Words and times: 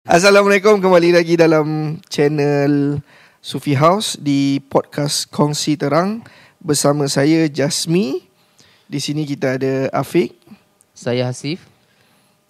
Assalamualaikum 0.00 0.80
kembali 0.80 1.12
lagi 1.12 1.36
dalam 1.36 2.00
channel 2.08 3.04
Sufi 3.44 3.76
House 3.76 4.16
di 4.16 4.56
podcast 4.56 5.28
Kongsi 5.28 5.76
Terang 5.76 6.24
bersama 6.56 7.04
saya 7.04 7.44
Jasmi. 7.44 8.24
Di 8.88 8.96
sini 8.96 9.28
kita 9.28 9.60
ada 9.60 9.92
Afiq. 9.92 10.32
Saya 10.96 11.28
Hasif 11.28 11.60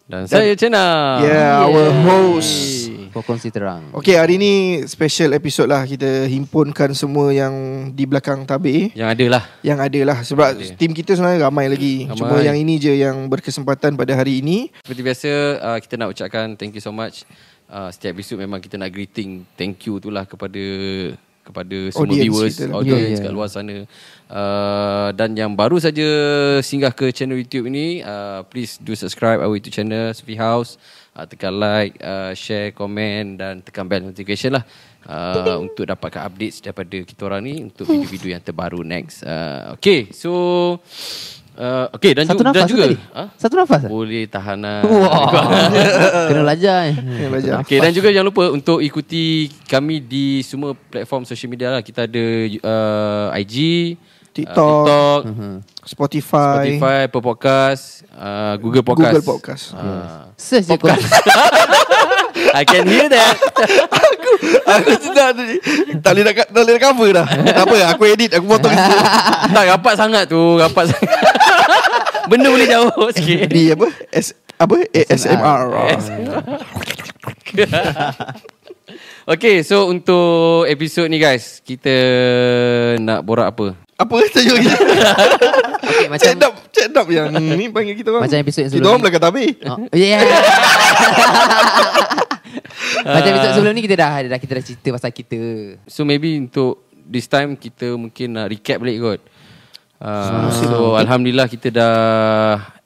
Dan 0.07 0.31
saya 0.31 0.55
Cena. 0.55 1.19
Yeah, 1.27 1.67
our 1.67 1.91
host. 2.07 2.80
For 3.13 3.23
Kongsi 3.23 3.51
Terang 3.53 3.93
Okey, 3.95 4.17
hari 4.17 4.39
ni 4.41 4.53
special 4.87 5.35
episode 5.37 5.69
lah 5.71 5.83
kita 5.85 6.27
himpunkan 6.27 6.95
semua 6.95 7.31
yang 7.35 7.53
di 7.93 8.05
belakang 8.07 8.45
tabir 8.45 8.91
Yang 8.95 9.09
ada 9.15 9.27
lah. 9.27 9.45
yang 9.61 9.79
ada 9.79 10.01
lah 10.05 10.19
sebab 10.23 10.57
Ada. 10.57 10.77
tim 10.79 10.93
kita 10.95 11.15
sebenarnya 11.17 11.47
ramai 11.47 11.67
lagi. 11.69 12.07
Ramai. 12.07 12.19
Cuma 12.19 12.37
yang 12.41 12.57
ini 12.57 12.77
je 12.79 12.93
yang 12.95 13.27
berkesempatan 13.29 13.95
pada 13.95 14.13
hari 14.15 14.41
ini. 14.41 14.71
Seperti 14.85 15.03
biasa 15.03 15.31
uh, 15.59 15.79
kita 15.79 15.95
nak 15.99 16.09
ucapkan 16.15 16.47
thank 16.55 16.73
you 16.75 16.83
so 16.83 16.91
much. 16.95 17.27
Uh, 17.71 17.87
setiap 17.95 18.19
episod 18.19 18.35
memang 18.35 18.59
kita 18.59 18.75
nak 18.75 18.91
greeting 18.91 19.47
thank 19.55 19.79
you 19.87 20.03
tu 20.03 20.11
lah 20.11 20.27
kepada 20.27 20.59
kepada 21.41 21.79
semua 21.91 22.07
Audience 22.07 22.25
viewers, 22.31 22.53
kita 22.55 22.65
lah. 22.71 22.75
audience 22.79 23.01
Yeah, 23.01 23.11
yeah. 23.17 23.25
kat 23.27 23.33
luar 23.35 23.49
sana. 23.51 23.77
Uh, 24.31 25.09
dan 25.19 25.35
yang 25.35 25.53
baru 25.59 25.83
saja 25.83 26.07
singgah 26.63 26.95
ke 26.95 27.11
channel 27.11 27.35
YouTube 27.41 27.67
ini, 27.67 28.07
uh, 28.07 28.47
please 28.47 28.79
do 28.79 28.95
subscribe 28.95 29.43
our 29.43 29.51
YouTube 29.51 29.75
channel 29.75 30.15
Sufi 30.15 30.39
House. 30.39 30.79
Uh, 31.11 31.27
tekan 31.27 31.59
like, 31.59 31.99
uh, 31.99 32.31
share, 32.39 32.71
komen 32.71 33.35
dan 33.35 33.59
tekan 33.67 33.83
bell 33.83 33.99
notification 33.99 34.55
lah 34.55 34.63
uh, 35.11 35.59
untuk 35.59 35.83
dapatkan 35.83 36.23
updates 36.23 36.63
daripada 36.63 37.03
kita 37.03 37.27
orang 37.27 37.43
ni 37.43 37.55
untuk 37.67 37.83
video-video 37.91 38.39
yang 38.39 38.43
terbaru 38.43 38.87
next. 38.87 39.27
Uh, 39.27 39.75
okay, 39.75 40.07
so 40.15 40.31
uh, 41.59 41.87
okay 41.91 42.15
dan, 42.15 42.31
Satu 42.31 42.41
ju- 42.41 42.47
dan 42.47 42.55
nafas 42.55 42.71
juga 42.71 42.85
tadi? 42.87 42.97
ha? 43.11 43.25
Satu 43.35 43.55
nafas 43.59 43.83
boleh 43.91 44.25
tahanan. 44.31 44.87
Kena 46.31 46.43
belajar 46.47 46.79
eh. 46.93 46.97
Belajar. 47.33 47.53
Okay, 47.67 47.79
dan 47.83 47.91
juga 47.91 48.09
jangan 48.15 48.29
lupa 48.31 48.45
untuk 48.55 48.79
ikuti 48.79 49.51
kami 49.67 49.99
di 50.05 50.47
semua 50.47 50.79
platform 50.79 51.27
social 51.27 51.51
media 51.51 51.75
lah. 51.75 51.83
Kita 51.83 52.07
ada 52.07 52.25
uh, 52.63 53.41
IG, 53.41 53.57
TikTok, 54.31 54.87
uh, 54.87 55.19
TikTok 55.27 55.61
Spotify, 55.83 56.79
Spotify, 56.79 56.97
Apple 57.11 57.25
Podcast, 57.25 58.07
uh, 58.15 58.55
Google 58.63 58.87
Podcast. 58.87 59.15
Google 59.19 59.27
Podcast. 59.27 59.65
Uh, 59.75 60.31
Search 60.39 60.71
je 60.71 60.77
kau. 60.79 60.87
I 62.61 62.63
can 62.63 62.87
hear 62.87 63.11
that. 63.11 63.35
aku 64.67 64.91
sedar 65.03 65.35
tadi. 65.35 65.59
Tak 65.99 66.11
boleh 66.15 66.25
nak 66.27 66.35
tak 66.47 66.63
boleh 66.63 66.75
nak 66.79 66.83
cover 66.83 67.09
dah. 67.11 67.27
tak 67.27 67.65
apa, 67.67 67.77
aku 67.91 68.03
edit, 68.07 68.31
aku 68.39 68.47
potong 68.47 68.75
tak 69.55 69.65
rapat 69.67 69.95
sangat 69.99 70.25
tu, 70.31 70.59
rapat 70.59 70.95
sangat. 70.95 71.11
Benda 72.31 72.49
boleh 72.55 72.67
jauh 72.71 73.11
sikit. 73.11 73.51
Di 73.51 73.75
apa? 73.75 73.87
S 74.15 74.35
apa? 74.61 74.77
ASMR. 74.95 75.63
Okay, 79.31 79.63
so 79.63 79.87
untuk 79.87 80.67
episod 80.67 81.07
ni 81.07 81.23
guys, 81.23 81.63
kita 81.63 81.95
nak 82.99 83.23
borak 83.23 83.55
apa? 83.55 83.90
Apa 84.01 84.15
tajuk 84.33 84.57
kita? 84.57 84.77
Okay, 85.81 86.07
macam 86.09 86.31
up, 86.41 86.55
chat 86.71 86.89
up 86.91 87.07
yang 87.07 87.29
ni 87.31 87.69
panggil 87.69 87.93
kita 87.95 88.09
orang. 88.09 88.25
Macam 88.25 88.39
episod 88.39 88.61
yang 88.63 88.71
Kita 88.71 88.79
sebelum 88.79 88.89
orang 88.89 88.97
ni. 88.97 89.05
belakang 89.05 89.23
tabir. 89.23 89.51
Oh, 89.63 89.77
yeah. 89.93 90.21
Macam 93.01 93.31
episod 93.31 93.51
sebelum 93.55 93.73
ni 93.73 93.83
kita 93.83 93.97
dah, 93.97 94.11
dah 94.27 94.41
kita 94.41 94.53
dah 94.57 94.65
cerita 94.65 94.89
pasal 94.91 95.11
kita. 95.11 95.39
So 95.85 96.03
maybe 96.03 96.37
untuk 96.39 96.81
this 96.91 97.27
time 97.27 97.55
kita 97.55 97.93
mungkin 97.95 98.33
nak 98.33 98.49
recap 98.49 98.81
balik 98.81 98.97
kot. 98.99 99.21
Uh, 100.01 100.49
so 100.49 100.97
Alhamdulillah 100.97 101.45
kita 101.45 101.69
dah 101.69 101.93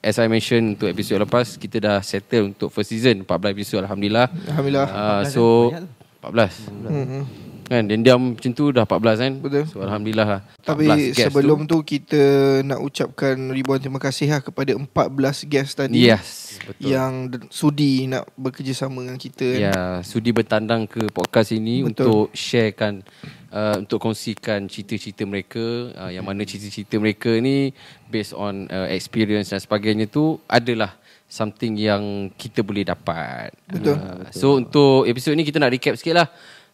As 0.03 0.19
I 0.19 0.27
mentioned 0.27 0.75
untuk 0.75 0.91
episod 0.91 1.15
lepas 1.15 1.55
Kita 1.55 1.79
dah 1.79 1.97
settle 2.03 2.51
untuk 2.51 2.67
first 2.67 2.91
season 2.91 3.23
14 3.23 3.55
episod 3.55 3.79
Alhamdulillah 3.79 4.27
Alhamdulillah. 4.51 4.87
uh, 4.91 5.23
So 5.23 5.71
14 6.19 6.67
Hmm. 6.83 7.23
Kan 7.65 7.89
diam 7.89 8.37
macam 8.37 8.51
tu 8.53 8.69
dah 8.69 8.85
14 8.85 9.23
kan 9.25 9.33
Betul. 9.41 9.63
So 9.69 9.81
Alhamdulillah 9.81 10.27
lah 10.27 10.41
14 10.61 10.69
Tapi 10.69 10.87
sebelum 11.17 11.59
tu. 11.65 11.81
kita 11.81 12.21
nak 12.61 12.79
ucapkan 12.81 13.35
ribuan 13.49 13.81
terima 13.81 13.97
kasih 13.97 14.29
lah 14.29 14.41
kepada 14.45 14.77
14 14.77 15.49
guest 15.49 15.81
tadi 15.81 16.05
Yes 16.05 16.45
Betul 16.65 16.95
yang 16.95 17.29
sudi 17.53 18.09
nak 18.09 18.25
bekerjasama 18.33 19.05
dengan 19.05 19.19
kita. 19.19 19.47
Ya, 19.57 20.01
sudi 20.01 20.33
bertandang 20.33 20.89
ke 20.89 21.07
podcast 21.13 21.53
ini 21.53 21.85
Betul. 21.85 21.89
untuk 21.91 22.23
sharekan 22.33 23.05
uh, 23.53 23.81
untuk 23.81 24.01
kongsikan 24.01 24.65
cerita-cerita 24.65 25.23
mereka 25.27 25.93
uh, 25.93 26.11
yang 26.11 26.25
mana 26.25 26.41
cerita-cerita 26.47 26.97
mereka 26.97 27.31
ni 27.37 27.71
based 28.09 28.33
on 28.33 28.65
uh, 28.71 28.89
experience 28.89 29.53
dan 29.53 29.61
sebagainya 29.61 30.09
tu 30.09 30.39
adalah 30.49 30.97
something 31.25 31.75
yang 31.75 32.29
kita 32.37 32.61
boleh 32.61 32.85
dapat. 32.85 33.53
Betul. 33.69 33.97
Uh, 33.97 34.25
so 34.33 34.57
untuk 34.57 35.05
episod 35.09 35.33
ni 35.37 35.45
kita 35.45 35.61
nak 35.61 35.73
recap 35.73 35.97
sikit 35.97 36.15
lah 36.17 36.27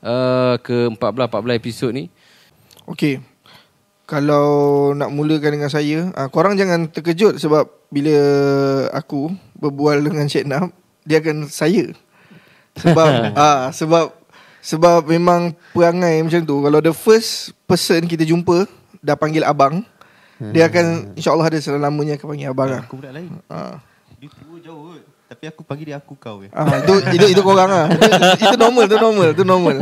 uh, 0.05 0.55
ke 0.61 0.89
14-14 0.97 1.59
episod 1.61 1.89
ni. 1.93 2.09
Okey. 2.89 3.21
Kalau 4.09 4.91
nak 4.91 5.07
mulakan 5.07 5.55
dengan 5.55 5.71
saya, 5.71 6.11
ah, 6.19 6.27
korang 6.27 6.59
jangan 6.59 6.91
terkejut 6.91 7.39
sebab 7.39 7.63
bila 7.87 8.11
aku 8.91 9.31
berbual 9.55 10.03
dengan 10.03 10.27
Cik 10.27 10.51
Nap, 10.51 10.75
dia 11.07 11.23
akan 11.23 11.47
saya. 11.47 11.95
Sebab 12.75 13.07
ah 13.39 13.71
sebab 13.71 14.11
sebab 14.59 15.07
memang 15.07 15.55
perangai 15.71 16.19
macam 16.27 16.43
tu. 16.43 16.59
Kalau 16.59 16.79
the 16.83 16.91
first 16.91 17.55
person 17.63 18.03
kita 18.03 18.27
jumpa 18.27 18.67
dah 18.99 19.15
panggil 19.15 19.47
abang, 19.47 19.87
dia 20.51 20.67
akan 20.67 21.15
insya-Allah 21.15 21.47
ada 21.53 21.59
selamanya 21.63 22.19
akan 22.19 22.27
panggil 22.35 22.47
abang 22.51 22.67
lah. 22.67 22.83
Aku 22.83 22.99
budak 22.99 23.13
lain. 23.15 23.31
Ah. 23.47 23.79
Dia 24.19 24.27
tua 24.27 24.57
jauh 24.59 24.91
kot. 24.91 25.03
Tapi 25.31 25.47
aku 25.47 25.63
panggil 25.63 25.95
dia 25.95 25.95
aku 25.95 26.11
kau 26.19 26.43
je. 26.43 26.51
Ah, 26.51 26.83
itu, 26.83 26.91
itu 27.15 27.25
itu 27.31 27.39
korang 27.39 27.71
ah. 27.71 27.87
Itu, 27.87 28.51
itu 28.51 28.57
normal, 28.59 28.83
itu 28.83 28.97
normal, 28.99 29.27
itu 29.31 29.43
normal. 29.47 29.75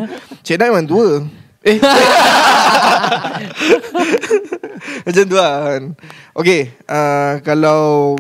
Cik 0.46 0.62
Nap 0.62 0.70
memang 0.70 0.86
tua. 0.86 1.26
Eh. 1.66 1.82
Macam 5.10 5.24
tu 5.26 5.34
lah 5.34 5.54
kan. 5.66 5.98
Okay, 6.38 6.78
uh, 6.86 7.42
kalau 7.42 8.14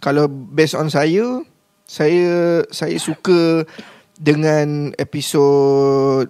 kalau 0.00 0.24
based 0.24 0.72
on 0.72 0.88
saya, 0.88 1.44
saya 1.84 2.64
saya 2.72 2.96
suka 2.96 3.68
dengan 4.16 4.96
episod 4.96 6.24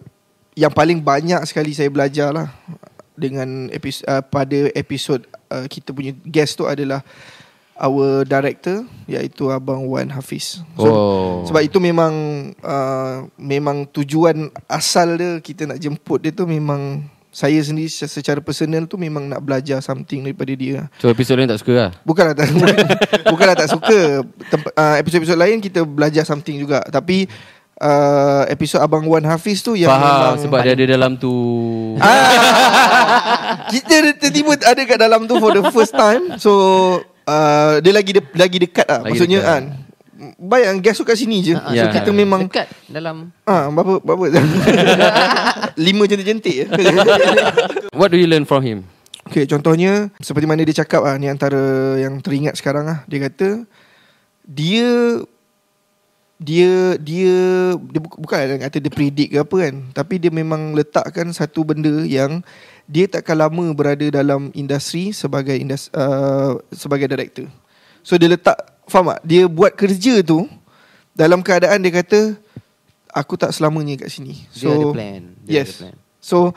yang 0.58 0.74
paling 0.74 0.98
banyak 0.98 1.46
sekali 1.46 1.78
saya 1.78 1.94
belajar 1.94 2.34
lah 2.34 2.50
dengan 3.14 3.70
episod 3.70 4.02
uh, 4.10 4.18
pada 4.18 4.66
episod 4.74 5.22
uh, 5.46 5.70
kita 5.70 5.94
punya 5.94 6.10
guest 6.26 6.58
tu 6.58 6.66
adalah 6.66 7.06
our 7.74 8.22
director 8.22 8.86
iaitu 9.10 9.50
abang 9.50 9.82
Wan 9.90 10.06
Hafiz. 10.14 10.62
Oh. 10.78 11.42
Sebab 11.46 11.62
itu 11.66 11.82
memang 11.82 12.12
uh, 12.62 13.26
memang 13.34 13.86
tujuan 13.90 14.50
asal 14.70 15.18
dia 15.18 15.30
kita 15.42 15.66
nak 15.66 15.82
jemput 15.82 16.22
dia 16.22 16.30
tu 16.30 16.46
memang 16.46 17.02
saya 17.34 17.58
sendiri 17.58 17.90
se- 17.90 18.06
secara 18.06 18.38
personal 18.38 18.86
tu 18.86 18.94
memang 18.94 19.26
nak 19.26 19.42
belajar 19.42 19.82
something 19.82 20.22
daripada 20.22 20.54
dia. 20.54 20.86
So 21.02 21.10
episod 21.10 21.34
lain 21.34 21.50
tak 21.50 21.58
suka 21.66 21.74
lah. 21.74 21.90
Bukanlah 22.06 22.34
tak 22.38 22.46
bukanlah 23.34 23.56
tak 23.58 23.68
suka. 23.74 24.22
Temp- 24.22 24.70
uh, 24.70 24.96
episod-episod 25.02 25.34
lain 25.34 25.58
kita 25.58 25.82
belajar 25.82 26.22
something 26.22 26.54
juga. 26.62 26.86
Tapi 26.86 27.26
uh, 27.82 28.46
episod 28.46 28.78
abang 28.78 29.02
Wan 29.10 29.26
Hafiz 29.26 29.66
tu 29.66 29.74
yang 29.74 29.90
Faham 29.90 30.06
memang 30.06 30.34
sebab 30.46 30.58
dia 30.62 30.72
ada 30.78 30.84
dalam 30.86 31.18
tu. 31.18 31.34
Ah, 31.98 33.66
kita 33.74 34.14
tiba-tiba 34.14 34.54
ada 34.62 34.82
kat 34.86 34.98
dalam 35.02 35.26
tu 35.26 35.34
for 35.42 35.50
the 35.50 35.66
first 35.74 35.90
time. 35.90 36.38
So 36.38 37.02
uh, 37.24 37.74
dia 37.78 37.92
lagi 37.92 38.10
de- 38.12 38.34
lagi 38.34 38.58
dekat 38.58 38.84
lah. 38.84 39.00
Lagi 39.00 39.10
Maksudnya 39.10 39.38
dekat. 39.38 39.50
kan. 39.50 39.64
Baik 40.36 40.64
kan 40.64 40.76
guest 40.80 40.98
tu 40.98 41.04
kat 41.04 41.16
sini 41.16 41.42
je. 41.42 41.52
Ah, 41.52 41.68
So 41.70 41.86
kita 41.90 42.10
memang 42.10 42.46
Dekat 42.46 42.70
dalam 42.86 43.34
Ah, 43.42 43.66
berapa 43.66 43.98
berapa? 43.98 44.24
Lima 45.84 46.04
jentik-jentik. 46.04 46.70
What 47.98 48.08
do 48.08 48.16
you 48.16 48.26
learn 48.26 48.44
from 48.44 48.62
him? 48.62 48.78
okay, 49.24 49.44
contohnya 49.44 50.12
seperti 50.18 50.44
mana 50.44 50.62
dia 50.62 50.76
cakap 50.76 51.00
ah 51.00 51.16
ni 51.16 51.26
antara 51.26 51.56
yang 51.96 52.20
teringat 52.20 52.54
sekarang 52.54 52.84
ah. 52.86 52.98
Dia 53.04 53.24
kata 53.24 53.64
dia 54.44 54.88
dia 56.36 56.70
dia 56.98 57.34
dia 57.74 57.98
bu- 57.98 58.20
bukan 58.20 58.36
dia 58.36 58.58
kata 58.60 58.76
dia 58.78 58.92
predict 58.92 59.30
ke 59.30 59.38
apa 59.38 59.56
kan, 59.60 59.74
tapi 59.92 60.14
dia 60.18 60.28
memang 60.28 60.74
letakkan 60.74 61.30
satu 61.30 61.64
benda 61.64 62.04
yang 62.04 62.44
dia 62.84 63.08
takkan 63.08 63.40
lama 63.40 63.72
berada 63.72 64.04
dalam 64.12 64.52
industri 64.52 65.10
sebagai 65.16 65.56
indus, 65.56 65.88
uh, 65.96 66.60
sebagai 66.68 67.08
director. 67.08 67.48
So 68.04 68.20
dia 68.20 68.28
letak 68.28 68.60
faham 68.84 69.16
tak? 69.16 69.20
Dia 69.24 69.48
buat 69.48 69.72
kerja 69.72 70.20
tu 70.20 70.44
dalam 71.16 71.40
keadaan 71.40 71.80
dia 71.80 71.92
kata 72.04 72.36
aku 73.14 73.40
tak 73.40 73.56
selamanya 73.56 74.04
kat 74.04 74.12
sini. 74.12 74.44
dia 74.52 74.68
ada 74.68 74.86
plan. 74.92 75.22
Dia 75.46 75.54
yes. 75.64 75.64
ada 75.64 75.72
plan. 75.80 75.96
So 76.20 76.52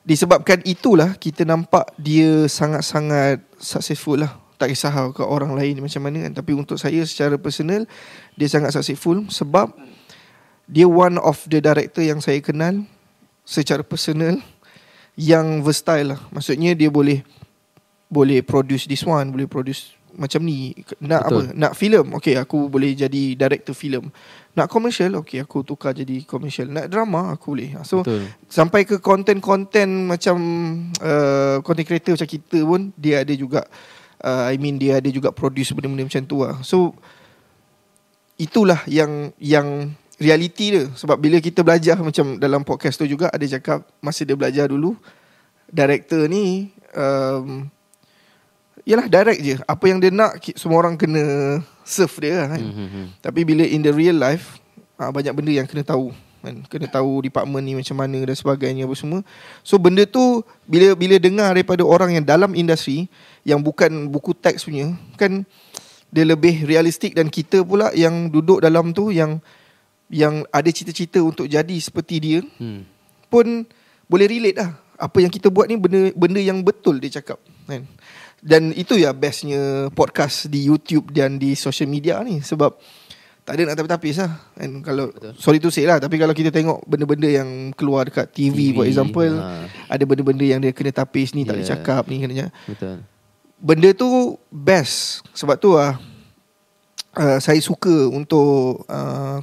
disebabkan 0.00 0.64
itulah 0.64 1.12
kita 1.20 1.44
nampak 1.44 1.92
dia 2.00 2.48
sangat-sangat 2.48 3.44
successful 3.60 4.16
lah. 4.16 4.32
Tak 4.56 4.72
kisah 4.72 4.92
kat 5.12 5.24
orang 5.24 5.52
lain 5.56 5.84
macam 5.84 6.00
mana 6.04 6.28
kan. 6.28 6.32
Tapi 6.40 6.52
untuk 6.56 6.80
saya 6.80 7.04
secara 7.04 7.36
personal 7.36 7.84
dia 8.36 8.48
sangat 8.48 8.72
successful 8.72 9.28
sebab 9.28 9.72
dia 10.64 10.88
one 10.88 11.20
of 11.20 11.42
the 11.50 11.60
director 11.60 12.00
yang 12.00 12.22
saya 12.24 12.40
kenal 12.40 12.86
secara 13.44 13.82
personal 13.82 14.38
yang 15.18 15.62
versatile 15.64 16.14
lah. 16.16 16.20
Maksudnya 16.30 16.74
dia 16.74 16.90
boleh 16.92 17.22
boleh 18.10 18.42
produce 18.42 18.90
this 18.90 19.06
one, 19.06 19.30
boleh 19.30 19.46
produce 19.46 19.94
macam 20.18 20.42
ni. 20.42 20.74
Nak 20.98 21.22
Betul. 21.22 21.44
apa? 21.46 21.54
Nak 21.54 21.72
filem 21.78 22.06
okey 22.18 22.34
aku 22.34 22.66
boleh 22.66 22.92
jadi 22.98 23.38
director 23.38 23.74
filem 23.74 24.10
nak 24.50 24.66
commercial? 24.66 25.22
Okey 25.22 25.46
aku 25.46 25.62
tukar 25.62 25.94
jadi 25.94 26.26
commercial. 26.26 26.66
Nak 26.66 26.90
drama? 26.90 27.30
Aku 27.34 27.54
boleh. 27.54 27.78
So 27.86 28.02
Betul. 28.02 28.26
sampai 28.50 28.82
ke 28.82 28.98
konten-konten 28.98 30.10
macam 30.10 30.36
uh, 30.98 31.62
content 31.62 31.86
creator 31.86 32.18
macam 32.18 32.30
kita 32.30 32.58
pun 32.66 32.90
dia 32.98 33.22
ada 33.22 33.34
juga 33.34 33.62
uh, 34.26 34.50
I 34.50 34.58
mean 34.58 34.76
dia 34.76 34.98
ada 34.98 35.08
juga 35.08 35.30
produce 35.30 35.70
benda-benda 35.70 36.10
macam 36.10 36.22
tu 36.26 36.42
lah. 36.42 36.58
So 36.66 36.98
itulah 38.40 38.82
yang 38.90 39.30
yang 39.38 39.94
reality 40.20 40.76
dia 40.76 40.84
sebab 40.94 41.16
bila 41.16 41.40
kita 41.40 41.64
belajar 41.64 41.96
macam 41.96 42.36
dalam 42.36 42.60
podcast 42.60 43.00
tu 43.00 43.08
juga 43.08 43.32
ada 43.32 43.42
cakap 43.48 43.82
masa 44.04 44.22
dia 44.22 44.36
belajar 44.36 44.68
dulu 44.68 44.94
director 45.72 46.28
ni 46.28 46.70
um, 46.94 47.66
Yalah 48.88 49.06
direct 49.06 49.40
je 49.44 49.56
Apa 49.68 49.84
yang 49.92 50.00
dia 50.00 50.12
nak 50.12 50.40
Semua 50.56 50.80
orang 50.80 50.96
kena 50.96 51.22
Serve 51.84 52.16
dia 52.26 52.44
lah 52.44 52.56
kan 52.56 52.62
Mm-hmm. 52.62 53.04
Tapi 53.20 53.40
bila 53.44 53.64
in 53.66 53.84
the 53.84 53.92
real 53.92 54.16
life 54.16 54.60
ah, 54.96 55.12
Banyak 55.12 55.32
benda 55.36 55.52
yang 55.52 55.68
kena 55.68 55.84
tahu 55.84 56.12
kan? 56.40 56.64
Kena 56.66 56.88
tahu 56.88 57.20
department 57.24 57.64
ni 57.64 57.76
macam 57.76 57.96
mana 57.96 58.18
Dan 58.24 58.36
sebagainya 58.36 58.88
apa 58.88 58.94
semua 58.96 59.20
So 59.60 59.76
benda 59.76 60.08
tu 60.08 60.42
Bila 60.64 60.96
bila 60.96 61.20
dengar 61.20 61.52
daripada 61.52 61.84
orang 61.84 62.16
yang 62.16 62.24
dalam 62.24 62.56
industri 62.56 63.06
Yang 63.44 63.60
bukan 63.68 64.08
buku 64.08 64.32
teks 64.32 64.64
punya 64.64 64.96
Kan 65.20 65.44
Dia 66.08 66.24
lebih 66.24 66.64
realistik 66.64 67.12
Dan 67.12 67.28
kita 67.28 67.60
pula 67.60 67.92
yang 67.92 68.32
duduk 68.32 68.64
dalam 68.64 68.96
tu 68.96 69.12
Yang 69.12 69.44
Yang 70.10 70.34
ada 70.50 70.70
cita-cita 70.74 71.18
untuk 71.22 71.46
jadi 71.46 71.76
seperti 71.78 72.16
dia 72.18 72.38
Hmm. 72.58 72.82
pun 73.30 73.62
boleh 74.10 74.26
relate 74.26 74.58
lah. 74.58 74.74
Apa 74.98 75.22
yang 75.22 75.30
kita 75.30 75.48
buat 75.48 75.70
ni 75.70 75.78
benda 75.78 76.10
benda 76.12 76.42
yang 76.42 76.60
betul 76.60 76.98
dia 76.98 77.22
cakap 77.22 77.38
kan. 77.64 77.86
Dan 78.42 78.74
itu 78.74 78.98
ya 78.98 79.14
bestnya 79.14 79.88
podcast 79.94 80.50
di 80.50 80.66
YouTube 80.66 81.14
dan 81.14 81.38
di 81.38 81.54
social 81.54 81.86
media 81.86 82.18
ni 82.20 82.42
sebab 82.42 82.74
tak 83.40 83.56
ada 83.56 83.72
nak 83.72 83.76
tapis-tapis 83.80 84.16
lah 84.20 84.32
kan 84.54 84.70
kalau 84.78 85.06
Betul. 85.10 85.32
sorry 85.34 85.58
to 85.58 85.72
say 85.72 85.82
lah 85.82 85.98
tapi 85.98 86.20
kalau 86.20 86.30
kita 86.30 86.52
tengok 86.52 86.84
benda-benda 86.86 87.26
yang 87.26 87.72
keluar 87.74 88.06
dekat 88.06 88.30
TV, 88.30 88.70
TV, 88.70 88.76
for 88.76 88.84
example 88.86 89.26
ha. 89.26 89.66
ada 89.88 90.04
benda-benda 90.06 90.44
yang 90.44 90.60
dia 90.62 90.70
kena 90.70 90.92
tapis 90.94 91.32
ni 91.34 91.42
tak 91.42 91.58
boleh 91.58 91.66
cakap 91.66 92.02
ni 92.06 92.20
kena 92.20 92.52
Betul. 92.68 93.02
benda 93.58 93.88
tu 93.90 94.08
best 94.52 95.24
sebab 95.34 95.56
tu 95.58 95.74
ah 95.74 95.98
uh, 97.16 97.38
saya 97.42 97.58
suka 97.58 98.06
untuk 98.12 98.84
uh, 98.86 99.42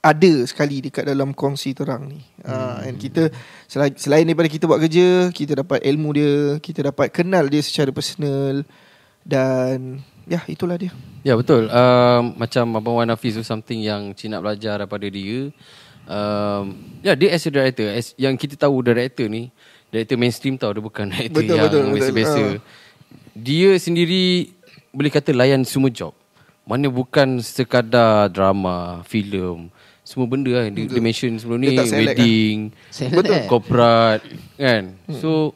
ada 0.00 0.32
sekali 0.48 0.80
dekat 0.80 1.04
dalam 1.04 1.36
kongsi 1.36 1.76
terang 1.76 2.08
ni. 2.08 2.24
Uh, 2.40 2.88
and 2.88 2.96
kita 2.96 3.28
selain, 3.68 3.92
selain 4.00 4.24
daripada 4.24 4.48
kita 4.48 4.64
buat 4.64 4.80
kerja, 4.80 5.28
kita 5.28 5.60
dapat 5.60 5.84
ilmu 5.84 6.08
dia, 6.16 6.34
kita 6.56 6.88
dapat 6.88 7.12
kenal 7.12 7.44
dia 7.52 7.60
secara 7.60 7.92
personal 7.92 8.64
dan 9.20 10.00
ya 10.24 10.40
itulah 10.48 10.80
dia. 10.80 10.88
Ya 11.20 11.36
betul. 11.36 11.68
Um, 11.68 12.32
macam 12.40 12.64
Abang 12.80 12.96
Wan 12.96 13.12
Hafiz 13.12 13.36
tu 13.36 13.44
something 13.44 13.84
yang 13.84 14.16
Cik 14.16 14.32
nak 14.32 14.40
belajar 14.40 14.80
daripada 14.80 15.04
dia. 15.04 15.52
Um, 16.08 16.80
ya 17.04 17.12
dia 17.12 17.36
as 17.36 17.44
a 17.44 17.52
director, 17.52 17.86
as, 17.92 18.16
yang 18.16 18.40
kita 18.40 18.56
tahu 18.56 18.80
director 18.80 19.28
ni, 19.28 19.52
director 19.92 20.16
mainstream 20.16 20.56
tau 20.56 20.72
dia 20.72 20.80
bukan 20.80 21.12
director 21.12 21.44
Betul, 21.44 21.56
yang 21.60 21.68
betul, 21.68 21.80
betul. 21.84 21.94
biasa-biasa. 22.00 22.40
Ah. 22.40 22.54
Dia 23.36 23.70
sendiri 23.76 24.56
boleh 24.96 25.12
kata 25.12 25.36
layan 25.36 25.60
semua 25.68 25.92
job. 25.92 26.16
Mana 26.64 26.88
bukan 26.88 27.44
sekadar 27.44 28.32
drama, 28.32 29.04
filem, 29.04 29.68
semua 30.10 30.26
benda 30.26 30.50
lah. 30.50 30.66
Dia, 30.66 30.90
dia 30.90 30.98
mention 31.00 31.30
sebelum 31.38 31.62
ni 31.62 31.70
Dia 31.70 31.78
lah. 31.78 31.86
wedding, 31.86 32.56
Select. 32.90 33.14
betul, 33.14 33.38
corporate 33.46 34.26
kan. 34.56 34.84
So 35.12 35.54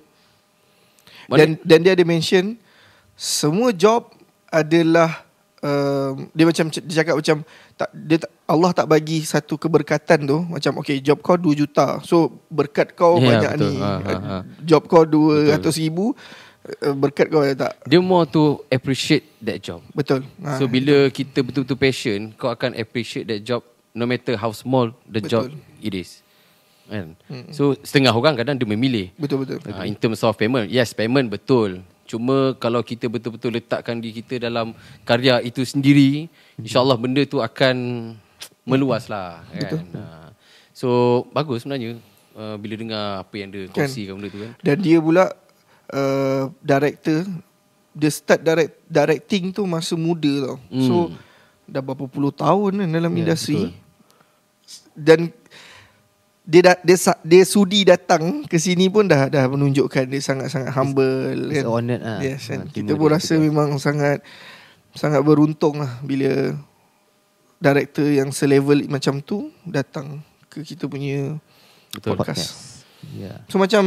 Dan 1.26 1.58
dan 1.60 1.78
dia 1.80 1.92
ada 1.92 2.04
mention 2.04 2.54
semua 3.12 3.72
job 3.72 4.14
adalah 4.46 5.26
um, 5.58 6.30
dia 6.30 6.44
macam 6.44 6.66
dia 6.68 6.94
cakap 6.94 7.14
macam 7.16 7.36
tak 7.74 7.88
dia 7.90 8.16
tak, 8.20 8.30
Allah 8.44 8.70
tak 8.70 8.86
bagi 8.86 9.24
satu 9.24 9.56
keberkatan 9.56 10.20
tu 10.22 10.38
macam 10.44 10.78
okay 10.78 11.00
job 11.00 11.18
kau 11.18 11.34
2 11.34 11.50
juta 11.56 11.98
so 12.02 12.30
berkat 12.46 12.92
kau 12.92 13.18
Ya, 13.18 13.26
banyak 13.26 13.52
betul. 13.56 13.66
ni 13.66 13.74
Ha, 13.80 13.90
ha, 13.98 14.14
ha. 14.14 14.36
job 14.60 14.82
kau 14.84 15.02
200 15.02 15.58
ribu 15.80 16.14
uh, 16.76 16.94
berkat 16.94 17.26
kau 17.26 17.42
tak 17.48 17.82
dia 17.82 17.98
more 17.98 18.28
to 18.28 18.62
appreciate 18.68 19.26
that 19.40 19.58
job. 19.58 19.82
betul 19.90 20.22
ha, 20.38 20.54
So 20.54 20.68
bila 20.68 21.08
kita 21.08 21.40
betul-betul 21.40 21.80
passion, 21.80 22.30
kau 22.36 22.46
akan 22.48 22.76
appreciate 22.76 23.26
that 23.26 23.42
job 23.42 23.64
no 23.94 24.04
matter 24.04 24.34
how 24.34 24.50
small 24.50 24.90
the 25.06 25.22
Betul. 25.22 25.30
job 25.30 25.42
it 25.78 25.94
is. 25.94 26.20
Kan? 26.84 27.14
So 27.48 27.72
setengah 27.80 28.12
orang 28.12 28.36
kadang 28.36 28.58
dia 28.58 28.68
memilih. 28.68 29.14
betul 29.16 29.46
betul 29.46 29.62
Uh, 29.64 29.86
in 29.88 29.94
terms 29.94 30.20
of 30.20 30.34
payment, 30.34 30.68
yes 30.68 30.92
payment 30.92 31.30
betul. 31.30 31.80
Cuma 32.04 32.52
kalau 32.60 32.84
kita 32.84 33.08
betul-betul 33.08 33.56
letakkan 33.56 33.96
diri 33.96 34.20
kita 34.20 34.36
dalam 34.36 34.76
karya 35.02 35.40
itu 35.40 35.64
sendiri, 35.64 36.28
insyaAllah 36.60 37.00
benda 37.00 37.24
tu 37.24 37.40
akan 37.40 37.76
meluas 38.68 39.08
lah. 39.08 39.40
Kan? 39.48 39.62
Betul. 39.64 39.80
Uh, 39.96 40.28
so 40.74 40.88
bagus 41.30 41.64
sebenarnya 41.64 41.96
uh, 42.34 42.58
bila 42.58 42.74
dengar 42.76 43.04
apa 43.24 43.34
yang 43.38 43.48
dia 43.48 43.62
Kan. 43.70 43.86
kongsikan 43.86 44.18
benda 44.18 44.28
tu 44.28 44.38
kan. 44.42 44.50
dan 44.60 44.76
dia 44.76 44.98
pula 44.98 45.24
uh, 45.88 46.50
director 46.60 47.22
dia 47.94 48.10
start 48.10 48.42
direct 48.42 48.74
directing 48.84 49.54
tu 49.54 49.62
masa 49.64 49.94
muda 49.94 50.32
tau 50.42 50.56
Hmm. 50.66 50.82
so 50.82 50.94
dah 51.64 51.78
berapa 51.78 52.04
puluh 52.04 52.28
tahun 52.28 52.82
kan 52.84 52.88
dalam 52.90 53.14
Ya, 53.14 53.18
industri 53.22 53.70
dan 54.94 55.32
dia 56.44 56.60
dah, 56.60 56.76
dia 56.84 56.96
dia 57.24 57.42
sudi 57.48 57.88
datang 57.88 58.44
ke 58.44 58.60
sini 58.60 58.92
pun 58.92 59.08
dah 59.08 59.32
dah 59.32 59.48
menunjukkan 59.48 60.04
dia 60.04 60.20
sangat-sangat 60.20 60.76
humble 60.76 61.48
It's 61.48 61.64
kan. 61.64 61.64
honored 61.64 62.02
lah. 62.04 62.20
Yes, 62.20 62.52
kan. 62.52 62.68
Ha, 62.68 62.72
kita 62.72 62.92
pun 63.00 63.08
rasa 63.08 63.40
betul. 63.40 63.44
memang 63.48 63.68
sangat 63.80 64.20
sangat 64.92 65.24
beruntung 65.24 65.80
lah 65.80 66.04
bila 66.04 66.52
director 67.56 68.04
yang 68.04 68.28
selevel 68.28 68.84
macam 68.92 69.24
tu 69.24 69.48
datang 69.64 70.20
ke 70.52 70.60
kita 70.60 70.84
punya 70.84 71.40
Betul. 71.96 72.12
podcast. 72.14 72.84
Ya. 73.16 73.40
So 73.48 73.56
macam 73.56 73.84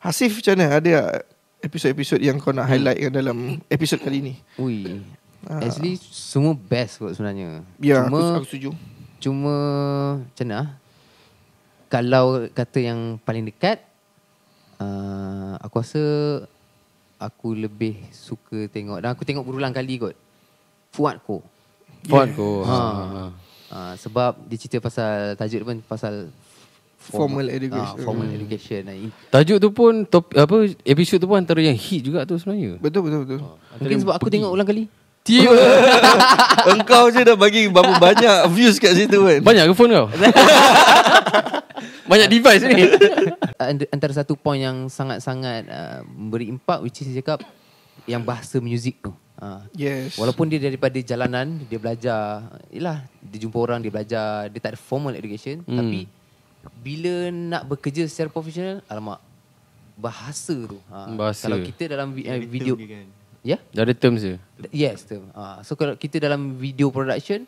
Hasif 0.00 0.40
macam 0.40 0.56
mana 0.56 0.80
ada 0.80 1.20
episod-episod 1.60 2.16
yang 2.24 2.40
kau 2.40 2.56
nak 2.56 2.72
highlight 2.72 2.96
kan 2.96 3.12
dalam 3.12 3.60
episod 3.68 4.00
kali 4.00 4.24
ni? 4.24 4.34
Ui. 4.56 5.04
Ah. 5.44 5.60
Actually 5.60 6.00
semua 6.00 6.56
best 6.56 6.96
kot 6.96 7.12
sebenarnya. 7.12 7.60
Ya, 7.76 8.08
Cuma 8.08 8.40
aku, 8.40 8.44
aku 8.44 8.46
setuju. 8.48 8.70
Cuma 9.20 9.54
macam 10.18 10.46
mana? 10.48 10.56
ah? 10.56 10.68
Kalau 11.90 12.46
kata 12.50 12.78
yang 12.80 13.18
paling 13.20 13.44
dekat 13.44 13.82
uh, 14.78 15.58
aku 15.60 15.74
rasa 15.82 16.04
aku 17.20 17.52
lebih 17.52 18.00
suka 18.10 18.70
tengok 18.70 19.02
dan 19.02 19.12
aku 19.12 19.26
tengok 19.26 19.44
berulang 19.44 19.74
kali 19.74 20.00
kot. 20.00 20.16
Fuad 20.90 21.20
Ko. 21.22 21.44
Font 22.08 22.30
ko. 22.32 22.50
Ha. 22.70 22.78
Ha. 22.80 23.24
Uh, 23.70 23.94
sebab 23.94 24.34
dia 24.50 24.58
cerita 24.58 24.82
pasal 24.82 25.38
tajuk 25.38 25.62
dia 25.62 25.68
pun 25.68 25.78
pasal 25.86 26.26
Formal 27.00 27.48
education. 27.48 27.96
Ah, 27.96 28.04
formal 28.04 28.28
education. 28.28 28.84
Ah, 28.84 28.92
in- 28.92 29.14
Tajuk 29.32 29.56
tu 29.56 29.68
pun 29.72 30.04
top, 30.04 30.36
apa 30.36 30.68
episod 30.84 31.16
tu 31.16 31.24
pun 31.24 31.40
antara 31.40 31.64
yang 31.64 31.72
hit 31.72 32.04
juga 32.04 32.28
tu 32.28 32.36
sebenarnya. 32.36 32.76
Betul 32.76 33.08
betul 33.08 33.18
betul. 33.24 33.38
Mungkin 33.80 33.98
sebab 34.04 34.14
aku 34.20 34.28
tengok 34.28 34.52
ulang 34.52 34.68
kali. 34.68 34.84
Tiba. 35.30 35.54
Engkau 36.72 37.08
je 37.08 37.22
dah 37.22 37.36
bagi 37.36 37.66
berapa 37.66 37.96
banyak 37.96 38.36
views 38.50 38.76
kat 38.76 38.92
situ 38.92 39.18
kan. 39.20 39.38
Banyak 39.40 39.64
ke 39.64 39.74
phone 39.74 39.92
kau? 39.92 40.08
Banyak 42.06 42.26
device 42.28 42.64
ni. 42.66 42.82
Ant- 43.62 43.90
antara 43.90 44.12
satu 44.12 44.34
point 44.34 44.58
yang 44.58 44.90
sangat-sangat 44.90 45.62
uh, 45.64 46.00
memberi 46.04 46.50
impak 46.50 46.82
which 46.82 47.00
is 47.00 47.08
dia 47.08 47.22
cakap 47.22 47.46
yang 48.04 48.20
bahasa 48.20 48.58
muzik 48.58 48.98
tu. 49.00 49.14
Uh, 49.36 49.62
Yes. 49.72 50.18
Walaupun 50.18 50.50
dia 50.50 50.58
daripada 50.58 50.98
jalanan 50.98 51.62
dia 51.64 51.78
belajar, 51.78 52.42
yalah 52.68 53.00
dia 53.22 53.38
jumpa 53.38 53.56
orang 53.56 53.78
dia 53.78 53.88
belajar, 53.88 54.50
dia 54.50 54.58
tak 54.58 54.74
ada 54.74 54.80
formal 54.80 55.14
education 55.14 55.62
Hmm. 55.62 55.78
tapi 55.78 56.00
bila 56.76 57.14
nak 57.30 57.62
bekerja 57.64 58.04
secara 58.04 58.28
profesional, 58.28 58.84
alamak 58.84 59.16
bahasa 59.96 60.52
tu. 60.58 60.76
Ha, 60.86 61.08
Bahasa. 61.10 61.46
Kalau 61.46 61.56
kita 61.62 61.88
dalam 61.88 62.10
vi- 62.10 62.26
uh, 62.26 62.36
video 62.42 62.74
dia 62.74 62.98
kan. 62.98 63.06
Ya? 63.42 63.58
Dah 63.70 63.82
ada 63.82 63.92
terms 63.92 64.20
je. 64.20 64.36
Yes, 64.70 65.02
tu. 65.02 65.20
Ha, 65.32 65.60
so 65.60 65.74
kalau 65.74 65.94
kita 65.94 66.18
dalam 66.18 66.54
video 66.54 66.88
production 66.88 67.44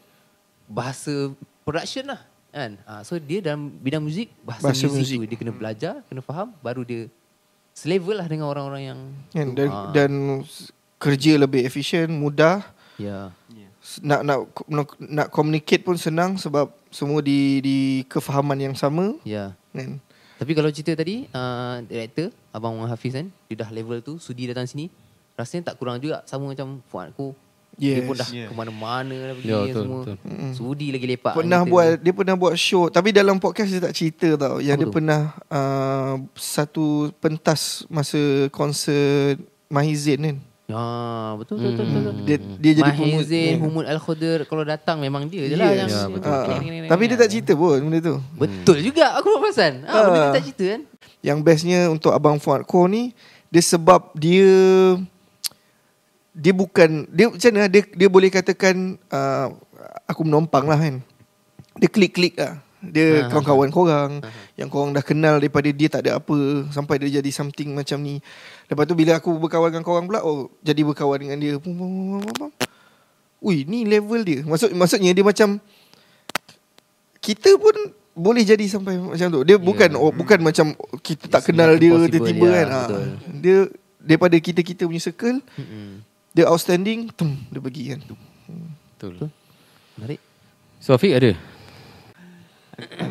bahasa 0.64 1.30
production 1.62 2.08
lah 2.08 2.20
kan. 2.48 2.76
Ha, 2.82 3.00
so 3.00 3.16
dia 3.16 3.40
dalam 3.40 3.68
bidang 3.72 4.00
muzik 4.00 4.28
bahasa, 4.40 4.68
Bahasa 4.68 4.84
muzik, 4.86 4.98
muzik. 4.98 5.18
tu 5.18 5.26
dia 5.26 5.38
kena 5.38 5.52
belajar, 5.52 5.94
kena 6.06 6.20
faham 6.20 6.52
baru 6.58 6.82
dia 6.82 7.08
selevel 7.72 8.14
lah 8.14 8.26
dengan 8.26 8.46
orang-orang 8.46 8.82
yang 8.84 9.00
Kan, 9.30 9.46
tu. 9.48 9.56
dan, 9.56 9.68
Ha, 9.68 9.78
dan 9.90 10.10
kerja 10.96 11.32
lebih 11.34 11.62
efisien, 11.62 12.12
mudah. 12.12 12.60
ya. 12.96 13.32
S- 13.82 13.98
Nak 13.98 14.22
nak 14.22 14.38
nak, 14.68 14.86
nak 15.00 15.26
communicate 15.28 15.82
pun 15.82 15.96
senang 15.96 16.36
sebab 16.36 16.70
semua 16.86 17.18
di 17.18 17.58
di 17.58 17.76
kefahaman 18.06 18.54
yang 18.60 18.76
sama 18.76 19.18
Ya. 19.24 19.56
kan. 19.72 19.98
Tapi 20.38 20.52
kalau 20.52 20.70
cerita 20.70 20.94
tadi 20.94 21.26
uh, 21.28 21.82
director 21.82 22.30
abang 22.50 22.78
Hafiz 22.84 23.10
kan 23.10 23.26
dia 23.46 23.56
dah 23.58 23.70
level 23.70 23.98
tu 23.98 24.18
sudi 24.18 24.46
datang 24.46 24.66
sini 24.66 24.86
rasanya 25.42 25.62
tak 25.64 25.76
kurang 25.76 25.98
juga 25.98 26.22
sama 26.24 26.46
macam 26.46 26.78
Fuad 26.86 27.10
aku 27.10 27.34
dia 27.72 27.96
Yes. 27.96 28.04
pun 28.04 28.14
dah 28.14 28.28
Yeah. 28.28 28.46
ke 28.46 28.54
mana-mana 28.54 29.16
dah 29.16 29.34
pergi 29.34 29.48
yeah, 29.48 29.62
betul, 29.64 29.82
semua 29.82 30.00
betul. 30.04 30.16
sudi 30.52 30.86
lagi 30.88 31.06
lepak 31.08 31.32
Pernah 31.32 31.60
buat 31.64 31.88
kita. 31.88 32.00
dia 32.00 32.12
pernah 32.14 32.36
buat 32.36 32.54
show 32.54 32.84
tapi 32.86 33.08
dalam 33.10 33.36
podcast 33.36 33.68
dia 33.68 33.80
tak 33.80 33.92
cerita 33.92 34.28
tau 34.36 34.56
yang 34.58 34.76
Apa 34.76 34.78
dia 34.78 34.86
tu? 34.86 34.94
pernah 34.94 35.20
uh, 35.48 36.14
satu 36.34 36.84
pentas 37.16 37.60
masa 37.88 38.20
konsert 38.50 39.40
Mahizin 39.66 40.20
kan. 40.20 40.36
Ah, 40.68 41.32
betul 41.34 41.58
betul 41.58 41.84
betul. 41.84 42.12
betul. 42.12 42.24
Dia 42.24 42.36
dia 42.58 42.72
jadi 42.76 42.92
Mahizin, 42.92 43.48
Ya. 43.50 43.56
Humud 43.58 43.84
Al-Khadir 43.84 44.44
kalau 44.44 44.64
datang 44.64 45.00
memang 45.00 45.24
dia 45.24 45.44
je 45.44 45.56
lah 45.56 45.68
Yes. 45.68 45.78
yang 45.78 45.90
Ya, 45.90 46.02
betul, 46.08 46.28
Ah, 46.30 46.44
ah. 46.46 46.88
Tapi 46.88 47.02
dia 47.06 47.16
tak 47.18 47.28
cerita 47.30 47.52
pun 47.54 47.76
benda 47.78 47.98
tu. 48.02 48.16
Betul 48.34 48.76
juga 48.80 49.16
aku 49.16 49.32
perasan. 49.38 49.84
Ah, 49.86 50.00
benda 50.02 50.12
dia 50.14 50.22
Ah. 50.22 50.34
tak 50.34 50.42
cerita 50.46 50.64
kan. 50.70 50.80
Yang 51.20 51.38
bestnya 51.40 51.80
untuk 51.88 52.10
Abang 52.10 52.36
Fuad 52.36 52.64
Ko 52.64 52.84
ni 52.84 53.16
dia 53.48 53.60
sebab 53.60 54.12
dia 54.14 54.48
dia 56.32 56.52
bukan 56.56 57.04
dia 57.12 57.28
macam 57.28 57.50
mana 57.52 57.68
dia 57.68 57.82
dia 57.92 58.08
boleh 58.08 58.32
katakan 58.32 58.96
uh, 59.12 59.52
aku 60.08 60.24
menumpang 60.24 60.64
lah 60.64 60.80
kan. 60.80 61.04
Dia 61.76 61.88
klik-klik 61.88 62.36
lah. 62.40 62.60
Dia 62.82 63.22
Ah. 63.22 63.30
kawan-kawan 63.30 63.70
korang 63.70 64.12
yang 64.58 64.66
korang 64.66 64.90
dah 64.90 65.06
kenal 65.06 65.38
daripada 65.38 65.70
dia 65.70 65.86
tak 65.86 66.02
ada 66.02 66.18
apa 66.18 66.66
sampai 66.74 66.98
dia 66.98 67.22
jadi 67.22 67.30
something 67.30 67.70
macam 67.78 68.02
ni. 68.02 68.18
Lepas 68.66 68.90
tu 68.90 68.98
bila 68.98 69.22
aku 69.22 69.30
berkawan 69.38 69.70
dengan 69.70 69.86
korang 69.86 70.10
pula 70.10 70.24
oh 70.26 70.50
jadi 70.66 70.82
berkawan 70.82 71.22
dengan 71.22 71.38
dia. 71.38 71.52
Ui 73.42 73.56
ni 73.70 73.86
level 73.86 74.26
dia. 74.26 74.40
Maksud 74.42 74.74
maksudnya 74.74 75.14
dia 75.14 75.22
macam 75.22 75.62
kita 77.22 77.54
pun 77.54 77.76
boleh 78.18 78.42
jadi 78.42 78.66
sampai 78.66 78.98
macam 78.98 79.30
tu. 79.30 79.40
Dia 79.46 79.56
bukan 79.62 79.94
oh, 79.94 80.10
bukan 80.10 80.42
macam 80.42 80.74
kita 81.06 81.30
tak 81.30 81.46
It's 81.46 81.48
kenal 81.54 81.78
dia 81.78 81.94
tiba-tiba 82.10 82.46
ya, 82.50 82.54
kan. 82.56 82.66
Ha. 82.66 82.80
betul. 82.82 83.02
Dia 83.38 83.58
daripada 84.02 84.36
kita-kita 84.42 84.90
punya 84.90 84.98
circle 84.98 85.38
Mm-mm. 85.54 86.02
Dia 86.32 86.48
outstanding, 86.48 87.12
tum 87.12 87.36
dia 87.52 87.60
pergi 87.60 87.92
kan. 87.92 88.00
Betul. 88.96 89.28
Menarik. 90.00 90.20
So 90.80 90.96
Afiq 90.96 91.12
ada? 91.12 91.36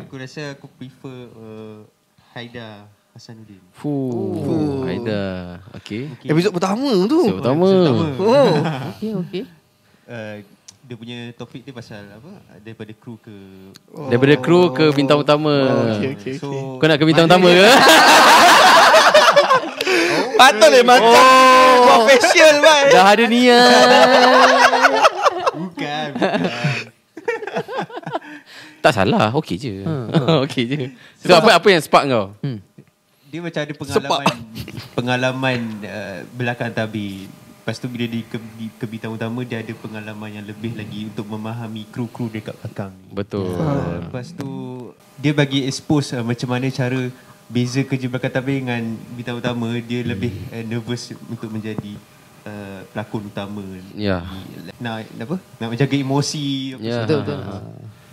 Aku 0.02 0.18
rasa 0.18 0.58
aku 0.58 0.66
prefer 0.74 1.30
uh, 1.38 1.86
Haida 2.34 2.90
Hasanuddin. 3.14 3.62
Fuh. 3.78 4.82
Aida. 4.90 5.62
Okay. 5.78 6.10
Okay. 6.18 6.28
Episod 6.34 6.50
pertama 6.50 6.90
tu. 7.06 7.20
So 7.30 7.38
pertama. 7.38 7.68
Pertama. 7.70 8.04
Oh. 8.18 8.54
Okey 8.98 9.10
okey. 9.22 9.42
Uh, 10.02 10.36
dia 10.82 10.96
punya 10.98 11.18
topik 11.38 11.62
dia 11.62 11.70
pasal 11.70 12.02
apa? 12.10 12.32
Daripada 12.58 12.90
kru 12.90 13.14
ke 13.22 13.34
Daripada 14.10 14.34
kru 14.42 14.74
ke 14.74 14.90
bintang 14.90 15.22
utama. 15.22 15.54
Oh, 15.70 15.94
okay, 15.94 16.18
okay, 16.18 16.34
So 16.42 16.50
okay. 16.50 16.82
Kau 16.82 16.86
nak 16.90 16.98
ke 16.98 17.06
bintang 17.06 17.30
utama 17.30 17.48
ke? 17.54 17.68
Patut 20.38 20.68
le 20.72 20.80
macam 20.82 21.12
oh. 21.12 22.02
official 22.04 22.54
bye. 22.62 22.90
Dah 22.92 23.06
ada 23.12 23.24
niat. 23.28 23.86
Bukan, 25.52 26.06
bukan. 26.16 26.40
tak 28.82 28.92
salah. 28.92 29.30
Okey 29.38 29.56
je. 29.56 29.74
Ha, 29.86 29.94
Okey 30.44 30.64
je. 30.66 30.78
So 31.22 31.38
apa 31.38 31.56
apa 31.56 31.66
yang 31.70 31.82
spark 31.82 32.04
kau? 32.10 32.34
Hmm. 32.42 32.58
Dia 33.32 33.40
macam 33.40 33.60
ada 33.64 33.72
pengalaman 33.72 34.26
pengalaman 34.92 35.58
uh, 35.86 36.18
belakang 36.34 36.74
tabir. 36.74 37.30
Lepas 37.62 37.78
tu 37.78 37.86
bila 37.86 38.10
ke, 38.10 38.42
di, 38.58 38.66
ke 38.74 38.84
bintang 38.90 39.14
utama 39.14 39.46
dia 39.46 39.62
ada 39.62 39.70
pengalaman 39.78 40.34
yang 40.34 40.42
lebih 40.42 40.74
lagi 40.74 41.06
untuk 41.06 41.30
memahami 41.30 41.86
kru-kru 41.94 42.26
dekat 42.26 42.58
belakang 42.58 42.90
ni. 42.90 43.14
Betul. 43.14 43.54
Uh, 43.54 44.02
lepas 44.02 44.34
tu 44.34 44.50
dia 45.22 45.30
bagi 45.30 45.62
expose 45.70 46.18
uh, 46.18 46.26
macam 46.26 46.50
mana 46.50 46.66
cara 46.74 47.06
beza 47.52 47.80
kerja 47.82 48.08
belakang 48.08 48.32
tabir 48.32 48.56
dengan 48.58 48.80
bintang 49.12 49.36
utama 49.36 49.68
dia 49.76 50.00
lebih 50.02 50.32
uh, 50.48 50.64
nervous 50.64 51.12
untuk 51.22 51.46
menjadi 51.46 51.92
uh, 52.42 52.80
pelakon 52.88 53.22
utama. 53.24 53.60
Ya. 53.92 54.24
Nak 54.78 55.04
apa? 55.18 55.36
Nak 55.58 55.68
menjaga 55.68 55.92
emosi 55.94 56.46
apa 56.72 56.80
Ya. 56.80 56.92
semua. 56.94 57.04
Betul 57.04 57.18
betul. 57.22 57.40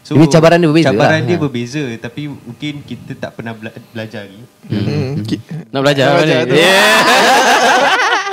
So, 0.01 0.15
Ini 0.15 0.25
cabaran 0.27 0.57
dia 0.57 0.65
berbeza 0.65 0.89
Cabaran 0.89 1.11
lah. 1.13 1.21
dia 1.23 1.37
Ha. 1.37 1.41
berbeza 1.41 1.81
tapi 1.97 2.21
mungkin 2.27 2.73
kita 2.81 3.11
tak 3.15 3.31
pernah 3.31 3.53
bela- 3.53 3.77
belajar 3.89 4.25
lagi. 4.25 4.41
Hmm. 4.65 5.21
ki- 5.21 5.43
Nak 5.69 5.79
belajar 5.79 6.03
Nak 6.03 6.15
belajar 6.17 6.39
tu. 6.41 6.55
Yeah. 6.55 6.97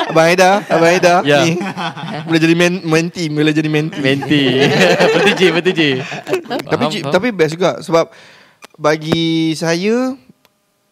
Abang 0.08 0.26
Aida, 0.26 0.50
Abang 0.64 0.88
Aida 0.88 1.14
Ya. 1.22 1.42
ni. 1.42 1.58
Boleh 2.24 2.40
jadi 2.40 2.54
men, 2.54 2.74
menti, 2.80 3.26
boleh 3.28 3.52
jadi 3.52 3.66
menti. 3.68 3.98
Menti. 3.98 4.42
betul 5.12 5.32
je, 5.34 5.48
betul 5.50 5.72
je. 5.74 5.90
tapi 6.64 6.80
Faham, 6.80 6.88
ci- 6.88 7.02
faham. 7.02 7.12
tapi 7.12 7.26
best 7.30 7.52
juga 7.52 7.70
sebab 7.80 8.08
bagi 8.74 9.26
saya 9.52 10.14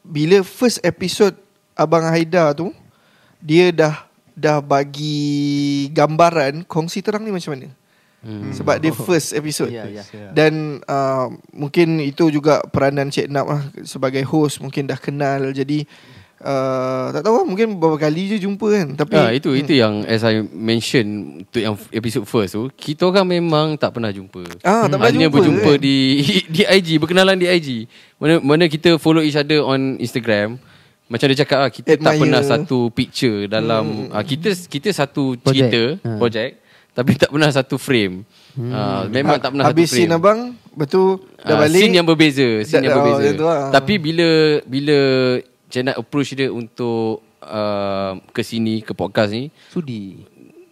bila 0.05 0.45
first 0.45 0.85
episode 0.85 1.35
Abang 1.73 2.05
Haida 2.07 2.53
tu 2.53 2.71
dia 3.41 3.73
dah 3.73 4.07
dah 4.37 4.61
bagi 4.61 5.89
gambaran 5.91 6.69
kongsi 6.69 7.01
terang 7.01 7.25
ni 7.25 7.33
macam 7.33 7.57
mana. 7.57 7.73
Hmm. 8.25 8.51
Sebab 8.57 8.81
dia 8.81 8.93
first 8.93 9.37
episode. 9.37 9.69
Ya 9.69 9.85
ya. 9.85 10.05
Dan 10.33 10.81
uh, 10.89 11.29
mungkin 11.53 12.01
itu 12.01 12.33
juga 12.33 12.65
peranan 12.73 13.13
Cik 13.13 13.29
Nap 13.29 13.47
lah 13.49 13.63
sebagai 13.85 14.25
host 14.25 14.65
mungkin 14.65 14.89
dah 14.89 14.97
kenal 14.97 15.53
jadi 15.53 15.85
uh, 16.45 17.09
tak 17.11 17.25
tahu 17.25 17.35
lah 17.41 17.45
mungkin 17.45 17.75
beberapa 17.75 17.97
kali 17.99 18.31
je 18.31 18.37
jumpa 18.39 18.67
kan 18.69 18.87
tapi 18.95 19.17
Ah, 19.17 19.33
itu 19.33 19.57
itu 19.57 19.73
yang 19.73 20.05
as 20.05 20.21
I 20.21 20.45
mention 20.45 21.05
untuk 21.41 21.59
yang 21.59 21.75
episode 21.91 22.25
first 22.25 22.53
tu, 22.53 22.69
kita 22.71 23.09
orang 23.09 23.25
memang 23.25 23.75
tak 23.75 23.97
pernah 23.97 24.13
jumpa. 24.13 24.45
Ah, 24.61 24.85
tak 24.85 25.01
pernah 25.01 25.09
Hanya 25.09 25.27
jumpa 25.27 25.37
berjumpa 25.41 25.73
kan? 25.75 25.81
di 25.81 25.97
di 26.55 26.63
IG, 26.63 26.89
berkenalan 27.01 27.35
di 27.35 27.49
IG. 27.49 27.69
Mana 28.21 28.39
mana 28.39 28.65
kita 28.67 29.01
follow 29.01 29.21
each 29.21 29.35
other 29.35 29.65
on 29.65 29.97
Instagram. 29.97 30.61
Macam 31.05 31.29
dia 31.29 31.39
cakap 31.41 31.59
lah, 31.61 31.71
kita 31.71 31.97
tak 31.97 32.17
Admire. 32.17 32.21
pernah 32.25 32.41
satu 32.41 32.89
picture 32.91 33.45
dalam 33.45 34.09
hmm. 34.09 34.25
kita 34.25 34.49
kita 34.67 34.89
satu 34.91 35.37
Project. 35.37 35.53
cerita, 35.69 35.83
Ha. 36.01 36.17
project 36.17 36.53
tapi 36.95 37.13
tak 37.19 37.29
pernah 37.29 37.51
satu 37.51 37.75
frame. 37.75 38.23
Hmm. 38.55 38.71
Uh, 38.71 39.03
memang 39.11 39.37
tak 39.37 39.51
pernah 39.51 39.67
habis 39.67 39.91
satu 39.91 39.99
frame. 39.99 40.07
scene 40.07 40.15
abang 40.15 40.41
betul 40.73 41.27
dah 41.39 41.55
Ah, 41.55 41.61
balik 41.61 41.81
Scene 41.83 41.95
yang 41.95 42.07
berbeza 42.07 42.49
Scene 42.63 42.87
yang 42.87 42.95
oh, 42.95 42.99
berbeza 43.03 43.27
tu 43.35 43.45
lah. 43.45 43.69
Tapi 43.69 43.95
bila 43.99 44.29
Bila 44.65 44.99
Jenat 45.75 45.99
approach 45.99 46.39
dia 46.39 46.55
untuk 46.55 47.27
uh, 47.43 48.15
Ke 48.31 48.47
sini 48.47 48.79
Ke 48.87 48.95
podcast 48.95 49.35
ni 49.35 49.51
Sudi. 49.75 50.23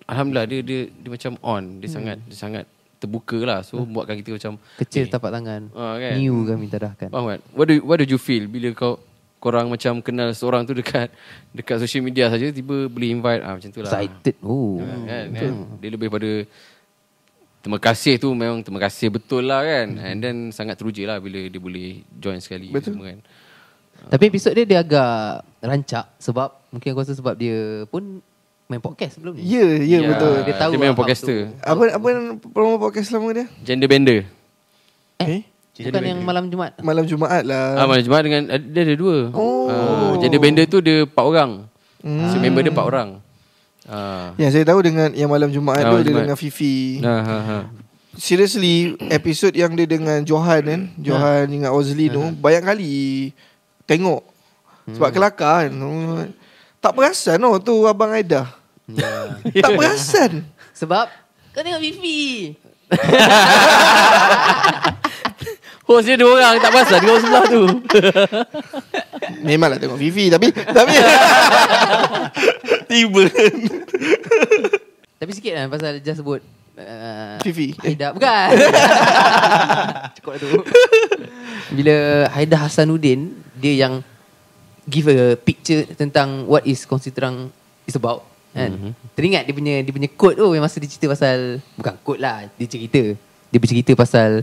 Alhamdulillah 0.07 0.47
dia 0.47 0.61
dia, 0.63 0.81
dia 0.87 1.11
macam 1.11 1.33
on 1.43 1.83
Dia 1.83 1.91
sangat 1.91 2.23
Dia 2.31 2.39
sangat 2.39 2.65
terbuka 3.03 3.43
lah 3.43 3.67
So 3.67 3.83
buatkan 3.83 4.23
kita 4.23 4.39
macam 4.39 4.63
Kecil 4.79 5.07
eh, 5.07 5.11
tapak 5.11 5.35
tangan. 5.35 5.75
Ah, 5.75 5.99
kan? 5.99 6.23
New 6.23 6.47
kami 6.47 6.71
tadahkan. 6.71 7.11
Faham 7.11 7.35
kan 7.35 7.41
What 7.51 7.67
do, 7.67 7.75
what 7.83 7.99
do 7.99 8.07
you 8.07 8.23
feel 8.23 8.47
Bila 8.47 8.71
kau 8.79 9.03
Korang 9.43 9.75
macam 9.75 9.99
kenal 9.99 10.31
seorang 10.39 10.63
tu 10.63 10.71
dekat 10.71 11.11
Dekat 11.51 11.83
social 11.83 12.07
media 12.07 12.31
saja 12.31 12.55
Tiba 12.55 12.87
boleh 12.87 13.11
invite 13.11 13.43
ah, 13.43 13.59
Macam 13.59 13.75
tu 13.75 13.83
lah 13.83 13.91
Excited. 13.91 14.39
Oh. 14.39 14.79
kan, 14.79 15.35
kan? 15.35 15.53
Dia 15.83 15.91
lebih 15.91 16.15
pada 16.15 16.47
Terima 17.63 17.79
kasih 17.79 18.19
tu 18.19 18.31
memang 18.35 18.63
terima 18.63 18.83
kasih 18.83 19.11
betul 19.11 19.47
lah 19.51 19.67
kan 19.67 19.99
And 19.99 20.19
then 20.23 20.37
sangat 20.55 20.79
teruja 20.79 21.07
lah 21.11 21.19
bila 21.19 21.43
dia 21.47 21.59
boleh 21.63 22.07
join 22.19 22.39
sekali 22.39 22.71
Betul. 22.71 22.95
semua 22.95 23.07
kan 23.15 23.21
Tapi 24.05 24.25
episod 24.27 24.51
dia 24.51 24.65
dia 24.65 24.79
agak 24.79 25.13
rancak 25.61 26.07
sebab 26.17 26.49
mungkin 26.69 26.89
aku 26.89 27.01
rasa 27.01 27.13
sebab 27.13 27.35
dia 27.35 27.59
pun 27.87 28.19
main 28.65 28.79
podcast 28.79 29.17
sebelum 29.17 29.35
ni. 29.35 29.45
ya 29.45 29.63
ya 29.79 29.99
Ya, 29.99 30.09
betul 30.09 30.35
Dia 30.43 30.55
tahu 30.57 30.71
Dia 30.71 30.79
memang 30.81 30.91
hub 30.91 31.01
podcaster 31.01 31.39
tu. 31.47 31.61
apa 31.61 31.83
apa 31.93 32.09
promo 32.47 32.77
podcast 32.79 33.09
lama 33.11 33.29
dia 33.31 33.47
Gender 33.61 33.87
bender 33.87 34.19
eh 35.19 35.45
Bukan 35.73 36.03
yang 36.03 36.21
malam 36.21 36.47
Jumaat. 36.47 36.77
malam 36.79 37.05
Jumaat 37.05 37.43
lah 37.43 37.77
Ah, 37.77 37.87
Malam 37.87 38.03
Jumaat 38.03 38.23
dengan 38.23 38.43
ada- 38.51 38.61
Dia 38.63 38.83
ada 38.83 38.95
dua 38.95 39.17
Oh. 39.31 39.67
Ah, 39.67 40.13
Gender 40.17 40.39
bender 40.39 40.65
tu 40.65 40.79
dia 40.79 41.05
empat 41.05 41.23
orang 41.23 41.51
Hmm. 42.01 42.27
So 42.27 42.37
member 42.37 42.61
dia 42.61 42.69
empat 42.69 42.83
orang 42.85 43.09
Ah. 43.83 44.35
yang 44.37 44.49
saya 44.49 44.63
tahu 44.65 44.79
dengan 44.81 45.11
yang 45.11 45.27
malam 45.27 45.49
Jumaat 45.49 45.79
Malam 45.81 45.93
tu 45.93 45.97
dia 45.99 46.07
Jumaat. 46.09 46.23
dengan 46.25 46.37
Fifi 46.37 46.99
Nah, 46.99 47.21
ha, 47.21 47.37
ha. 47.41 47.59
seriously 48.13 48.77
episod 49.09 49.51
yang 49.51 49.73
dia 49.73 49.87
dengan 49.87 50.21
Johan 50.21 50.63
kan 50.63 50.81
Johan 50.97 51.47
dengan 51.47 51.71
Ozli 51.71 52.07
tu 52.09 52.21
banyak 52.33 52.63
kali 52.63 52.95
tengok. 53.87 54.23
Sebab 54.91 55.11
kelakar 55.15 55.71
kan. 55.71 55.73
Tak 56.83 56.93
perasan 56.99 57.39
oh 57.47 57.63
tu 57.63 57.87
abang 57.87 58.11
Aida. 58.11 58.51
Tak 59.63 59.71
perasan. 59.79 60.43
Sebab 60.75 61.07
kau 61.55 61.63
tengok 61.63 61.83
Vivi. 61.83 62.57
Host 65.89 66.07
dia 66.07 66.15
dua 66.21 66.39
orang 66.39 66.61
Tak 66.61 66.73
pasal 66.73 67.01
Dia 67.01 67.09
orang 67.09 67.23
sebelah 67.25 67.45
tu. 67.49 67.63
Memanglah 69.47 69.79
tengok 69.81 69.99
Fifi 69.99 70.31
tapi 70.31 70.55
tapi 70.55 70.95
tiba. 72.87 73.23
Tapi 75.19 75.31
sikit 75.35 75.53
lah 75.59 75.67
pasal 75.67 75.99
just 75.99 76.23
sebut 76.23 76.41
uh, 76.79 77.43
Fifi. 77.43 77.75
Haida 77.83 78.15
Bukan. 78.15 78.49
Cukup 80.21 80.31
lah 80.37 80.41
tu. 80.41 80.51
Bila 81.75 82.29
Haida 82.31 82.57
Hasanuddin 82.63 83.42
Dia 83.63 83.75
yang 83.79 84.03
Give 84.83 85.07
a 85.09 85.39
picture 85.39 85.87
Tentang 85.89 86.45
What 86.45 86.67
is 86.67 86.83
Konsiderang 86.83 87.55
Is 87.83 87.95
about 87.95 88.27
kan? 88.51 88.69
Mm-hmm. 88.69 88.93
Teringat 89.15 89.43
dia 89.47 89.55
punya 89.55 89.75
Dia 89.79 89.93
punya 89.93 90.11
quote 90.11 90.37
tu 90.37 90.51
Yang 90.51 90.63
masa 90.63 90.77
dia 90.77 90.91
cerita 90.91 91.07
pasal 91.09 91.39
Bukan 91.73 91.95
quote 92.03 92.19
lah 92.19 92.51
Dia 92.53 92.67
cerita 92.67 93.03
Dia 93.49 93.59
bercerita 93.59 93.95
pasal 93.95 94.43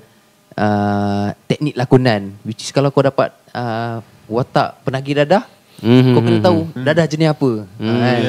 uh, 0.55 1.27
Teknik 1.43 1.75
lakonan 1.75 2.33
Which 2.41 2.63
is 2.63 2.71
kalau 2.71 2.87
kau 2.87 3.03
dapat 3.03 3.35
uh, 3.51 3.99
Watak 4.25 4.79
penagih 4.81 5.19
dadah 5.19 5.43
Mhm, 5.79 6.11
Kau 6.11 6.19
kena 6.19 6.35
mhm, 6.35 6.43
tahu 6.43 6.59
Dadah 6.75 7.05
jenis 7.07 7.29
apa 7.29 7.51
Hmm. 7.79 7.87
kan? 7.95 8.19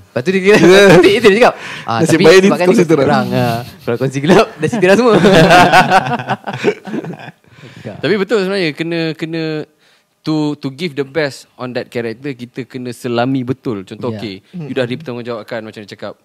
Lepas 0.00 0.20
tu 0.22 0.30
dia 0.32 0.40
kira 0.42 0.56
Itu 0.96 1.08
itu 1.20 1.26
dia 1.28 1.36
cakap 1.38 1.54
ah, 1.84 1.98
Nasib 2.00 2.16
Tapi 2.16 2.24
baik 2.24 2.38
ni 2.38 2.48
kongsi 2.48 2.64
kongsi 2.64 2.84
terang. 2.88 3.26
ah. 3.28 3.58
Kalau 3.84 3.96
kongsi 4.00 4.18
gelap 4.18 4.46
Dah 4.56 4.64
cerita 4.66 4.86
dah 4.86 4.96
semua 4.96 5.14
Tapi 8.00 8.14
betul 8.16 8.38
sebenarnya 8.40 8.70
Kena 8.72 9.00
Kena 9.12 9.44
to 10.26 10.34
to 10.56 10.68
give 10.68 10.92
the 10.92 11.06
best 11.06 11.46
on 11.54 11.70
that 11.70 11.86
character 11.86 12.34
kita 12.34 12.66
kena 12.66 12.90
selami 12.90 13.46
betul. 13.46 13.86
Contoh 13.86 14.10
Yeah. 14.10 14.42
yeah. 14.42 14.42
okay, 14.42 14.66
you 14.66 14.74
dah 14.74 14.82
dipertanggungjawabkan 14.84 15.62
macam 15.62 15.80
dia 15.80 15.90
cakap 15.94 16.18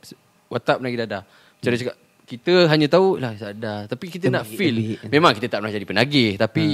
watak 0.50 0.82
menagih 0.82 1.06
dadah. 1.06 1.22
Macam 1.24 1.70
dia 1.70 1.80
cakap 1.80 1.98
kita 2.26 2.54
hanya 2.66 2.88
tahu 2.88 3.16
lah 3.16 3.36
sadar 3.36 3.86
tapi 3.86 4.08
kita 4.08 4.28
nak 4.28 4.44
Lebih- 4.44 4.58
feel. 4.58 4.76
lebih. 4.76 4.98
Memang 5.08 5.32
kita 5.36 5.48
tak 5.48 5.60
pernah 5.62 5.72
jadi 5.72 5.86
penagih 5.86 6.30
tapi 6.36 6.66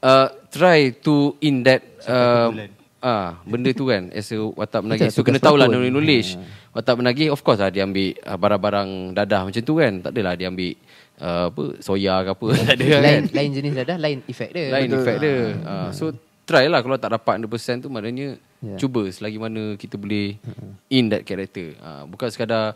uh, 0.00 0.26
try 0.48 0.90
to 0.96 1.14
in 1.38 1.62
that 1.62 1.84
uh, 2.04 2.50
ah 2.98 3.38
benda 3.44 3.70
tu 3.70 3.86
kan 3.86 4.10
as 4.10 4.26
a 4.28 4.38
watak 4.40 4.82
menagih. 4.82 5.06
Macam 5.06 5.14
So 5.14 5.22
kena 5.22 5.38
tahulah 5.38 5.68
knowledge 5.68 5.92
knowledge. 5.92 6.30
Watak 6.72 6.94
menagih 6.98 7.28
of 7.30 7.40
course 7.40 7.60
lah 7.60 7.70
dia 7.70 7.86
ambil 7.86 8.10
uh, 8.18 8.34
barang-barang 8.34 8.88
dadah 9.14 9.40
macam 9.46 9.62
tu 9.62 9.74
kan. 9.78 9.92
Tak 10.00 10.10
adalah 10.10 10.34
dia 10.34 10.48
ambil 10.48 10.72
uh, 11.20 11.44
apa 11.48 11.62
soya 11.78 12.14
ke 12.20 12.30
apa 12.34 12.46
tak 12.66 12.74
ada 12.74 12.84
kan. 12.84 13.00
lain 13.00 13.22
lain 13.30 13.50
jenis 13.54 13.72
dadah, 13.76 13.96
lain 13.96 14.18
efek 14.26 14.50
dia. 14.50 14.66
Lain 14.72 14.88
Betul. 14.88 14.98
efek 14.98 15.16
dia. 15.20 15.36
Uh, 15.62 15.88
so 15.92 16.04
try 16.46 16.70
lah 16.70 16.80
kalau 16.80 16.96
tak 16.96 17.12
dapat 17.12 17.42
100% 17.42 17.84
tu 17.84 17.90
maknanya 17.90 18.38
Ya. 18.56 18.72
yeah. 18.72 18.78
cuba 18.80 19.04
selagi 19.12 19.36
mana 19.36 19.76
kita 19.76 20.00
boleh 20.00 20.40
in 20.88 21.12
that 21.12 21.28
character. 21.28 21.76
Uh, 21.76 22.08
bukan 22.08 22.32
sekadar 22.32 22.72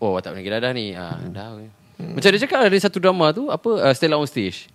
oh 0.00 0.16
tak 0.16 0.32
pernah 0.32 0.56
dadah 0.56 0.72
ni. 0.72 0.96
Uh, 0.96 1.28
dah. 1.28 1.60
Macam 2.00 2.28
dia 2.32 2.40
cakap 2.40 2.64
ada 2.64 2.76
satu 2.80 2.98
drama 3.04 3.28
tu 3.30 3.52
apa 3.52 3.84
uh, 3.84 3.92
Stella 3.92 4.16
on 4.16 4.24
stage. 4.24 4.72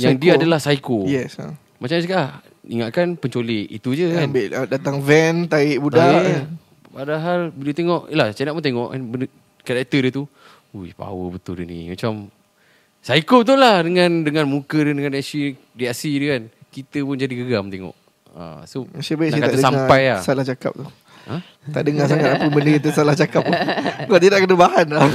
Yang 0.00 0.16
Psycho. 0.16 0.22
dia 0.24 0.32
adalah 0.40 0.58
psycho. 0.58 0.98
Yes 1.04 1.36
ha. 1.36 1.52
Macam 1.76 1.94
dia 2.00 2.04
cakap 2.08 2.26
ingatkan 2.64 3.06
penculik 3.20 3.68
itu 3.68 3.92
je 3.92 4.08
kan. 4.08 4.24
Ambil 4.24 4.46
datang 4.72 4.96
van 5.04 5.34
Tarik 5.52 5.78
budak 5.84 6.00
Tarik. 6.00 6.24
kan. 6.24 6.44
Padahal 6.94 7.40
bila 7.52 7.70
tengok 7.76 8.02
Yelah 8.08 8.26
Cik 8.32 8.44
nak 8.48 8.54
pun 8.56 8.64
tengok 8.64 8.88
kan 8.88 9.00
benda, 9.04 9.26
Karakter 9.66 10.00
dia 10.00 10.12
tu 10.14 10.24
Ui 10.72 10.94
power 10.96 11.28
betul 11.34 11.60
dia 11.60 11.66
ni 11.66 11.90
Macam 11.90 12.30
Psycho 13.02 13.42
betul 13.42 13.58
lah 13.58 13.82
Dengan 13.82 14.22
dengan 14.22 14.46
muka 14.46 14.78
dia 14.78 14.94
Dengan 14.94 15.10
reaksi 15.12 16.10
dia 16.16 16.38
kan 16.38 16.42
Kita 16.74 16.98
pun 17.00 17.14
jadi 17.14 17.30
geram 17.30 17.70
tengok 17.70 17.94
ha, 18.34 18.66
So 18.66 18.84
Nasib 18.90 19.16
baik 19.16 19.30
saya 19.30 19.46
kata 19.46 19.54
tak 19.54 19.62
sampai 19.62 20.00
lah 20.10 20.20
Salah 20.20 20.42
cakap 20.42 20.74
tu 20.74 20.84
ha? 21.30 21.38
Tak 21.64 21.80
dengar 21.80 22.04
sangat 22.04 22.34
apa 22.34 22.46
benda 22.50 22.70
kita 22.74 22.90
salah 22.92 23.14
cakap 23.14 23.40
pun. 23.40 23.54
Kau 24.04 24.20
tidak 24.20 24.44
kena 24.44 24.60
bahan 24.60 24.84
lah. 24.84 25.08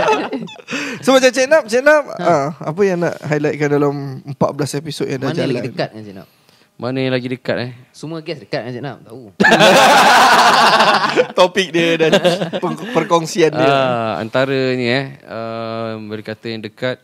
so 1.02 1.10
macam 1.10 1.26
Cik 1.26 1.46
Nap, 1.50 1.66
Cik 1.66 1.82
Nap, 1.82 2.06
ah, 2.14 2.54
apa 2.54 2.80
yang 2.86 3.02
nak 3.02 3.18
highlightkan 3.18 3.68
dalam 3.68 4.22
14 4.22 4.78
episod 4.78 5.02
yang 5.02 5.18
dah 5.18 5.32
Mana 5.32 5.36
jalan? 5.36 5.50
lagi 5.50 5.66
dekat 5.66 5.88
dengan 5.90 6.04
Cik 6.06 6.14
Nap? 6.14 6.28
Mana 6.76 6.98
yang 7.00 7.10
lagi 7.10 7.26
dekat 7.26 7.56
eh 7.58 7.70
Semua 7.90 8.22
guest 8.22 8.46
dekat 8.46 8.62
dengan 8.62 8.72
Cik 8.72 8.84
Nap, 8.84 8.98
tahu. 9.02 9.22
Topik 11.34 11.68
dia 11.72 11.98
dan 11.98 12.10
per- 12.62 12.86
perkongsian 12.94 13.50
dia. 13.50 13.66
ah, 13.66 14.22
Antara 14.22 14.54
ni 14.74 14.86
eh 14.86 15.18
uh, 15.26 15.98
Boleh 15.98 16.22
kata 16.22 16.46
yang 16.46 16.62
dekat 16.62 17.02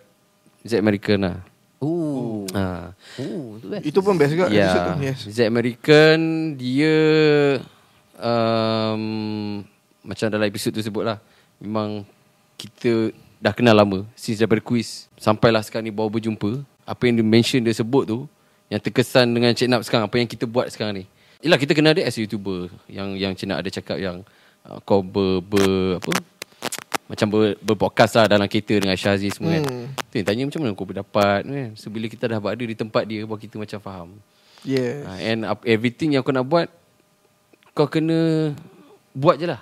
Z 0.62 0.78
American 0.78 1.18
lah 1.18 1.36
Oh. 1.82 2.46
ah. 2.54 2.94
Oh, 3.18 3.58
tu 3.58 3.66
best. 3.66 3.82
Itu 3.82 3.98
pun 4.06 4.14
best 4.14 4.30
juga 4.38 4.46
Ya, 4.54 4.70
episode 4.70 4.82
tu. 4.86 4.94
Yes. 5.02 5.18
Z 5.26 5.38
American 5.50 6.18
dia 6.54 6.96
um, 8.22 9.02
macam 10.06 10.26
dalam 10.30 10.46
episod 10.46 10.70
tu 10.70 10.78
sebut 10.78 11.02
lah. 11.02 11.18
Memang 11.58 12.06
kita 12.54 13.10
dah 13.42 13.50
kenal 13.50 13.74
lama 13.74 14.06
since 14.14 14.38
daripada 14.38 14.62
quiz 14.62 15.10
sampailah 15.18 15.66
sekarang 15.66 15.90
ni 15.90 15.94
baru 15.94 16.06
berjumpa. 16.06 16.62
Apa 16.86 17.10
yang 17.10 17.18
dia 17.18 17.26
mention 17.26 17.58
dia 17.58 17.74
sebut 17.74 18.06
tu 18.06 18.18
yang 18.70 18.78
terkesan 18.78 19.34
dengan 19.34 19.50
Cik 19.50 19.68
Nap 19.68 19.82
sekarang 19.82 20.06
apa 20.06 20.16
yang 20.22 20.30
kita 20.30 20.46
buat 20.46 20.70
sekarang 20.70 21.02
ni. 21.02 21.04
Yelah 21.42 21.58
kita 21.58 21.74
kenal 21.74 21.98
dia 21.98 22.06
as 22.06 22.14
a 22.14 22.22
YouTuber 22.22 22.70
yang 22.86 23.18
yang 23.18 23.34
Cik 23.34 23.50
Nap 23.50 23.58
ada 23.58 23.70
cakap 23.74 23.98
yang 23.98 24.22
uh, 24.70 24.78
kau 24.86 25.02
ber, 25.02 25.42
ber 25.42 25.98
apa 25.98 26.14
macam 27.12 27.28
ber, 27.28 27.60
berpodcast 27.60 28.16
lah 28.16 28.24
dalam 28.24 28.48
kereta 28.48 28.72
dengan 28.72 28.96
Syazi 28.96 29.28
semua 29.28 29.60
kan. 29.60 29.68
Hmm. 29.68 29.86
Tu 30.08 30.14
yang 30.16 30.26
tanya 30.26 30.42
macam 30.48 30.60
mana 30.64 30.72
kau 30.72 30.88
berdapat 30.88 31.40
kan. 31.44 31.68
So 31.76 31.92
bila 31.92 32.08
kita 32.08 32.24
dah 32.24 32.40
berada 32.40 32.64
di 32.64 32.72
tempat 32.72 33.04
dia 33.04 33.28
baru 33.28 33.36
kita 33.36 33.60
macam 33.60 33.78
faham. 33.84 34.08
Yes. 34.64 35.04
Uh, 35.04 35.18
and 35.20 35.38
everything 35.68 36.16
yang 36.16 36.24
kau 36.24 36.32
nak 36.32 36.48
buat 36.48 36.72
kau 37.76 37.84
kena 37.84 38.52
buat 39.12 39.36
je 39.36 39.44
lah. 39.44 39.60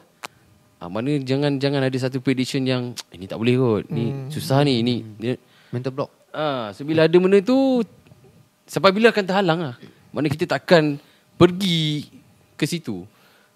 Uh, 0.79 0.87
mana 0.87 1.19
jangan 1.19 1.59
jangan 1.59 1.83
ada 1.83 1.99
satu 1.99 2.23
prediction 2.23 2.63
yang 2.63 2.95
ini 3.11 3.27
tak 3.27 3.43
boleh 3.43 3.59
kot. 3.59 3.85
Ni 3.91 4.15
Hmm. 4.15 4.31
susah 4.31 4.63
ni. 4.63 4.79
Ni 4.87 5.03
ni 5.19 5.35
Mental 5.75 5.91
block. 5.91 6.11
ah 6.31 6.71
so 6.71 6.87
bila 6.87 7.11
ada 7.11 7.17
benda 7.19 7.43
tu 7.43 7.83
sampai 8.63 8.95
bila 8.95 9.11
akan 9.11 9.25
terhalang 9.27 9.59
lah. 9.59 9.75
Mana 10.15 10.31
kita 10.31 10.47
takkan 10.47 11.03
pergi 11.35 12.07
ke 12.55 12.63
situ. 12.63 13.03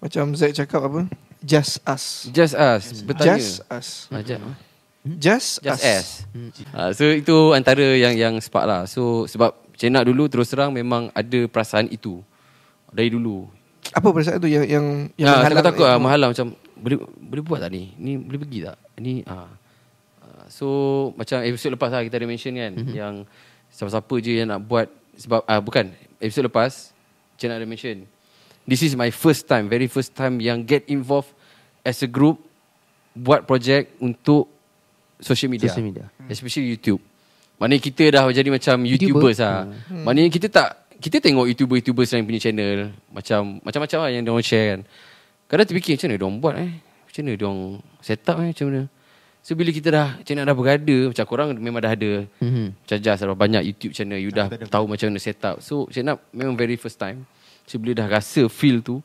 Macam 0.03 0.35
Zack 0.35 0.51
cakap 0.51 0.83
apa? 0.83 1.07
Just 1.45 1.77
us. 1.85 2.25
Just 2.33 2.57
us 2.57 3.05
bertanya. 3.05 3.37
Just 3.37 3.61
us. 3.69 3.87
Ah, 4.09 4.25
just, 4.25 4.41
Just, 5.05 5.49
just 5.61 5.83
us. 5.85 5.85
as. 5.85 6.07
Uh, 6.73 6.89
so 6.89 7.05
itu 7.05 7.53
antara 7.53 7.93
yang 7.93 8.17
yang 8.17 8.33
spark 8.41 8.65
lah. 8.65 8.81
So 8.89 9.29
sebab 9.29 9.53
Cik 9.77 9.93
Nak 9.93 10.09
dulu 10.09 10.25
terus 10.25 10.49
terang 10.49 10.73
memang 10.73 11.13
ada 11.13 11.39
perasaan 11.45 11.85
itu 11.93 12.25
dari 12.89 13.13
dulu. 13.13 13.45
Apa 13.93 14.09
perasaan 14.09 14.41
tu 14.41 14.49
yang 14.49 14.65
yang 14.65 14.85
yang 15.13 15.29
Ya, 15.29 15.37
menghalang- 15.37 15.61
takut 15.61 15.65
takut 15.69 15.85
ah 15.85 15.99
menghalang 16.01 16.29
macam 16.33 16.47
boleh 16.73 16.97
boleh 17.21 17.43
buat 17.45 17.59
tak 17.61 17.69
ni? 17.69 17.93
Ni 17.95 18.17
boleh 18.17 18.39
pergi 18.41 18.59
tak? 18.65 18.77
Ni 18.97 19.21
ah. 19.29 19.45
Ah, 20.25 20.45
So 20.49 20.65
macam 21.13 21.45
episod 21.45 21.69
lepas 21.69 21.93
lah 21.93 22.01
kita 22.01 22.17
ada 22.17 22.25
mention 22.25 22.57
kan 22.57 22.73
mm-hmm. 22.73 22.95
yang 22.97 23.13
siapa-siapa 23.69 24.15
je 24.17 24.31
yang 24.41 24.49
nak 24.49 24.65
buat 24.65 24.89
sebab 25.13 25.45
ah 25.45 25.61
bukan 25.61 25.93
episod 26.17 26.41
lepas 26.41 26.89
Cik 27.37 27.45
nak 27.45 27.61
ada 27.61 27.67
mention 27.69 28.09
this 28.65 28.81
is 28.81 28.93
my 28.93 29.09
first 29.09 29.45
time 29.45 29.69
very 29.69 29.87
first 29.87 30.13
time 30.13 30.37
yang 30.37 30.65
get 30.65 30.85
involved 30.89 31.31
as 31.81 32.01
a 32.01 32.09
group 32.09 32.41
buat 33.15 33.45
projek 33.45 33.95
untuk 34.03 34.49
social 35.21 35.47
media. 35.47 35.71
Social 35.71 35.87
media. 35.87 36.05
Especially 36.27 36.67
YouTube. 36.67 36.99
Maknanya 37.55 37.81
kita 37.81 38.03
dah 38.11 38.27
jadi 38.27 38.51
macam 38.51 38.83
YouTuber. 38.83 39.31
YouTubers 39.31 39.37
lah. 39.39 39.71
Hmm. 39.87 40.03
Maknanya 40.03 40.27
kita 40.27 40.47
tak 40.51 40.69
kita 40.99 41.23
tengok 41.23 41.47
YouTuber-YouTubers 41.55 42.11
lain 42.11 42.27
punya 42.27 42.41
channel 42.41 42.91
macam 43.07 43.63
macam-macam 43.63 43.97
lah 44.03 44.09
yang 44.11 44.23
dia 44.27 44.31
orang 44.35 44.43
share 44.43 44.67
kan. 44.75 44.81
Kadang 45.47 45.65
terfikir 45.71 45.95
macam 45.95 46.07
mana 46.09 46.15
dia 46.19 46.25
orang 46.27 46.37
buat 46.43 46.55
eh? 46.59 46.71
Macam 47.07 47.21
mana 47.23 47.31
dia 47.31 47.45
orang 47.47 47.61
set 48.03 48.27
up 48.27 48.37
eh? 48.43 48.49
Macam 48.51 48.65
mana? 48.67 48.81
So 49.45 49.53
bila 49.53 49.69
kita 49.71 49.87
dah 49.93 50.07
channel 50.25 50.43
dah 50.43 50.55
berada 50.57 50.97
macam 51.07 51.25
korang 51.29 51.47
memang 51.55 51.79
dah 51.79 51.93
ada 51.95 52.11
Mhm. 52.41 52.65
macam 52.75 52.97
Jas 52.99 53.21
ada 53.21 53.31
banyak 53.37 53.61
YouTube 53.63 53.93
channel 53.95 54.19
you 54.19 54.33
dah 54.33 54.49
tahu 54.67 54.89
macam 54.89 55.05
mana 55.07 55.19
set 55.23 55.39
up. 55.45 55.61
So 55.63 55.85
Cik 55.87 56.03
Nap 56.03 56.17
memang 56.35 56.57
very 56.59 56.75
first 56.75 56.99
time. 56.99 57.23
So 57.65 57.81
bila 57.81 57.97
dah 57.97 58.07
rasa 58.07 58.45
feel 58.49 58.81
tu 58.81 59.01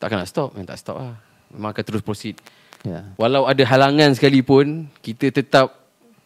takkan 0.00 0.20
nak 0.20 0.28
stop, 0.28 0.56
memang 0.56 0.68
tak 0.68 0.80
stop 0.80 0.96
lah. 0.96 1.16
Memang 1.52 1.74
akan 1.74 1.84
terus 1.84 2.00
proceed. 2.04 2.40
Ya. 2.80 3.04
Walau 3.20 3.44
ada 3.44 3.60
halangan 3.68 4.16
sekalipun 4.16 4.88
kita 5.04 5.28
tetap 5.28 5.76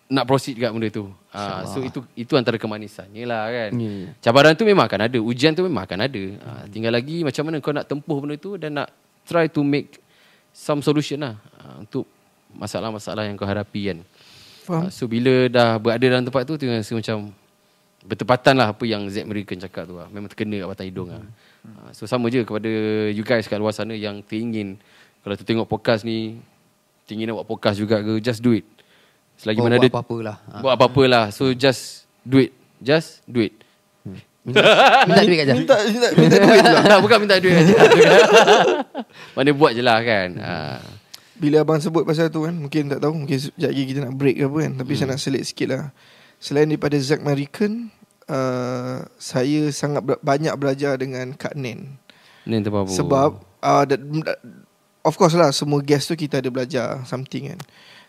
nak 0.06 0.28
proceed 0.28 0.54
kat 0.60 0.70
benda 0.70 0.86
tu. 0.92 1.10
Ha, 1.34 1.66
so 1.66 1.82
itu 1.82 1.98
itu 2.14 2.38
antara 2.38 2.54
kemanisannya 2.54 3.24
lah 3.26 3.50
kan. 3.50 3.70
Ya, 3.74 3.90
ya. 3.90 4.08
Cabaran 4.22 4.54
tu 4.54 4.62
memang 4.62 4.86
akan 4.86 5.10
ada, 5.10 5.18
ujian 5.18 5.50
tu 5.50 5.66
memang 5.66 5.82
akan 5.82 5.98
ada. 6.06 6.22
Ha, 6.44 6.50
tinggal 6.70 6.94
lagi 6.94 7.26
macam 7.26 7.42
mana 7.50 7.58
kau 7.58 7.74
nak 7.74 7.90
tempuh 7.90 8.18
benda 8.22 8.36
tu 8.38 8.54
dan 8.54 8.70
nak 8.78 8.88
try 9.26 9.50
to 9.50 9.66
make 9.66 9.98
some 10.54 10.78
solution 10.78 11.18
lah 11.18 11.34
ha, 11.58 11.82
untuk 11.82 12.06
masalah-masalah 12.54 13.26
yang 13.26 13.34
kau 13.34 13.48
hadapi 13.48 13.90
kan. 13.90 13.98
Faham. 14.62 14.86
Ha, 14.86 14.94
so 14.94 15.10
bila 15.10 15.50
dah 15.50 15.80
berada 15.82 16.06
dalam 16.06 16.22
tempat 16.22 16.46
tu 16.46 16.54
tengok 16.54 16.78
rasa 16.78 16.94
macam 16.94 17.16
bertepatan 18.04 18.54
lah 18.54 18.76
apa 18.76 18.84
yang 18.84 19.08
Zack 19.08 19.24
American 19.24 19.58
cakap 19.58 19.88
tu 19.88 19.96
lah. 19.96 20.06
Memang 20.12 20.28
terkena 20.28 20.60
kat 20.60 20.68
batang 20.68 20.88
hidung 20.88 21.08
lah. 21.08 21.24
Ha, 21.64 21.96
so 21.96 22.04
sama 22.04 22.28
je 22.28 22.44
kepada 22.44 22.68
you 23.08 23.24
guys 23.24 23.48
kat 23.48 23.56
luar 23.56 23.72
sana 23.72 23.96
yang 23.96 24.20
teringin 24.20 24.76
kalau 25.24 25.32
tu 25.32 25.44
tengok 25.48 25.64
podcast 25.64 26.04
ni 26.04 26.36
teringin 27.08 27.32
nak 27.32 27.40
buat 27.40 27.48
podcast 27.48 27.80
juga 27.80 28.04
ke 28.04 28.20
just 28.20 28.44
do 28.44 28.52
it. 28.52 28.68
Selagi 29.40 29.58
Oh, 29.58 29.66
mana 29.66 29.80
buat 29.80 29.88
ada 29.88 29.90
apa-apa 29.90 30.16
lah. 30.20 30.36
Ha. 30.44 30.56
buat 30.60 30.72
apa-apa 30.76 31.02
lah. 31.08 31.24
So 31.32 31.48
just 31.56 32.04
do 32.20 32.38
it. 32.38 32.52
Just 32.78 33.24
do 33.24 33.40
it. 33.40 33.56
Minta, 34.44 34.60
minta 35.08 35.24
duit 35.24 35.38
kat 35.40 35.46
Jam. 35.48 35.56
Minta, 35.56 35.76
minta, 35.88 36.08
minta 36.20 36.36
duit 36.36 36.60
lah. 36.60 37.00
Bukan 37.08 37.16
minta 37.24 37.40
duit 37.40 37.56
aja. 37.56 37.74
Mana 39.34 39.50
buat 39.56 39.72
je 39.72 39.80
lah 39.80 40.04
kan. 40.04 40.28
Ha. 40.36 40.52
Bila 41.34 41.64
abang 41.64 41.80
sebut 41.80 42.06
pasal 42.06 42.30
tu 42.30 42.46
kan 42.46 42.54
Mungkin 42.54 42.94
tak 42.94 43.02
tahu 43.02 43.26
Mungkin 43.26 43.34
sekejap 43.34 43.70
lagi 43.74 43.82
kita 43.90 43.98
nak 44.06 44.14
break 44.14 44.38
ke 44.38 44.46
apa 44.46 44.58
kan 44.62 44.72
Tapi 44.78 44.92
saya 44.94 45.06
nak 45.10 45.18
selit 45.18 45.42
sikit 45.42 45.66
lah 45.66 45.90
Selain 46.38 46.70
daripada 46.70 46.94
Zack 46.94 47.26
American 47.26 47.90
uh, 48.26 49.04
Saya 49.14 49.68
sangat 49.70 50.02
ber- 50.02 50.20
banyak 50.20 50.54
belajar 50.54 50.94
dengan 50.94 51.32
Kak 51.32 51.54
Nen 51.54 51.98
Ni 52.44 52.54
entah 52.54 52.70
apa. 52.70 52.86
Sebab 52.86 53.30
uh, 53.60 53.84
that, 53.84 54.00
Of 55.00 55.14
course 55.14 55.32
lah 55.32 55.48
Semua 55.50 55.80
guest 55.80 56.08
tu 56.08 56.14
kita 56.14 56.38
ada 56.38 56.48
belajar 56.48 57.04
Something 57.04 57.52
kan 57.52 57.60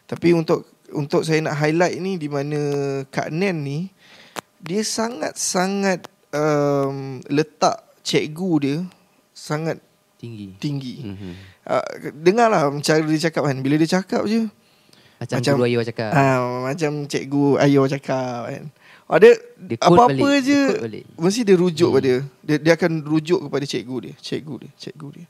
Tapi 0.05 0.31
untuk 0.31 0.67
Untuk 0.91 1.23
saya 1.23 1.39
nak 1.39 1.55
highlight 1.57 1.97
ni 1.97 2.15
Di 2.15 2.27
mana 2.27 2.59
Kak 3.05 3.31
Nen 3.31 3.63
ni 3.63 3.79
Dia 4.57 4.81
sangat-sangat 4.81 6.07
um, 6.31 7.19
Letak 7.27 7.99
cikgu 8.01 8.51
dia 8.59 8.77
Sangat 9.31 9.79
Tinggi. 10.15 10.55
tinggi 10.57 10.95
Mhm. 11.03 11.31
uh, 11.63 11.85
Dengarlah 12.13 12.71
cara 12.79 13.03
dia 13.03 13.21
cakap 13.21 13.45
kan 13.45 13.59
Bila 13.59 13.75
dia 13.75 13.89
cakap 13.89 14.23
je 14.25 14.47
Macam, 15.15 15.37
Macam- 15.39 15.55
Guru 15.55 15.65
Ayu 15.65 15.79
cakap. 15.81 16.11
Ah, 16.11 16.39
macam 16.61 16.91
cikgu 17.05 17.55
Ayo 17.57 17.87
cakap 17.87 18.51
kan. 18.51 18.63
Ada 19.05 19.37
Dia 19.61 19.77
apa-apa 19.77 20.17
balik, 20.17 20.41
je 20.41 20.61
dia 20.89 21.05
mesti 21.13 21.41
dia 21.45 21.55
rujuk 21.55 21.89
hmm. 21.93 21.97
pada 22.01 22.11
dia. 22.41 22.55
Dia 22.57 22.73
akan 22.73 22.91
rujuk 23.05 23.39
kepada 23.45 23.65
cikgu 23.69 23.97
dia, 24.01 24.13
cikgu 24.17 24.55
dia, 24.65 24.71
cikgu 24.81 25.07
dia. 25.13 25.25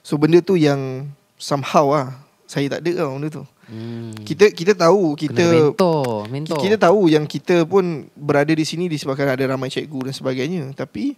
So 0.00 0.16
benda 0.16 0.40
tu 0.40 0.56
yang 0.56 1.12
somehow 1.36 1.92
ah 1.92 2.08
saya 2.48 2.66
tak 2.66 2.80
ada 2.82 3.04
tau 3.04 3.20
benda 3.20 3.28
tu. 3.28 3.44
Hmm. 3.70 4.16
Kita 4.24 4.50
kita 4.50 4.72
tahu 4.72 5.14
Kena 5.14 5.22
kita 5.22 5.44
mentor, 5.46 6.26
mentor. 6.26 6.58
kita 6.58 6.76
tahu 6.80 7.00
yang 7.06 7.28
kita 7.28 7.62
pun 7.68 8.10
berada 8.18 8.50
di 8.50 8.64
sini 8.66 8.90
disebabkan 8.90 9.36
ada 9.36 9.44
ramai 9.46 9.70
cikgu 9.70 10.10
dan 10.10 10.14
sebagainya. 10.16 10.62
Tapi 10.74 11.14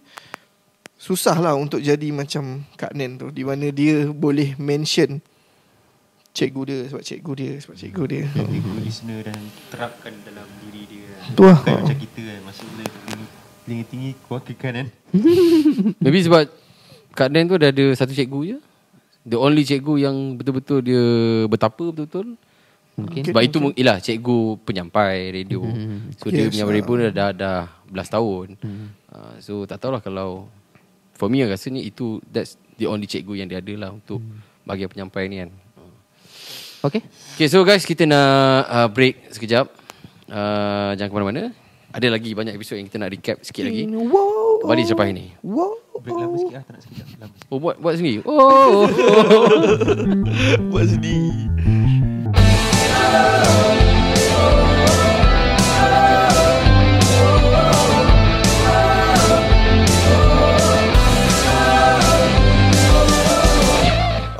susahlah 0.99 1.57
untuk 1.57 1.81
jadi 1.81 2.13
macam 2.13 2.67
Kak 2.77 2.93
Nen 2.93 3.17
tu 3.17 3.33
di 3.33 3.41
mana 3.47 3.73
dia 3.73 4.05
boleh 4.11 4.53
mention 4.61 5.17
cikgu 6.37 6.61
dia 6.69 6.79
sebab 6.93 7.01
cikgu 7.01 7.33
dia 7.33 7.51
sebab 7.57 7.75
cikgu 7.81 8.03
dia. 8.05 8.25
Jadi 8.29 8.57
listener 8.85 9.19
dan 9.25 9.39
terapkan 9.73 10.13
dalam 10.21 10.45
diri 10.61 10.85
dia 10.85 10.92
Tu 11.31 11.43
lah. 11.47 11.57
Bukan 11.63 11.73
macam 11.79 11.97
kita 11.97 12.19
kan 12.19 12.39
Masuk 12.43 12.65
dulu 12.67 12.83
dulu 12.83 13.25
Telinga 13.63 13.85
tinggi 13.87 14.09
Keluar 14.19 14.41
ke 14.43 14.53
kanan 14.53 14.87
Maybe 16.03 16.19
sebab 16.19 16.43
Kak 17.13 17.29
Dan 17.29 17.45
tu 17.45 17.55
dah 17.61 17.69
ada 17.69 17.85
satu 17.93 18.09
cikgu 18.09 18.39
je. 18.41 18.57
The 19.23 19.37
only 19.37 19.63
cikgu 19.63 20.01
yang 20.01 20.35
betul-betul 20.35 20.81
dia 20.81 21.05
betapa 21.45 21.93
betul-betul. 21.93 22.35
Mungkin. 22.97 23.21
Sebab 23.29 23.41
itu 23.45 23.57
mung- 23.61 23.77
ialah 23.77 24.01
cikgu 24.01 24.57
penyampai 24.65 25.29
radio. 25.29 25.61
So 26.17 26.33
dia 26.33 26.49
Yes, 26.49 26.57
penyampai 26.57 26.73
ah. 26.73 26.77
radio 26.81 26.93
dah, 26.97 27.13
dah 27.13 27.29
dah 27.31 27.59
belas 27.85 28.09
tahun. 28.09 28.57
Uh, 29.13 29.33
so 29.39 29.53
tak 29.69 29.77
tahulah 29.77 30.01
kalau 30.01 30.49
for 31.13 31.29
me 31.29 31.45
rasanya 31.45 31.85
itu 31.85 32.17
that's 32.33 32.57
the 32.81 32.89
only 32.89 33.05
cikgu 33.05 33.45
yang 33.45 33.47
dia 33.47 33.61
ada 33.61 33.73
lah 33.77 33.89
untuk 33.93 34.17
bahagian 34.65 34.89
penyampai 34.89 35.29
ni 35.29 35.45
kan. 35.45 35.49
Okay. 36.83 37.01
Okay 37.37 37.47
so 37.47 37.61
guys 37.61 37.85
kita 37.85 38.09
nak 38.09 38.25
uh, 38.67 38.89
break 38.89 39.29
sekejap. 39.31 39.69
Uh, 40.29 40.91
jangan 40.95 41.09
ke 41.11 41.15
mana-mana. 41.15 41.43
Ada 41.93 42.09
lagi 42.09 42.33
banyak 42.33 42.57
episod 42.57 42.73
yang 42.79 42.89
kita 42.89 42.97
nak 42.97 43.13
recap 43.13 43.37
sikit 43.45 43.69
lagi. 43.69 43.85
Wow. 43.85 44.65
Kembali 44.65 44.81
selepas 44.81 45.07
ini. 45.13 45.25
Wow. 45.45 45.77
Break 46.03 46.19
lama 46.19 46.35
sikit 46.35 46.55
lah 46.59 46.63
Tak 46.67 46.73
nak 46.75 46.81
sekejap 46.83 47.07
Lama 47.21 47.35
Oh 47.53 47.57
buat 47.61 47.75
buat 47.79 47.95
sendiri. 47.95 48.19
Oh. 48.25 48.89
Buat 50.73 50.85
sedih. 50.89 51.31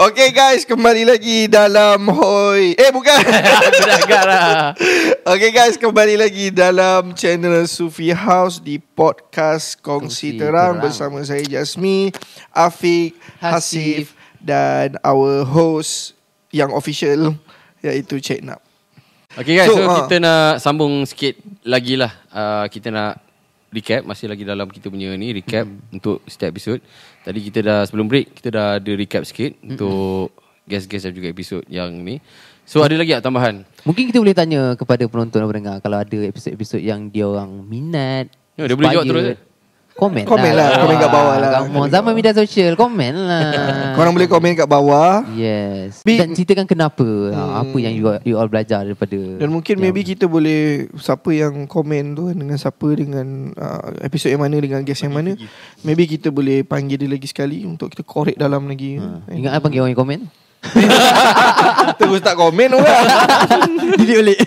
Okay 0.04 0.36
guys, 0.36 0.68
kembali 0.68 1.08
lagi 1.08 1.48
dalam 1.48 2.12
Hoi. 2.12 2.76
Eh 2.76 2.92
bukan. 2.92 3.24
Aku 3.72 3.82
dah 3.88 4.00
agak 4.04 4.24
lah. 4.28 4.52
okay 5.40 5.48
guys, 5.56 5.80
kembali 5.80 6.20
lagi 6.20 6.52
dalam 6.52 7.16
channel 7.16 7.64
Sufi 7.72 8.12
House 8.12 8.60
di 8.60 8.84
podcast 8.84 9.80
Kongsi 9.80 10.36
Kongsi 10.36 10.44
Terang, 10.44 10.76
Terang. 10.76 10.84
bersama 10.84 11.24
saya 11.24 11.40
Jasmi, 11.48 12.12
Afiq, 12.52 13.16
Hasif, 13.40 14.12
Hasif. 14.12 14.44
dan 14.44 15.00
our 15.08 15.48
host 15.48 16.20
yang 16.52 16.76
official 16.76 17.40
iaitu 17.80 18.20
Cik 18.20 18.44
Nap. 18.44 18.60
Okay 19.40 19.56
guys, 19.56 19.72
So, 19.72 19.80
so, 19.80 19.88
ah. 19.88 20.04
kita 20.04 20.20
nak 20.20 20.60
sambung 20.60 21.08
sikit 21.08 21.40
lagi 21.64 21.96
lah. 21.96 22.12
Uh, 22.28 22.68
kita 22.68 22.92
nak 22.92 23.24
recap, 23.72 24.04
masih 24.04 24.28
lagi 24.28 24.44
dalam 24.44 24.68
kita 24.68 24.92
punya 24.92 25.16
ni, 25.18 25.32
recap 25.32 25.64
hmm. 25.64 25.96
untuk 25.96 26.20
setiap 26.30 26.54
episod. 26.54 26.84
Tadi 27.24 27.40
kita 27.40 27.60
dah, 27.64 27.80
sebelum 27.88 28.12
break, 28.12 28.36
kita 28.36 28.50
dah 28.52 28.68
ada 28.78 28.92
recap 28.94 29.24
sikit 29.24 29.56
hmm. 29.60 29.70
untuk 29.76 30.36
guest-guest 30.68 31.08
dan 31.08 31.14
juga 31.16 31.28
episod 31.32 31.64
yang 31.72 31.92
ni. 32.04 32.20
So 32.64 32.80
ada 32.84 32.96
lagi 32.96 33.12
tak 33.12 33.28
tambahan? 33.28 33.68
Mungkin 33.84 34.12
kita 34.12 34.24
boleh 34.24 34.36
tanya 34.36 34.62
kepada 34.80 35.04
penonton 35.08 35.44
dan 35.44 35.48
pendengar 35.52 35.76
kalau 35.84 36.00
ada 36.00 36.18
episod-episod 36.24 36.80
yang 36.80 37.12
dia 37.12 37.28
orang 37.28 37.64
minat. 37.68 38.32
Ya, 38.56 38.68
dia 38.68 38.76
boleh 38.76 38.92
jawab 38.96 39.08
terus, 39.08 39.26
eh? 39.36 39.38
Komen, 39.94 40.26
Komen 40.26 40.58
lah, 40.58 40.82
komen 40.82 40.98
kat 40.98 41.12
bawah 41.14 41.36
lah. 41.38 41.50
Kamu 41.62 41.86
zaman 41.86 42.12
media 42.18 42.34
sosial, 42.34 42.74
komen 42.74 43.14
lah. 43.14 43.94
Korang 43.94 44.18
boleh 44.18 44.26
komen 44.26 44.58
kat 44.58 44.66
bawah. 44.66 45.22
Yes. 45.38 46.02
Bi- 46.02 46.18
Dan 46.18 46.34
ceritakan 46.34 46.66
kenapa. 46.66 47.06
Ha, 47.06 47.62
apa 47.62 47.78
yang 47.78 47.94
you, 47.94 48.10
all- 48.10 48.24
you 48.26 48.34
all 48.34 48.50
belajar 48.50 48.82
daripada. 48.82 49.38
Dan 49.38 49.54
mungkin 49.54 49.78
maybe 49.78 50.02
kita 50.02 50.26
boleh 50.26 50.90
siapa 50.98 51.30
yang 51.30 51.70
komen 51.70 52.18
tu 52.18 52.26
kan, 52.26 52.36
dengan 52.36 52.58
siapa 52.58 52.88
dengan 52.98 53.54
uh, 53.54 53.94
episod 54.02 54.34
yang 54.34 54.42
mana 54.42 54.58
dengan 54.58 54.82
guest 54.82 55.06
yang 55.06 55.14
mana. 55.14 55.38
Maybe 55.86 56.10
kita 56.10 56.34
boleh 56.34 56.66
panggil 56.66 56.98
dia 56.98 57.10
lagi 57.14 57.30
sekali 57.30 57.62
untuk 57.62 57.94
kita 57.94 58.02
korek 58.02 58.36
dalam 58.36 58.66
lagi. 58.66 58.98
Ha. 58.98 59.30
Eh. 59.30 59.46
Ingat 59.46 59.62
apa 59.62 59.70
panggil 59.70 59.86
orang 59.86 59.94
yang 59.94 60.02
komen? 60.02 60.20
Terus 62.02 62.20
tak 62.26 62.34
komen 62.34 62.70
orang. 62.74 63.06
Delete 64.00 64.18
balik. 64.18 64.40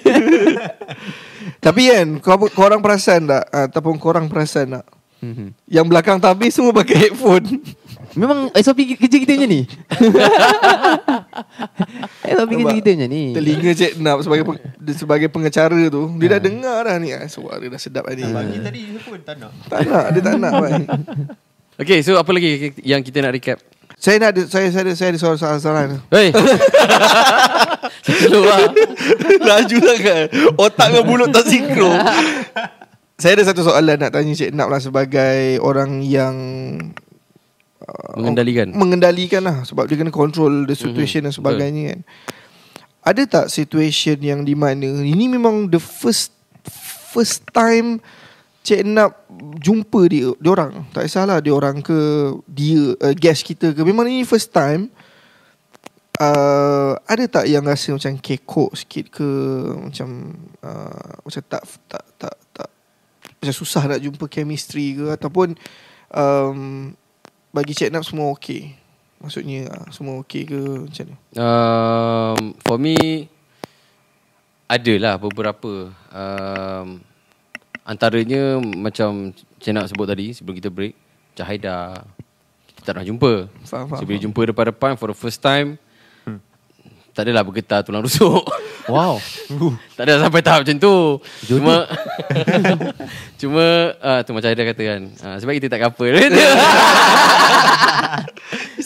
Tapi 1.62 1.82
kan 1.90 2.06
korang 2.50 2.80
perasan 2.82 3.30
tak 3.30 3.46
ataupun 3.46 3.98
korang 3.98 4.26
perasan 4.26 4.78
tak 4.78 4.84
Mhm. 5.20 5.48
yang 5.66 5.86
belakang 5.88 6.20
tabis 6.20 6.52
semua 6.52 6.76
pakai 6.76 7.08
headphone. 7.08 7.64
Memang 8.16 8.48
SOP 8.56 8.96
kerja 8.96 9.16
kita 9.20 9.32
macam 9.36 9.48
ni. 9.48 9.62
SOP 12.36 12.50
kerja 12.52 12.74
kita 12.80 12.90
macam 12.96 13.08
ni. 13.12 13.24
Telinga 13.36 13.70
Cik 13.76 13.92
Nap 14.00 14.18
sebagai 14.24 14.44
peng, 14.48 14.58
sebagai 14.96 15.28
pengacara 15.28 15.80
tu, 15.92 16.08
dia 16.16 16.28
dah 16.36 16.40
dengar 16.40 16.78
dah 16.88 16.96
ni. 16.96 17.12
Ah, 17.12 17.28
suara 17.28 17.60
dah 17.60 17.80
sedap 17.80 18.08
ni. 18.12 18.24
Pagi 18.24 18.58
tadi 18.64 18.80
pun 19.04 19.20
tak 19.20 19.36
nak 19.36 19.52
Tak 19.68 19.80
nak, 19.84 20.04
dia 20.16 20.20
tak 20.24 20.36
nak. 20.40 20.52
Okay, 21.76 22.00
so 22.00 22.16
apa 22.16 22.32
lagi 22.32 22.72
yang 22.80 23.04
kita 23.04 23.20
nak 23.20 23.36
recap? 23.36 23.60
Saya 24.00 24.16
nak 24.16 24.32
ada 24.32 24.48
saya 24.48 24.72
saya 24.72 24.88
ada 24.88 24.92
saya 24.96 25.08
ada 25.12 25.20
soalan-soalan. 25.20 26.00
Hey! 26.08 26.32
Slow 28.24 28.48
lah. 28.48 28.72
Laju 29.44 29.76
sangat. 29.84 30.32
Otak 30.56 30.88
dengan 30.88 31.04
mulut 31.04 31.28
tak 31.32 31.44
sinkron. 31.48 31.96
Saya 33.16 33.40
ada 33.40 33.44
satu 33.48 33.64
soalan 33.64 33.96
nak 33.96 34.12
tanya 34.12 34.32
Cik 34.32 34.52
Nap 34.52 34.68
lah 34.68 34.76
sebagai 34.76 35.56
orang 35.64 36.04
yang 36.04 36.36
uh, 37.80 38.12
Mengendalikan. 38.16 38.76
mengendalikan 38.76 39.40
lah 39.40 39.64
sebab 39.64 39.88
dia 39.88 39.96
kena 39.96 40.12
control 40.12 40.68
the 40.68 40.76
situation 40.76 41.24
Mhm, 41.24 41.26
dan 41.28 41.32
sebagainya 41.32 41.82
kan. 41.92 42.00
Ada 43.06 43.22
tak 43.24 43.46
situation 43.48 44.18
yang 44.18 44.42
di 44.42 44.52
mana 44.52 44.84
ini 45.00 45.30
memang 45.30 45.70
the 45.70 45.78
first 45.78 46.34
first 47.14 47.46
time 47.54 48.02
Cik 48.66 48.82
Nap 48.82 49.24
jumpa 49.62 50.10
dia, 50.10 50.34
dia 50.36 50.50
orang. 50.50 50.90
Tak 50.90 51.06
kisahlah 51.06 51.38
dia 51.38 51.54
orang 51.54 51.80
ke 51.80 51.96
dia 52.50 52.98
uh, 52.98 53.14
guest 53.14 53.46
kita 53.46 53.70
ke. 53.70 53.80
Memang 53.80 54.10
ini 54.10 54.26
first 54.26 54.50
time. 54.50 54.90
Uh, 56.16 56.96
ada 57.04 57.28
tak 57.28 57.44
yang 57.46 57.60
rasa 57.62 57.92
macam 57.92 58.16
kekok 58.16 58.72
sikit 58.72 59.12
ke 59.12 59.28
macam 59.76 60.32
uh, 60.64 61.12
macam 61.22 61.42
tak 61.44 61.62
tak 61.86 62.04
tak 62.16 62.34
macam 63.40 63.54
susah 63.54 63.86
nak 63.86 64.00
jumpa 64.02 64.24
chemistry 64.26 64.96
ke 64.96 65.06
ataupun 65.14 65.54
um, 66.12 66.90
bagi 67.52 67.72
Cik 67.72 67.92
Nap 67.92 68.04
semua 68.04 68.32
okey. 68.36 68.76
Maksudnya 69.16 69.72
uh, 69.72 69.88
semua 69.88 70.20
okey 70.20 70.44
ke 70.44 70.60
macam 70.88 71.04
ni? 71.08 71.16
Um, 71.36 72.40
for 72.64 72.76
me 72.76 73.28
adalah 74.66 75.16
beberapa 75.16 75.94
um, 76.10 77.00
antaranya 77.86 78.58
macam 78.60 79.30
Cik 79.62 79.72
nak 79.72 79.88
sebut 79.88 80.06
tadi 80.10 80.34
sebelum 80.34 80.58
kita 80.58 80.68
break 80.74 80.94
Cahida 81.38 82.02
kita 82.66 82.80
tak 82.82 82.92
pernah 82.98 83.06
jumpa 83.06 83.32
Faham, 83.62 83.86
faham, 83.86 83.98
so 84.00 84.04
bila 84.04 84.18
jumpa 84.18 84.40
depan-depan 84.50 84.92
for 84.98 85.14
the 85.14 85.16
first 85.16 85.38
time 85.38 85.78
tak 87.16 87.24
adalah 87.24 87.40
bergetar 87.42 87.80
tulang 87.80 88.04
rusuk 88.04 88.44
Wow. 88.86 89.18
tak 89.96 90.06
ada 90.06 90.20
sampai 90.20 90.38
tahap 90.40 90.62
macam 90.62 90.76
tu 90.76 90.94
Jodoh. 91.42 91.58
cuma 91.58 91.74
cuma 93.40 93.64
uh, 93.98 94.20
tu 94.20 94.30
macam 94.30 94.46
Aida 94.46 94.62
kata 94.62 94.82
kan 94.84 95.00
uh, 95.16 95.36
sebab 95.36 95.52
kita 95.54 95.66
tak 95.66 95.80
couple 95.82 96.12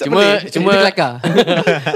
cuma 0.00 0.22
cuma 0.46 0.70
Dia 0.72 0.80
kelakar. 0.86 1.12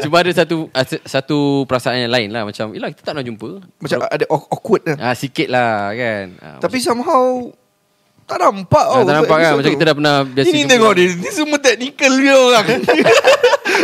cuma 0.02 0.16
ada 0.20 0.30
satu 0.34 0.68
uh, 0.68 0.84
satu 1.02 1.38
perasaan 1.64 2.04
yang 2.04 2.12
lain 2.12 2.28
lah 2.28 2.44
macam 2.44 2.70
yalah 2.70 2.90
kita 2.90 3.00
tak 3.02 3.12
pernah 3.14 3.24
jumpa 3.24 3.48
Macam 3.78 3.98
ada 4.02 4.24
awk- 4.28 4.50
awkward 4.50 4.82
lah. 4.84 4.96
Ah 5.00 5.14
sikit 5.14 5.48
lah 5.48 5.94
kan. 5.94 6.24
Ah, 6.38 6.58
Tapi 6.58 6.76
somehow 6.78 7.48
tak 8.24 8.36
nampak 8.38 8.80
ah, 8.82 8.92
tau 8.94 9.04
tak 9.04 9.16
nampak 9.18 9.36
kan 9.38 9.52
macam 9.54 9.64
tu. 9.64 9.74
kita 9.74 9.84
dah 9.84 9.94
pernah 9.94 10.16
biasa 10.24 10.48
Ini 10.48 10.60
tengok 10.64 10.92
dia 10.92 11.08
Ni 11.14 11.28
semua 11.30 11.58
technical 11.58 12.12
dia 12.14 12.34
orang 12.34 12.66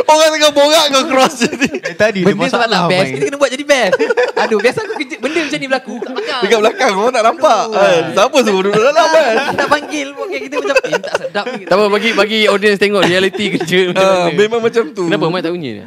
Orang 0.07 0.29
tengah 0.31 0.53
borak 0.53 0.85
kau 0.89 1.03
cross 1.07 1.35
je 1.41 1.51
Eh 1.81 1.95
tadi 1.95 2.21
Benda 2.23 2.47
sebab 2.47 2.67
nak 2.67 2.87
best, 2.87 3.09
kita 3.15 3.25
kena 3.27 3.37
buat 3.37 3.51
jadi 3.51 3.65
best. 3.65 3.93
Aduh, 4.37 4.59
biasa 4.59 4.79
aku 4.83 4.95
kerja, 4.99 5.17
benda 5.19 5.41
macam 5.43 5.59
ni 5.59 5.67
berlaku 5.67 5.95
kat 5.99 6.11
belakang. 6.11 6.41
Dekat 6.43 6.59
belakang 6.61 6.93
orang 6.95 7.13
tak 7.13 7.25
nampak 7.25 7.63
kan? 7.71 8.03
Siapa 8.11 8.39
suruh 8.41 8.63
duduk 8.65 8.83
dalam 8.83 9.07
kan 9.07 9.35
Tak 9.55 9.69
panggil 9.69 10.07
pun 10.13 10.27
kita 10.29 10.55
macam 10.59 10.77
eh, 10.81 11.01
tak 11.01 11.15
sedap 11.19 11.45
ni. 11.55 11.65
Tak 11.67 11.77
apa 11.77 11.85
bagi 11.87 12.11
bagi 12.13 12.39
audience 12.47 12.79
tengok 12.79 13.03
reality 13.03 13.45
kerja 13.55 13.79
macam 13.91 14.07
Ah, 14.07 14.27
mana. 14.27 14.37
Memang 14.37 14.61
macam 14.61 14.83
tu 14.91 15.05
Kenapa 15.07 15.25
mic 15.29 15.41
tak 15.43 15.53
bunyi 15.53 15.71
dia? 15.81 15.87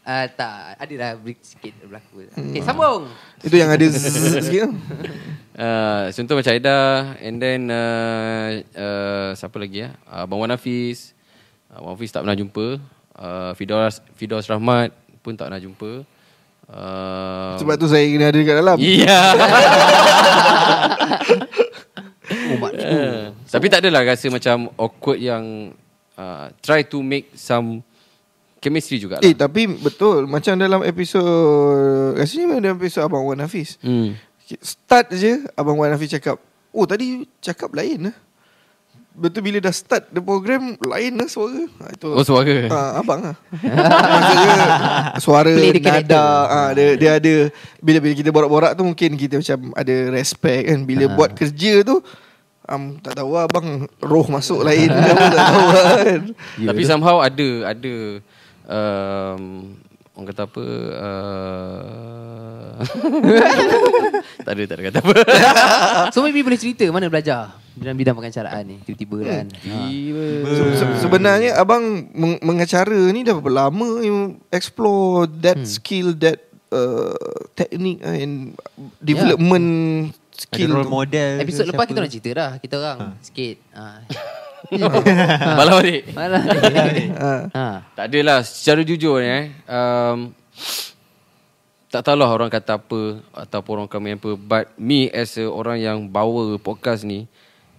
Ah, 0.00 0.26
tak, 0.26 0.80
adalah 0.80 1.14
break 1.14 1.38
sikit 1.38 1.70
berlaku. 1.86 2.26
Okay, 2.26 2.62
sambung. 2.64 3.06
Itu 3.40 3.54
yang 3.54 3.70
ada 3.70 3.84
sikit 3.86 4.66
tu. 4.66 4.74
Uh, 5.54 6.08
contoh 6.10 6.34
macam 6.34 6.52
Aida 6.56 6.78
and 7.20 7.36
then 7.36 7.68
uh, 7.68 8.48
uh, 8.72 9.30
siapa 9.36 9.60
lagi 9.60 9.84
ya? 9.84 9.92
Uh, 10.08 10.24
Abang 10.24 10.40
Wan 10.40 10.50
Hafiz. 10.50 11.12
Uh, 11.68 11.84
Wan 11.84 11.94
Hafiz 11.94 12.08
tak 12.08 12.24
pernah 12.24 12.34
jumpa. 12.34 12.80
Uh, 13.20 13.52
Fidos 13.52 14.00
Fidos 14.16 14.48
Rahmat 14.48 14.88
pun 15.20 15.36
tak 15.36 15.46
pernah 15.46 15.60
jumpa. 15.60 16.08
Uh, 16.64 17.58
Sebab 17.58 17.76
tu 17.76 17.84
saya 17.84 18.06
kena 18.06 18.30
ada 18.30 18.38
dekat 18.38 18.56
dalam 18.56 18.76
Iya. 18.78 19.20
Oh, 22.30 22.56
mak 22.56 22.72
tu. 22.72 22.86
Uh, 22.86 23.34
tapi 23.44 23.66
tak 23.66 23.82
adalah 23.82 24.06
rasa 24.06 24.30
macam 24.30 24.70
awkward 24.76 25.18
yang 25.18 25.74
uh, 26.14 26.46
try 26.62 26.86
to 26.86 27.02
make 27.02 27.26
some 27.34 27.82
chemistry 28.62 29.02
juga 29.02 29.18
Eh 29.18 29.34
tapi 29.34 29.66
betul 29.66 30.30
Macam 30.30 30.54
dalam 30.54 30.86
episod 30.86 31.24
Rasanya 32.14 32.62
dalam 32.62 32.78
episod 32.78 33.02
Abang 33.02 33.26
Wan 33.26 33.40
Hafiz 33.40 33.74
Hmm. 33.82 34.14
Start 34.62 35.10
je 35.10 35.42
Abang 35.54 35.74
Wan 35.74 35.90
Hafiz 35.90 36.06
cakap 36.08 36.38
Oh 36.70 36.86
tadi 36.86 37.26
cakap 37.40 37.74
lain 37.74 38.10
lah 38.10 38.16
Betul 39.20 39.44
bila 39.44 39.60
dah 39.60 39.70
start 39.70 40.08
The 40.08 40.18
program 40.18 40.80
Lain 40.80 41.12
lah 41.14 41.28
suara 41.28 41.60
ha, 41.76 41.92
itu, 41.92 42.08
Oh 42.08 42.24
suara. 42.24 42.56
Ah, 42.66 42.90
abang 42.98 43.20
lah 43.20 43.36
Maksudnya 43.52 44.54
Suara. 45.20 45.52
Nada 45.52 46.24
ah, 46.48 46.70
dia, 46.72 46.96
dia 46.96 47.10
ada 47.14 47.34
Bila 47.78 48.00
bila 48.00 48.14
kita 48.16 48.32
borak-borak 48.32 48.72
tu 48.72 48.82
Mungkin 48.82 49.14
kita 49.14 49.36
macam 49.36 49.76
Ada 49.76 49.94
respect 50.08 50.62
kan 50.66 50.78
Bila 50.82 51.04
Ah. 51.04 51.12
buat 51.12 51.30
kerja 51.32 51.72
tu 51.82 52.00
um, 52.64 52.96
Tak 52.96 53.12
tahu 53.14 53.30
lah 53.30 53.44
abang 53.44 53.68
Roh 54.00 54.26
masuk 54.26 54.64
lain 54.64 54.88
apa, 54.88 55.12
Tak 55.12 55.32
tahu 55.36 55.66
lah 55.68 55.84
kan 56.00 56.22
Tapi 56.64 56.82
somehow 56.82 57.20
ada 57.20 57.48
ada 57.68 57.94
um, 58.64 59.76
orang 60.20 60.28
kata 60.28 60.44
apa 60.44 60.64
uh, 60.94 62.72
tak 64.40 64.52
ada 64.52 64.62
tak 64.62 64.76
ada 64.76 64.82
kata 64.84 64.98
apa. 65.00 65.12
So 66.12 66.20
maybe 66.20 66.40
boleh 66.40 66.56
cerita 66.56 66.84
Mana 66.88 67.06
belajar 67.06 67.56
Dalam 67.72 67.94
bidang 67.94 68.12
pengacaraan 68.14 68.62
ni 68.62 68.76
Tiba-tiba 68.82 69.16
kan 69.22 69.46
Tiba. 69.50 70.24
Se- 70.44 70.76
se- 70.76 70.98
sebenarnya 70.98 71.56
abang 71.56 71.80
meng- 72.10 72.40
mengacara 72.40 73.00
ni 73.08 73.22
dah 73.22 73.32
berapa 73.34 73.48
lama 73.64 74.00
you 74.00 74.16
explore 74.48 75.24
that 75.38 75.56
Hmm. 75.56 75.64
skill 75.66 76.12
that 76.16 76.40
uh, 76.70 77.16
technique 77.54 78.00
and 78.00 78.52
development 78.98 79.68
Ada 80.10 80.40
skill 80.42 80.70
role 80.70 80.84
tu. 80.84 80.90
model 80.90 81.32
Episod 81.38 81.64
lepas 81.64 81.78
siapa? 81.78 81.90
kita 81.90 81.98
orang 81.98 82.12
cerita 82.12 82.30
dah 82.34 82.50
Kita 82.56 82.74
orang 82.76 82.98
Sikit 83.20 83.56
ha. 83.72 83.84
Malam 84.78 85.74
balik. 85.82 86.02
Malah 86.14 86.42
Ha. 87.10 87.32
ha. 87.50 87.66
Tak 87.98 88.04
adalah 88.06 88.46
secara 88.46 88.80
jujur 88.86 89.18
ni 89.18 89.28
eh. 89.28 89.44
Um, 89.66 90.30
tak 91.90 92.06
tahulah 92.06 92.30
orang 92.30 92.46
kata 92.46 92.78
apa 92.78 93.18
ataupun 93.34 93.82
orang 93.82 93.90
komen 93.90 94.14
apa 94.22 94.30
but 94.38 94.70
me 94.78 95.10
as 95.10 95.34
a 95.34 95.50
orang 95.50 95.82
yang 95.82 95.98
bawa 96.06 96.54
podcast 96.62 97.02
ni 97.02 97.26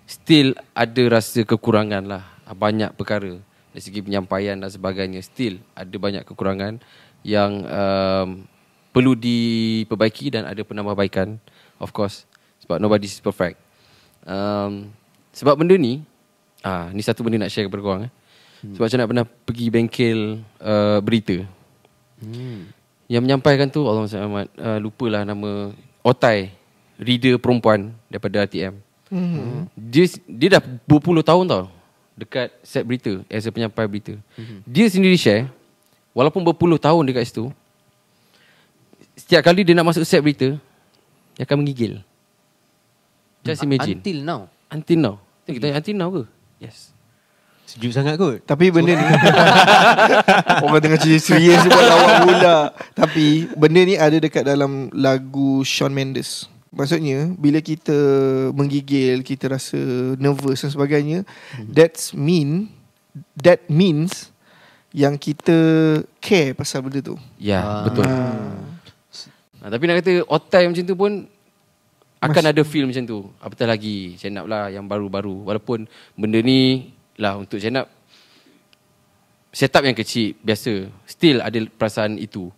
still 0.04 0.52
ada 0.76 1.04
rasa 1.08 1.48
kekurangan 1.48 2.04
lah 2.04 2.24
banyak 2.52 2.92
perkara 3.00 3.40
dari 3.72 3.80
segi 3.80 4.04
penyampaian 4.04 4.60
dan 4.60 4.68
sebagainya 4.68 5.24
still 5.24 5.64
ada 5.72 5.96
banyak 5.96 6.28
kekurangan 6.28 6.84
yang 7.24 7.64
um, 7.64 8.44
perlu 8.92 9.16
diperbaiki 9.16 10.36
dan 10.36 10.44
ada 10.44 10.60
penambahbaikan 10.60 11.40
of 11.80 11.96
course 11.96 12.28
sebab 12.60 12.84
nobody 12.84 13.08
is 13.08 13.24
perfect 13.24 13.56
um, 14.28 14.92
sebab 15.32 15.56
benda 15.56 15.80
ni 15.80 16.04
ah 16.62 16.90
ni 16.94 17.02
satu 17.02 17.26
benda 17.26 17.42
nak 17.42 17.52
share 17.52 17.66
kepada 17.68 17.82
korang 17.82 18.02
eh. 18.10 18.12
Sebab 18.62 18.86
saya 18.86 19.02
nak 19.02 19.10
pernah 19.10 19.26
pergi 19.26 19.66
bengkel 19.74 20.20
uh, 20.62 21.02
berita 21.02 21.42
Hmm. 22.22 22.70
yang 23.10 23.26
menyampaikan 23.26 23.66
tu 23.66 23.82
Allah 23.82 24.06
Muhammad 24.06 24.46
uh, 24.62 24.78
lupalah 24.78 25.26
nama 25.26 25.74
Otai 26.06 26.54
reader 27.02 27.42
perempuan 27.42 27.90
daripada 28.14 28.46
RTM. 28.46 28.78
Hmm. 29.10 29.66
Dia 29.74 30.06
dia 30.30 30.48
dah 30.54 30.62
berpuluh 30.86 31.26
tahun 31.26 31.50
tau 31.50 31.66
dekat 32.14 32.54
set 32.62 32.86
berita 32.86 33.26
as 33.26 33.42
a 33.44 33.50
penyampai 33.50 33.90
berita. 33.90 34.14
Dia 34.70 34.86
sendiri 34.86 35.18
share 35.18 35.50
walaupun 36.14 36.46
berpuluh 36.46 36.78
tahun 36.78 37.02
dekat 37.10 37.26
situ 37.26 37.50
setiap 39.18 39.42
kali 39.50 39.66
dia 39.66 39.74
nak 39.74 39.90
masuk 39.90 40.06
set 40.06 40.22
berita 40.22 40.62
dia 41.34 41.42
akan 41.42 41.58
menggigil. 41.66 42.06
Just 43.42 43.66
imagine. 43.66 43.98
Until 43.98 44.20
now 44.22 44.42
Until 44.70 45.00
now. 45.02 45.16
Kita 45.50 45.58
tanya 45.58 45.76
until 45.82 45.98
now 45.98 46.10
ke? 46.14 46.24
Yes. 46.62 46.94
Sejuk 47.66 47.90
sangat 47.90 48.20
kot 48.20 48.44
Tapi 48.44 48.68
benda 48.68 48.92
ni 48.92 49.02
Orang 50.66 50.78
tengah 50.78 51.00
cerita 51.00 51.24
serius 51.24 51.64
Buat 51.64 51.86
lawak 51.88 52.16
pula 52.22 52.58
Tapi 52.92 53.48
Benda 53.56 53.82
ni 53.82 53.96
ada 53.96 54.14
dekat 54.14 54.44
dalam 54.44 54.92
Lagu 54.92 55.64
Shawn 55.64 55.90
Mendes 55.90 56.52
Maksudnya 56.70 57.32
Bila 57.32 57.64
kita 57.64 57.96
Menggigil 58.52 59.24
Kita 59.24 59.48
rasa 59.48 59.80
Nervous 60.20 60.62
dan 60.62 60.70
sebagainya 60.70 61.20
That's 61.64 62.12
mean 62.12 62.68
That 63.40 63.64
means 63.66 64.36
Yang 64.92 65.32
kita 65.32 65.58
Care 66.20 66.52
pasal 66.52 66.84
benda 66.84 67.00
tu 67.00 67.16
Ya, 67.40 67.64
Ah. 67.64 67.88
betul. 67.88 68.04
Ha, 69.62 69.70
tapi 69.70 69.86
nak 69.86 70.02
kata 70.02 70.26
otai 70.26 70.66
macam 70.66 70.84
tu 70.84 70.98
pun 70.98 71.12
akan 72.22 72.44
ada 72.54 72.62
feel 72.62 72.86
macam 72.86 73.04
tu. 73.04 73.20
Apatah 73.42 73.66
lagi 73.66 74.14
Up 74.38 74.46
lah 74.46 74.70
yang 74.70 74.86
baru-baru. 74.86 75.42
Walaupun 75.42 75.90
benda 76.14 76.38
ni 76.40 76.94
lah 77.18 77.36
untuk 77.36 77.58
Up 77.58 77.90
setup 79.50 79.84
yang 79.84 79.98
kecil 79.98 80.38
biasa. 80.40 80.86
Still 81.10 81.42
ada 81.42 81.58
perasaan 81.66 82.22
itu. 82.22 82.54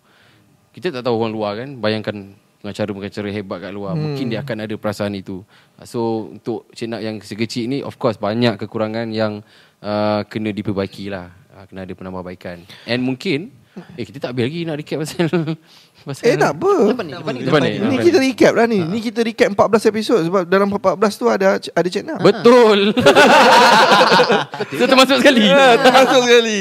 Kita 0.76 0.91
tak 0.91 1.08
tahu 1.08 1.15
orang 1.15 1.32
luar 1.32 1.52
kan. 1.63 1.80
Bayangkan 1.80 2.36
pengacara-pengacara 2.60 3.30
hebat 3.32 3.58
kat 3.63 3.71
luar. 3.71 3.95
Hmm. 3.95 4.04
Mungkin 4.12 4.26
dia 4.28 4.43
akan 4.43 4.67
ada 4.67 4.76
perasaan 4.76 5.15
itu. 5.15 5.47
So 5.88 6.32
untuk 6.36 6.67
Up 6.76 6.99
yang 6.99 7.23
sekecil 7.23 7.71
ni 7.71 7.80
of 7.80 7.95
course 7.95 8.19
banyak 8.19 8.60
kekurangan 8.60 9.15
yang 9.15 9.39
uh, 9.80 10.28
kena 10.28 10.52
diperbaiki 10.52 11.08
lah. 11.08 11.32
Uh, 11.56 11.63
kena 11.71 11.88
ada 11.88 11.93
penambahbaikan. 11.95 12.67
And 12.84 12.99
mungkin 12.99 13.62
eh 13.98 14.06
kita 14.06 14.18
tak 14.22 14.38
habis 14.38 14.44
lagi 14.50 14.60
nak 14.70 14.76
recap 14.78 14.98
pasal 15.02 15.26
pasal 16.08 16.24
Eh 16.30 16.36
tak 16.38 16.52
apa 16.54 16.74
Lepas 16.94 17.04
ni 17.06 17.14
Lepas 17.16 17.32
ni 17.34 17.42
Lepas 17.42 17.60
ni, 17.64 17.72
Ni 17.74 17.96
lepas 17.96 18.04
kita 18.06 18.18
recap 18.22 18.54
lah 18.54 18.66
ni 18.70 18.80
Ni 18.86 19.00
kita 19.02 19.20
recap 19.26 19.48
14 19.56 19.90
episod 19.90 20.20
Sebab 20.22 20.42
dalam 20.46 20.68
14 20.70 21.00
tu 21.16 21.26
ada 21.32 21.58
Ada 21.58 21.88
chat 21.90 22.04
nak 22.06 22.22
Betul. 22.22 22.92
Itu 24.74 24.84
termasuk 24.86 25.18
sekali. 25.22 25.48
Ya, 25.48 25.80
termasuk 25.80 26.22
sekali. 26.26 26.60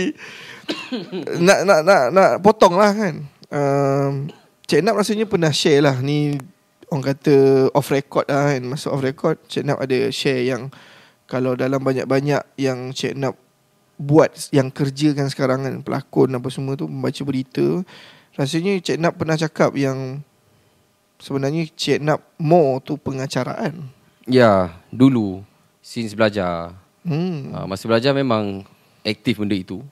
nak 1.41 1.59
nak 1.67 1.81
nak 1.85 2.03
nak 2.13 2.31
potong 2.41 2.75
lah 2.79 2.93
kan. 2.95 3.15
Um, 3.53 4.13
Cik 4.69 4.81
Nap 4.85 4.97
rasanya 4.97 5.29
pernah 5.29 5.53
share 5.53 5.85
lah 5.85 5.97
ni 6.01 6.41
orang 6.89 7.13
kata 7.13 7.69
off 7.77 7.93
record 7.93 8.25
lah 8.29 8.53
kan. 8.55 8.63
Masuk 8.65 8.91
off 8.95 9.05
record 9.05 9.37
Cik 9.49 9.65
Nap 9.69 9.79
ada 9.81 10.09
share 10.09 10.45
yang 10.45 10.73
kalau 11.29 11.57
dalam 11.57 11.81
banyak-banyak 11.81 12.45
yang 12.61 12.93
Cik 12.93 13.17
Nap 13.17 13.37
buat 14.01 14.51
yang 14.51 14.73
kerjakan 14.73 15.29
sekarang 15.29 15.61
kan 15.63 15.75
pelakon 15.85 16.35
apa 16.35 16.49
semua 16.49 16.75
tu 16.75 16.89
membaca 16.91 17.23
berita 17.23 17.85
rasanya 18.37 18.81
Cik 18.81 18.99
Nap 18.99 19.15
pernah 19.21 19.37
cakap 19.37 19.77
yang 19.77 20.25
sebenarnya 21.21 21.69
Cik 21.69 22.01
Nap 22.01 22.21
more 22.41 22.81
tu 22.81 22.97
pengacaraan. 22.97 23.93
Ya, 24.25 24.79
dulu 24.89 25.45
since 25.85 26.17
belajar. 26.17 26.75
Hmm. 27.03 27.51
Uh, 27.53 27.67
masa 27.67 27.85
belajar 27.91 28.15
memang 28.15 28.65
aktif 29.03 29.43
benda 29.43 29.59
itu. 29.59 29.83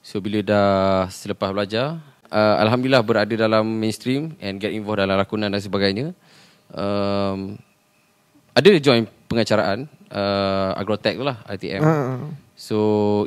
So 0.00 0.18
bila 0.22 0.40
dah 0.40 1.06
selepas 1.12 1.52
belajar, 1.52 2.00
uh, 2.30 2.56
alhamdulillah 2.62 3.04
berada 3.04 3.34
dalam 3.36 3.66
mainstream 3.66 4.34
and 4.40 4.58
get 4.58 4.72
involved 4.72 5.02
dalam 5.02 5.18
lakonan 5.18 5.52
dan 5.52 5.60
sebagainya. 5.60 6.16
Um, 6.72 7.60
ada 8.56 8.72
join 8.80 9.04
pengacaraan 9.28 9.86
uh, 10.10 10.72
Agrotech 10.80 11.20
tu 11.20 11.24
lah 11.26 11.44
ITM. 11.52 11.82
Ah. 11.84 12.45
So 12.56 12.78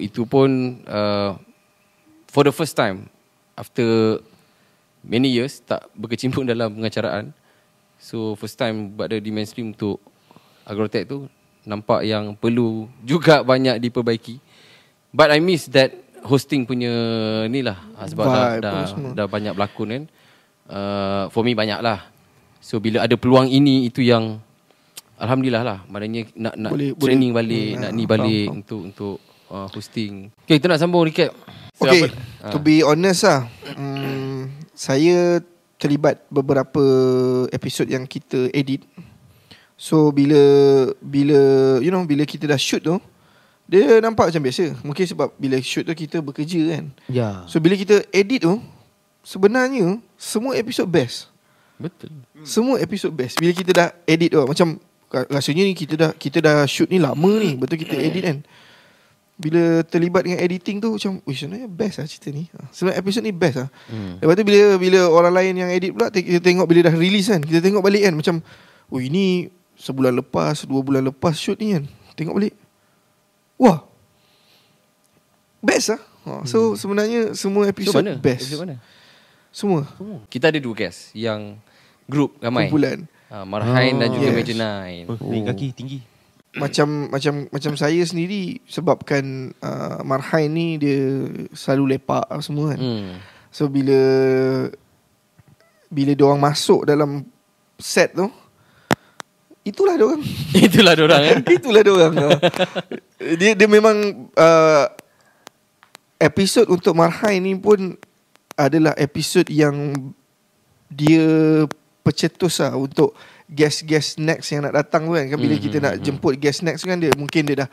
itu 0.01 0.25
pun 0.25 0.81
uh, 0.89 1.37
for 2.25 2.43
the 2.43 2.51
first 2.51 2.73
time 2.73 3.05
after 3.53 4.17
many 5.05 5.29
years 5.29 5.61
tak 5.61 5.85
berkecimpung 5.93 6.49
dalam 6.51 6.73
pengacaraan. 6.73 7.31
So 8.01 8.33
first 8.33 8.57
time 8.57 8.97
berada 8.97 9.21
di 9.21 9.29
mainstream 9.29 9.71
untuk 9.71 10.01
Agrotech 10.65 11.05
tu 11.05 11.29
nampak 11.65 12.01
yang 12.05 12.33
perlu 12.33 12.89
juga 13.09 13.45
banyak 13.45 13.77
diperbaiki. 13.77 14.41
But 15.13 15.29
I 15.29 15.41
miss 15.41 15.69
that 15.73 15.93
hosting 16.21 16.65
punya 16.65 16.91
ni 17.49 17.63
lah 17.65 17.79
Ah, 17.97 18.05
sebab 18.05 18.25
dah, 18.25 18.33
Vibe 18.33 18.61
dah, 18.61 18.71
apa 18.73 18.85
semua. 18.85 19.11
dah 19.13 19.25
banyak 19.29 19.53
berlakon 19.53 19.87
kan. 19.89 20.03
Uh, 20.69 21.23
for 21.33 21.41
me 21.41 21.53
banyak 21.53 21.81
lah. 21.81 22.05
So 22.61 22.77
bila 22.77 23.05
ada 23.05 23.13
peluang 23.17 23.49
ini 23.49 23.89
itu 23.89 24.01
yang 24.05 24.37
alhamdulillah 25.19 25.61
lah. 25.61 25.79
Maknanya 25.85 26.21
nak 26.33 26.53
nak 26.55 26.71
Boleh- 26.71 26.95
training 26.95 27.31
boleh. 27.31 27.45
balik, 27.45 27.69
Hmm, 27.69 27.81
nak 27.81 27.91
ni 27.91 28.03
balik 28.05 28.45
faham. 28.45 28.57
untuk 28.57 28.81
untuk 28.81 29.15
uh, 29.47 29.67
hosting. 29.69 30.13
Okay, 30.43 30.57
kita 30.57 30.67
nak 30.67 30.79
sambung 30.79 31.03
recap. 31.03 31.35
So, 31.75 31.85
Okay, 31.85 32.07
apa- 32.07 32.51
to 32.51 32.57
be 32.57 32.81
honest 32.81 33.23
lah, 33.23 33.47
hmm, 33.69 34.47
saya 34.73 35.39
terlibat 35.75 36.23
beberapa 36.27 36.83
episod 37.49 37.85
yang 37.85 38.03
kita 38.03 38.51
edit. 38.51 38.83
So 39.75 40.11
bila 40.11 40.39
bila 40.99 41.39
you 41.79 41.87
know 41.87 42.03
bila 42.03 42.23
kita 42.23 42.43
dah 42.45 42.59
shoot 42.59 42.81
tu, 42.81 42.99
dia 43.63 43.99
nampak 43.99 44.27
macam 44.27 44.43
biasa. 44.43 44.75
Mungkin 44.81 45.05
sebab 45.05 45.31
bila 45.35 45.55
shoot 45.59 45.83
tu 45.83 45.93
kita 45.93 46.19
bekerja 46.19 46.59
kan. 46.69 46.85
Ya 47.07 47.47
So 47.47 47.57
bila 47.57 47.79
kita 47.79 48.03
edit 48.09 48.43
tu, 48.43 48.59
sebenarnya 49.21 50.03
semua 50.15 50.51
episod 50.53 50.83
best. 50.83 51.31
Betul. 51.77 52.11
Semua 52.43 52.75
episod 52.77 53.07
best. 53.07 53.39
Bila 53.39 53.55
kita 53.55 53.71
dah 53.71 53.87
edit 54.03 54.35
tu, 54.35 54.43
macam 54.43 54.75
rasanya 55.09 55.65
ni 55.65 55.73
kita 55.73 55.93
dah 55.95 56.11
kita 56.13 56.37
dah 56.39 56.63
shoot 56.63 56.87
ni 56.87 56.97
lama 56.97 57.31
ni, 57.37 57.57
betul 57.57 57.77
kita 57.77 57.95
edit 57.95 58.23
kan. 58.23 58.39
Bila 59.39 59.87
terlibat 59.87 60.27
dengan 60.27 60.43
editing 60.43 60.83
tu 60.83 60.91
macam, 60.91 61.23
"Wih, 61.23 61.31
sebenarnya 61.33 61.71
best 61.71 61.95
lah 61.97 62.05
cerita 62.05 62.27
ni." 62.27 62.51
Ha, 62.51 62.75
Sebenarnya 62.75 62.99
episod 62.99 63.23
ni 63.23 63.31
best 63.31 63.55
lah. 63.55 63.69
Hmm. 63.87 64.19
Lepas 64.19 64.35
tu 64.35 64.43
bila 64.43 64.59
bila 64.75 64.99
orang 65.07 65.33
lain 65.33 65.53
yang 65.55 65.69
edit 65.71 65.95
pula 65.95 66.11
kita 66.11 66.43
tengok 66.43 66.67
bila 66.67 66.91
dah 66.91 66.95
release 66.95 67.31
kan, 67.31 67.39
kita 67.39 67.63
tengok 67.63 67.79
balik 67.79 68.03
kan 68.03 68.13
macam, 68.13 68.35
"Oh, 68.91 68.99
ini 68.99 69.47
sebulan 69.79 70.11
lepas, 70.19 70.67
dua 70.67 70.83
bulan 70.83 71.07
lepas 71.07 71.39
shoot 71.39 71.55
ni 71.55 71.71
kan." 71.71 71.87
Tengok 72.13 72.35
balik. 72.35 72.53
Wah. 73.55 73.87
Best 75.59 75.95
lah. 75.95 76.01
Ha, 76.27 76.43
so 76.43 76.75
sebenarnya 76.75 77.31
semua 77.31 77.63
So 77.63 77.71
episod 77.71 77.95
mana? 77.95 78.19
best. 78.19 78.43
Episode 78.43 78.61
mana? 78.67 78.75
Semua 79.49 79.81
Kita 80.27 80.51
ada 80.51 80.59
dua 80.59 80.75
guest 80.75 81.15
yang 81.15 81.57
group 82.05 82.35
ramai. 82.43 82.67
kumpulan. 82.67 83.07
Uh, 83.29 83.45
Marhain 83.45 83.93
dan 83.93 84.09
juga 84.09 84.33
yes. 84.33 84.35
Major 84.41 84.57
Nine. 84.57 85.05
Oh, 85.05 85.17
naik 85.29 85.43
kaki 85.53 85.67
tinggi. 85.77 85.99
Macam 86.57 87.13
macam 87.13 87.45
macam 87.53 87.73
saya 87.77 88.01
sendiri 88.01 88.57
sebabkan 88.65 89.53
uh, 89.61 90.01
Marhain 90.01 90.49
ni 90.49 90.81
dia 90.81 91.29
selalu 91.53 91.97
lepak 91.97 92.25
semua 92.41 92.73
kan. 92.73 92.81
Hmm. 92.81 93.21
So 93.53 93.69
bila 93.69 94.01
bila 95.93 96.11
dia 96.17 96.25
orang 96.25 96.41
masuk 96.41 96.89
dalam 96.89 97.21
set 97.77 98.17
tu 98.17 98.33
itulah 99.61 99.93
dia 99.93 100.05
orang. 100.09 100.23
Itulah 100.57 100.93
orang 101.05 101.21
kan. 101.21 101.39
itulah 101.45 101.81
dia 101.85 101.93
orang. 101.93 102.13
dia 103.39 103.51
dia 103.53 103.67
memang 103.69 103.97
uh, 104.33 104.85
episod 106.17 106.65
untuk 106.65 106.97
Marhain 106.97 107.39
ni 107.39 107.53
pun 107.53 107.93
adalah 108.57 108.97
episod 108.97 109.45
yang 109.47 109.93
dia 110.89 111.63
pencetus 112.01 112.63
lah 112.63 112.73
untuk 112.73 113.13
guest-guest 113.49 114.17
next 114.17 114.49
yang 114.49 114.63
nak 114.63 114.77
datang 114.77 115.05
tu 115.05 115.13
kan. 115.13 115.25
Kan 115.25 115.37
bila 115.37 115.55
Mhm, 115.57 115.63
kita 115.63 115.77
nak 115.81 115.93
mhm. 115.97 116.03
jemput 116.03 116.33
guest 116.37 116.61
next 116.61 116.85
kan 116.85 116.97
dia 116.97 117.11
mungkin 117.17 117.43
dia 117.43 117.65
dah 117.65 117.69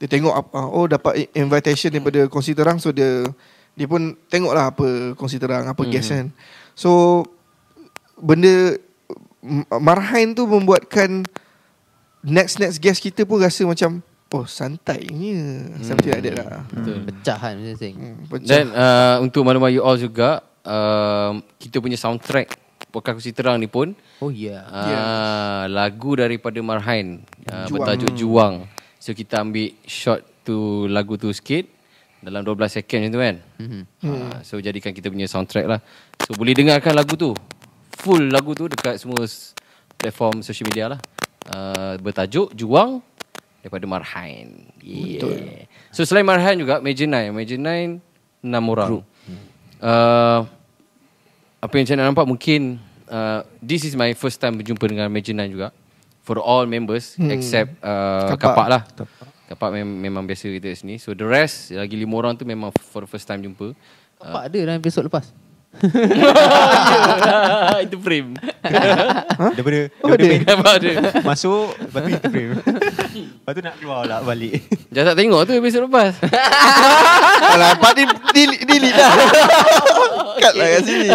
dia 0.00 0.08
tengok 0.08 0.32
apa 0.32 0.58
oh 0.64 0.88
dapat 0.88 1.28
invitation 1.36 1.92
daripada 1.92 2.24
kongsi 2.24 2.56
terang 2.56 2.80
so 2.80 2.88
dia 2.88 3.20
dia 3.76 3.84
pun 3.84 4.16
tengok 4.32 4.52
lah 4.52 4.72
apa 4.72 5.12
kongsi 5.12 5.36
terang 5.36 5.68
apa 5.68 5.82
Mhm. 5.84 5.90
guest 5.90 6.08
kan. 6.08 6.26
So 6.72 7.22
benda 8.16 8.76
Marhain 9.72 10.36
tu 10.36 10.44
membuatkan 10.44 11.24
next 12.20 12.60
next 12.60 12.76
guest 12.78 13.00
kita 13.00 13.24
pun 13.24 13.40
rasa 13.40 13.64
macam 13.64 14.04
oh 14.30 14.46
santainya 14.46 15.64
something 15.82 16.12
like 16.12 16.22
that 16.22 16.36
lah. 16.38 16.62
Betul. 16.68 16.96
Pecahan 17.08 17.52
macam 17.56 17.76
sing. 17.76 17.94
Hmm, 17.96 18.16
pecah. 18.28 18.46
Dan 18.46 18.64
uh, 18.70 19.16
untuk 19.24 19.42
maklumat 19.42 19.72
you 19.72 19.82
all 19.82 19.96
juga, 19.96 20.44
uh, 20.62 21.34
kita 21.56 21.80
punya 21.80 21.96
soundtrack 21.96 22.54
Podcast 22.90 23.18
Kursi 23.18 23.32
Terang 23.32 23.56
ni 23.56 23.66
pun 23.66 23.94
Oh 24.18 24.28
ya. 24.28 24.66
uh, 24.66 24.84
Yeah. 24.84 25.62
lagu 25.70 26.14
daripada 26.14 26.58
Marhain 26.60 27.22
uh, 27.46 27.64
Juang. 27.64 27.72
bertajuk 27.72 28.12
Juang. 28.12 28.54
So 28.98 29.14
kita 29.14 29.40
ambil 29.40 29.72
shot 29.86 30.20
tu 30.42 30.84
lagu 30.86 31.14
tu 31.14 31.30
sikit 31.30 31.64
dalam 32.20 32.44
12 32.44 32.68
second 32.68 33.00
macam 33.00 33.12
tu 33.12 33.20
kan. 33.20 33.36
Mhm. 33.56 33.82
Uh, 34.04 34.36
so 34.42 34.58
jadikan 34.58 34.92
kita 34.92 35.08
punya 35.08 35.24
soundtrack 35.24 35.64
lah. 35.64 35.80
So 36.20 36.34
boleh 36.34 36.52
dengarkan 36.52 36.92
lagu 36.92 37.16
tu. 37.16 37.32
Full 37.96 38.28
lagu 38.28 38.52
tu 38.52 38.68
dekat 38.68 39.00
semua 39.00 39.24
platform 39.96 40.40
social 40.40 40.68
media 40.68 40.92
lah. 40.92 41.00
Uh, 41.48 41.96
bertajuk 41.96 42.52
Juang 42.52 43.00
daripada 43.60 43.84
Marhain. 43.84 44.68
Yeah. 44.80 45.20
Betul. 45.20 45.36
So 45.92 46.04
selain 46.04 46.24
Marhain 46.24 46.56
juga 46.56 46.80
Major 46.80 47.08
Nine. 47.08 47.32
Major 47.32 47.56
Nine 47.56 48.00
6 48.40 48.72
orang. 48.72 49.04
Uh, 49.80 50.44
apa 51.60 51.72
yang 51.76 51.84
saya 51.84 51.96
nak 52.00 52.16
nampak 52.16 52.26
mungkin 52.26 52.80
uh, 53.12 53.44
this 53.60 53.84
is 53.84 53.92
my 53.92 54.16
first 54.16 54.40
time 54.40 54.56
berjumpa 54.56 54.80
dengan 54.88 55.12
Major 55.12 55.36
Nine 55.36 55.52
juga. 55.52 55.68
For 56.24 56.40
all 56.40 56.64
members 56.64 57.16
hmm. 57.16 57.32
except 57.32 57.80
uh, 57.84 58.32
Kapak. 58.32 58.40
Kapak. 58.40 58.66
lah. 58.68 58.82
Kapak, 59.50 59.68
mem- 59.74 59.98
memang 59.98 60.22
biasa 60.24 60.46
kita 60.46 60.72
sini. 60.78 60.96
So 60.96 61.12
the 61.12 61.26
rest 61.26 61.74
lagi 61.74 61.98
lima 61.98 62.14
orang 62.16 62.38
tu 62.38 62.46
memang 62.46 62.70
for 62.72 63.02
the 63.04 63.10
first 63.10 63.26
time 63.26 63.42
jumpa. 63.42 63.74
Apa 64.20 64.46
ada 64.46 64.56
dalam 64.56 64.78
episod 64.78 65.04
lepas? 65.04 65.26
Itu 67.86 67.96
frame. 68.02 68.34
Daripada, 69.54 69.78
Oh, 70.02 70.10
daripada 70.10 70.26
main, 70.26 70.42
Apa 70.44 70.68
ada? 70.76 70.90
masuk, 71.22 71.70
lepas 71.78 72.00
tu 72.02 72.10
itu 72.10 72.28
frame. 72.28 72.52
lepas 73.14 73.52
tu 73.54 73.60
nak 73.62 73.74
keluar 73.78 74.02
lah 74.04 74.18
balik. 74.20 74.66
Jangan 74.90 75.14
tak 75.14 75.16
tengok 75.16 75.40
tu 75.46 75.52
episod 75.54 75.86
lepas. 75.86 76.12
Alah, 77.54 77.78
Pak 77.78 77.92
ni 77.94 78.02
delete, 78.34 78.64
delete 78.66 78.92
dah. 78.92 79.12
Cut 80.42 80.54
lah 80.54 80.66
kat 80.68 80.82
sini. 80.82 81.08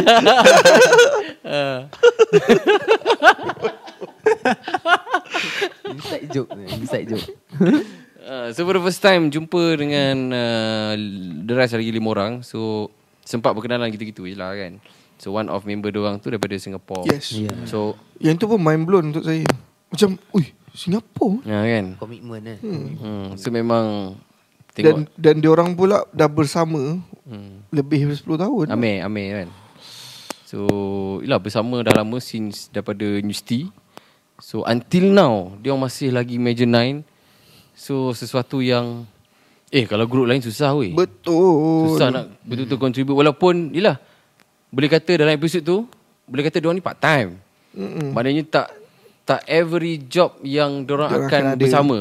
Inside 5.86 6.26
joke. 6.32 6.50
Inside 6.56 7.06
joke. 7.10 7.28
Uh, 8.26 8.50
so 8.52 8.66
for 8.66 8.74
the 8.74 8.82
first 8.82 9.00
time 9.00 9.30
jumpa 9.30 9.78
dengan 9.78 10.34
uh, 10.34 10.94
the 11.46 11.54
rest 11.54 11.78
lagi 11.78 11.94
lima 11.94 12.10
orang. 12.12 12.42
So 12.42 12.90
sempat 13.26 13.52
berkenalan 13.58 13.90
gitu-gitu 13.90 14.30
je 14.30 14.38
lah 14.38 14.54
kan. 14.54 14.78
So 15.18 15.34
one 15.34 15.50
of 15.50 15.66
member 15.66 15.90
diorang 15.90 16.22
tu 16.22 16.30
daripada 16.30 16.54
Singapore. 16.56 17.10
Yes. 17.10 17.34
Ya. 17.34 17.52
So 17.66 17.98
Yang 18.22 18.46
tu 18.46 18.46
pun 18.48 18.62
mind 18.62 18.86
blown 18.88 19.12
untuk 19.12 19.26
saya. 19.26 19.44
Macam, 19.92 20.20
ui, 20.36 20.46
Singapura. 20.76 21.44
ya 21.44 21.60
kan. 21.66 21.86
Komitmen 22.00 22.40
kan. 22.46 22.58
Hmm. 22.62 23.28
So 23.36 23.50
memang 23.50 24.16
Dan 24.76 24.76
tengok 24.76 24.98
dan 25.16 25.36
dia 25.40 25.50
orang 25.52 25.72
pula 25.74 26.04
dah 26.12 26.28
bersama 26.28 27.00
hmm. 27.26 27.72
lebih 27.72 28.08
daripada 28.12 28.40
10 28.40 28.44
tahun. 28.44 28.66
Amir, 28.76 29.04
Amir 29.08 29.28
kan. 29.44 29.50
So 30.46 30.60
Yelah 31.26 31.42
bersama 31.42 31.82
dah 31.82 31.96
lama 31.98 32.22
Since 32.22 32.70
daripada 32.70 33.02
universiti 33.02 33.66
So 34.38 34.62
until 34.62 35.10
now 35.10 35.58
Dia 35.58 35.74
orang 35.74 35.90
masih 35.90 36.14
lagi 36.14 36.38
Major 36.38 36.70
9 36.70 37.02
So 37.74 38.14
sesuatu 38.14 38.62
yang 38.62 39.10
Eh 39.74 39.90
kalau 39.90 40.06
grup 40.06 40.30
lain 40.30 40.42
susah 40.42 40.78
weh 40.78 40.94
Betul. 40.94 41.90
Susah 41.98 42.14
nak 42.14 42.26
betul-betul 42.46 42.78
contribute 42.78 43.18
Walaupun 43.18 43.74
Yelah 43.74 43.98
Boleh 44.70 44.90
kata 44.90 45.18
dalam 45.18 45.34
episod 45.34 45.66
tu 45.66 45.90
Boleh 46.26 46.46
kata 46.46 46.62
diorang 46.62 46.78
ni 46.78 46.86
part 46.86 47.02
time 47.02 47.42
Mm-mm. 47.76 48.14
Maknanya 48.16 48.44
tak 48.48 48.68
tak 49.26 49.42
every 49.50 50.06
job 50.06 50.38
yang 50.46 50.86
diorang 50.86 51.10
Diorang 51.10 51.28
akan, 51.28 51.42
akan 51.42 51.44
ada. 51.50 51.58
bersama. 51.58 51.98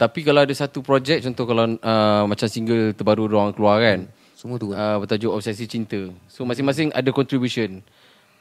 Tapi 0.00 0.20
kalau 0.24 0.40
ada 0.40 0.54
satu 0.56 0.80
projek 0.80 1.20
contoh 1.20 1.44
kalau 1.44 1.68
uh, 1.68 2.24
macam 2.24 2.48
single 2.48 2.96
terbaru 2.96 3.28
diorang 3.28 3.52
keluar 3.52 3.76
kan. 3.84 4.08
Semua 4.32 4.56
tu 4.56 4.72
kan. 4.72 4.80
Uh, 4.80 4.96
bertajuk 5.04 5.36
Obsesi 5.36 5.68
Cinta. 5.68 6.08
So 6.32 6.48
masing-masing 6.48 6.96
ada 6.96 7.12
contribution. 7.12 7.84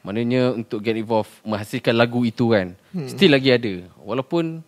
Maknanya 0.08 0.56
untuk 0.56 0.80
get 0.80 0.96
involved 0.96 1.28
menghasilkan 1.44 1.92
lagu 1.92 2.24
itu 2.24 2.56
kan. 2.56 2.80
Still 3.04 3.36
lagi 3.36 3.52
ada. 3.52 3.84
Walaupun 4.00 4.64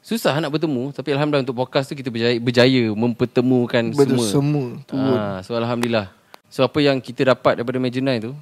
susah 0.00 0.32
nak 0.40 0.50
bertemu 0.50 0.90
tapi 0.90 1.12
alhamdulillah 1.12 1.44
untuk 1.44 1.56
podcast 1.56 1.92
tu 1.92 1.94
kita 1.94 2.08
berjaya, 2.08 2.36
berjaya 2.40 2.84
mempertemukan 2.92 3.92
Betul 3.92 4.18
semua. 4.24 4.68
semua. 4.88 5.16
Ah, 5.16 5.38
so 5.44 5.52
alhamdulillah. 5.54 6.08
So 6.50 6.64
apa 6.64 6.80
yang 6.80 6.98
kita 6.98 7.30
dapat 7.30 7.60
daripada 7.60 7.78
Major 7.78 8.02
Nine 8.02 8.20
tu, 8.26 8.32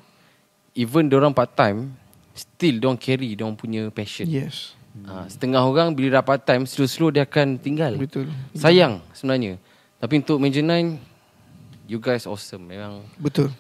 even 0.73 1.11
orang 1.13 1.35
part 1.35 1.53
time, 1.53 1.93
still 2.33 2.79
diorang 2.81 2.97
carry 2.97 3.35
diorang 3.35 3.59
punya 3.59 3.91
passion. 3.93 4.25
Yes. 4.25 4.73
Ah, 5.05 5.29
setengah 5.29 5.63
orang 5.63 5.93
bila 5.93 6.19
dah 6.19 6.25
part 6.25 6.43
time, 6.43 6.65
slow-slow 6.65 7.13
dia 7.13 7.23
akan 7.23 7.61
tinggal. 7.61 7.95
Betul. 7.95 8.33
Sayang 8.57 9.05
sebenarnya. 9.13 9.61
Tapi 9.99 10.23
untuk 10.23 10.39
Major 10.41 10.65
Nine, 10.65 10.99
you 11.87 11.99
guys 11.99 12.25
awesome. 12.25 12.65
Memang 12.65 13.03
Betul. 13.19 13.51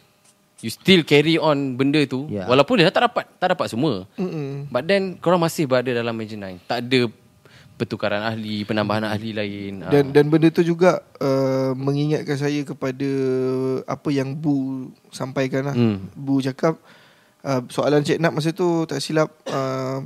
you 0.62 0.70
still 0.70 1.02
carry 1.06 1.38
on 1.38 1.76
benda 1.78 2.02
tu, 2.06 2.26
Ya. 2.26 2.46
walaupun 2.46 2.78
dia 2.78 2.90
tak 2.90 3.06
dapat, 3.06 3.26
tak 3.38 3.54
dapat 3.54 3.66
semua. 3.70 4.06
Mm-mm. 4.18 4.66
But 4.66 4.86
then 4.86 5.14
korang 5.18 5.38
masih 5.38 5.68
berada 5.68 5.90
dalam 5.92 6.14
Major 6.14 6.38
Nine. 6.38 6.58
Tak 6.64 6.82
ada 6.82 7.00
pertukaran 7.78 8.20
ahli, 8.20 8.66
penambahan 8.66 9.06
ahli 9.06 9.30
lain. 9.30 9.86
Ah. 9.86 9.90
Dan 9.94 10.10
dan 10.10 10.26
benda 10.26 10.50
tu 10.50 10.60
juga 10.60 10.98
uh, 11.22 11.72
mengingatkan 11.72 12.34
saya 12.34 12.66
kepada 12.66 13.10
apa 13.86 14.08
yang 14.10 14.34
Bu 14.34 14.90
sampaikan 15.08 15.70
lah. 15.70 15.74
Hmm. 15.78 16.10
Bu 16.12 16.42
cakap 16.42 16.74
uh, 17.46 17.62
soalan 17.70 18.02
Cik 18.02 18.18
Nap 18.18 18.34
masa 18.34 18.50
tu 18.50 18.82
tak 18.84 18.98
silap 18.98 19.30
uh, 19.46 20.02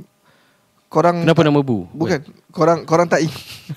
korang 0.87 1.25
Kenapa 1.25 1.41
nama 1.41 1.59
Bu? 1.59 1.89
bukan 1.89 2.21
korang 2.53 2.85
korang 2.85 3.09
tak 3.09 3.25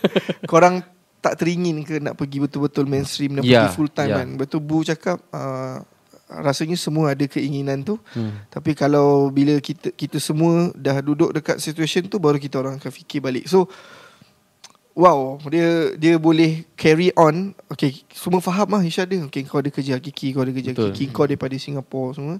korang 0.52 0.84
tak 1.18 1.40
teringin 1.40 1.80
ke 1.82 1.96
nak 1.98 2.14
pergi 2.14 2.38
betul-betul 2.38 2.84
mainstream 2.84 3.34
nak 3.34 3.42
Ya, 3.42 3.64
pergi 3.64 3.74
full 3.74 3.90
time 3.90 4.12
ya. 4.12 4.16
kan. 4.20 4.28
Betul 4.36 4.60
Bu 4.60 4.84
cakap 4.84 5.18
uh, 5.32 5.80
rasanya 6.26 6.74
semua 6.74 7.14
ada 7.14 7.24
keinginan 7.24 7.86
tu. 7.86 7.98
Hmm. 8.12 8.34
Tapi 8.50 8.74
kalau 8.74 9.30
bila 9.30 9.58
kita 9.62 9.94
kita 9.94 10.18
semua 10.18 10.74
dah 10.74 10.98
duduk 10.98 11.30
dekat 11.30 11.62
situation 11.62 12.10
tu 12.10 12.18
baru 12.18 12.36
kita 12.36 12.58
orang 12.58 12.82
akan 12.82 12.90
fikir 12.90 13.22
balik. 13.22 13.46
So 13.46 13.70
wow, 14.96 15.38
dia 15.46 15.94
dia 15.94 16.14
boleh 16.18 16.66
carry 16.74 17.14
on. 17.14 17.54
Okay, 17.70 18.02
semua 18.10 18.42
faham 18.42 18.74
lah 18.74 18.82
Isha 18.82 19.06
dia. 19.06 19.22
Okay, 19.28 19.46
kau 19.46 19.62
ada 19.62 19.70
kerja 19.70 20.00
Kiki, 20.02 20.34
kau 20.34 20.42
ada 20.42 20.50
kerja 20.50 20.74
Betul. 20.74 20.90
Kiki, 20.92 21.04
kau 21.14 21.26
daripada 21.28 21.54
Singapura 21.56 22.16
semua. 22.16 22.36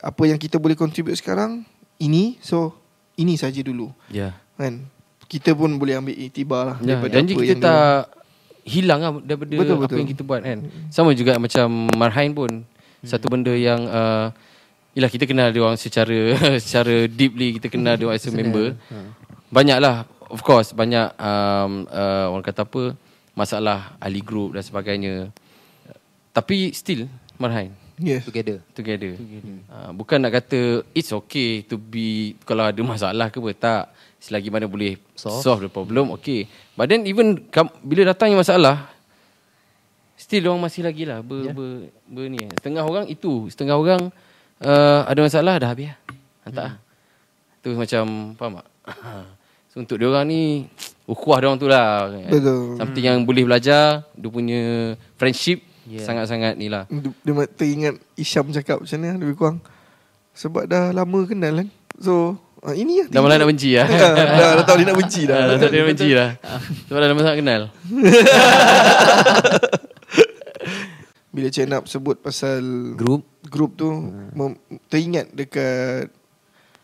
Apa 0.00 0.22
yang 0.26 0.40
kita 0.40 0.56
boleh 0.58 0.74
contribute 0.74 1.14
sekarang 1.14 1.62
ini. 2.00 2.40
So 2.42 2.74
ini 3.14 3.38
saja 3.38 3.62
dulu. 3.62 3.94
Ya. 4.10 4.34
Kan? 4.58 4.90
Kita 5.24 5.54
pun 5.54 5.70
boleh 5.78 5.98
ambil 5.98 6.14
iktibar 6.18 6.62
lah 6.66 6.76
Ya, 6.82 6.98
daripada 6.98 7.14
janji 7.16 7.32
apa 7.34 7.42
kita 7.42 7.48
yang 7.48 7.60
dia- 7.60 7.66
tak 7.70 8.02
hilang 8.64 9.00
lah 9.04 9.12
daripada 9.20 9.52
Betul, 9.54 9.76
apa 9.76 9.82
betul. 9.84 9.98
yang 10.00 10.10
kita 10.10 10.22
buat 10.24 10.40
kan. 10.40 10.58
Sama 10.88 11.10
juga 11.12 11.32
macam 11.36 11.66
Marhain 11.94 12.32
pun 12.32 12.64
satu 13.04 13.28
benda 13.28 13.52
yang 13.54 13.84
uh, 13.86 14.28
Yelah 14.94 15.10
kita 15.10 15.26
kenal 15.26 15.50
dia 15.50 15.58
orang 15.58 15.74
secara 15.74 16.14
secara 16.62 17.10
deeply 17.10 17.58
kita 17.58 17.66
kenal 17.66 17.98
dia 17.98 18.06
orang 18.06 18.14
as 18.14 18.26
a 18.26 18.30
member. 18.30 18.78
Banyaklah 19.50 20.06
of 20.30 20.38
course 20.46 20.70
banyak 20.70 21.10
um, 21.18 21.82
uh, 21.90 22.30
orang 22.30 22.46
kata 22.46 22.62
apa 22.62 22.94
masalah 23.34 23.98
ahli 23.98 24.22
group 24.22 24.54
dan 24.54 24.62
sebagainya. 24.62 25.34
Tapi 26.30 26.70
still 26.70 27.10
Marhain 27.42 27.74
Yes. 27.98 28.26
Together. 28.26 28.58
together. 28.74 29.18
Uh, 29.70 29.90
bukan 29.94 30.18
nak 30.22 30.38
kata 30.42 30.86
it's 30.94 31.10
okay 31.10 31.62
to 31.66 31.74
be 31.74 32.38
kalau 32.46 32.66
ada 32.70 32.78
masalah 32.86 33.34
ke 33.34 33.42
apa 33.42 33.50
tak. 33.54 33.84
Selagi 34.22 34.48
mana 34.48 34.70
boleh 34.70 34.94
solve, 35.18 35.42
Solve. 35.42 35.42
solve 35.42 35.60
the 35.66 35.70
problem 35.70 36.14
okay. 36.14 36.46
But 36.78 36.86
then 36.86 37.02
even 37.04 37.50
kam, 37.50 37.66
bila 37.82 38.14
datangnya 38.14 38.40
masalah 38.40 38.93
Still 40.24 40.48
orang 40.48 40.64
masih 40.64 40.80
lagi 40.80 41.04
lah 41.04 41.20
ber, 41.20 41.44
yeah. 41.44 41.52
ber, 41.52 41.92
ber, 42.08 42.24
ni. 42.32 42.48
Setengah 42.56 42.80
orang 42.80 43.04
itu, 43.12 43.52
setengah 43.52 43.76
orang 43.76 44.08
uh, 44.64 45.04
ada 45.04 45.20
masalah 45.20 45.60
dah 45.60 45.68
habis 45.68 45.92
lah. 45.92 45.98
Hantar 46.48 46.68
hmm. 46.72 46.80
Tu 47.60 47.68
macam 47.76 48.04
faham 48.40 48.52
tak? 48.56 48.68
so 49.68 49.84
untuk 49.84 50.00
dia 50.00 50.08
orang 50.08 50.24
ni 50.24 50.64
ukhuwah 51.12 51.44
dia 51.44 51.46
orang 51.52 51.60
tu 51.60 51.68
lah. 51.68 52.08
Betul. 52.08 52.80
Something 52.80 53.04
yang 53.04 53.20
boleh 53.28 53.44
belajar, 53.44 54.08
dia 54.16 54.28
punya 54.32 54.96
friendship 55.20 55.60
Yeah. 55.84 56.00
sangat-sangat 56.00 56.56
ni 56.56 56.72
lah. 56.72 56.88
Dia, 56.88 57.12
dia 57.12 57.44
teringat 57.44 58.00
Isyam 58.16 58.48
cakap 58.48 58.80
macam 58.80 58.96
mana 59.04 59.20
lebih 59.20 59.36
kurang. 59.36 59.60
Sebab 60.32 60.64
dah 60.64 60.96
lama 60.96 61.28
kenal 61.28 61.60
kan. 61.60 61.68
So 62.00 62.40
ah, 62.64 62.72
ini 62.72 63.04
lah. 63.04 63.12
Dah 63.12 63.20
mula 63.20 63.36
nak 63.36 63.52
benci 63.52 63.76
lah. 63.76 63.84
dah, 63.92 64.12
dah, 64.16 64.50
dah 64.56 64.64
tahu 64.64 64.80
dia 64.80 64.88
nak 64.88 64.96
benci 64.96 65.28
dah. 65.28 65.36
Dah, 65.36 65.44
dah 65.44 65.56
tak 65.60 65.68
ada 65.76 65.84
benci 65.84 66.08
lah. 66.16 66.28
Sebab 66.88 66.98
dah 67.04 67.08
lama 67.12 67.20
sangat 67.20 67.38
kenal. 67.44 67.62
Bila 71.34 71.50
Cik 71.50 71.66
Nap 71.66 71.84
sebut 71.84 72.14
pasal 72.14 72.62
Group. 72.94 73.26
grup 73.44 73.74
tu 73.74 73.90
mem- 74.30 74.60
teringat 74.86 75.34
dekat 75.34 76.08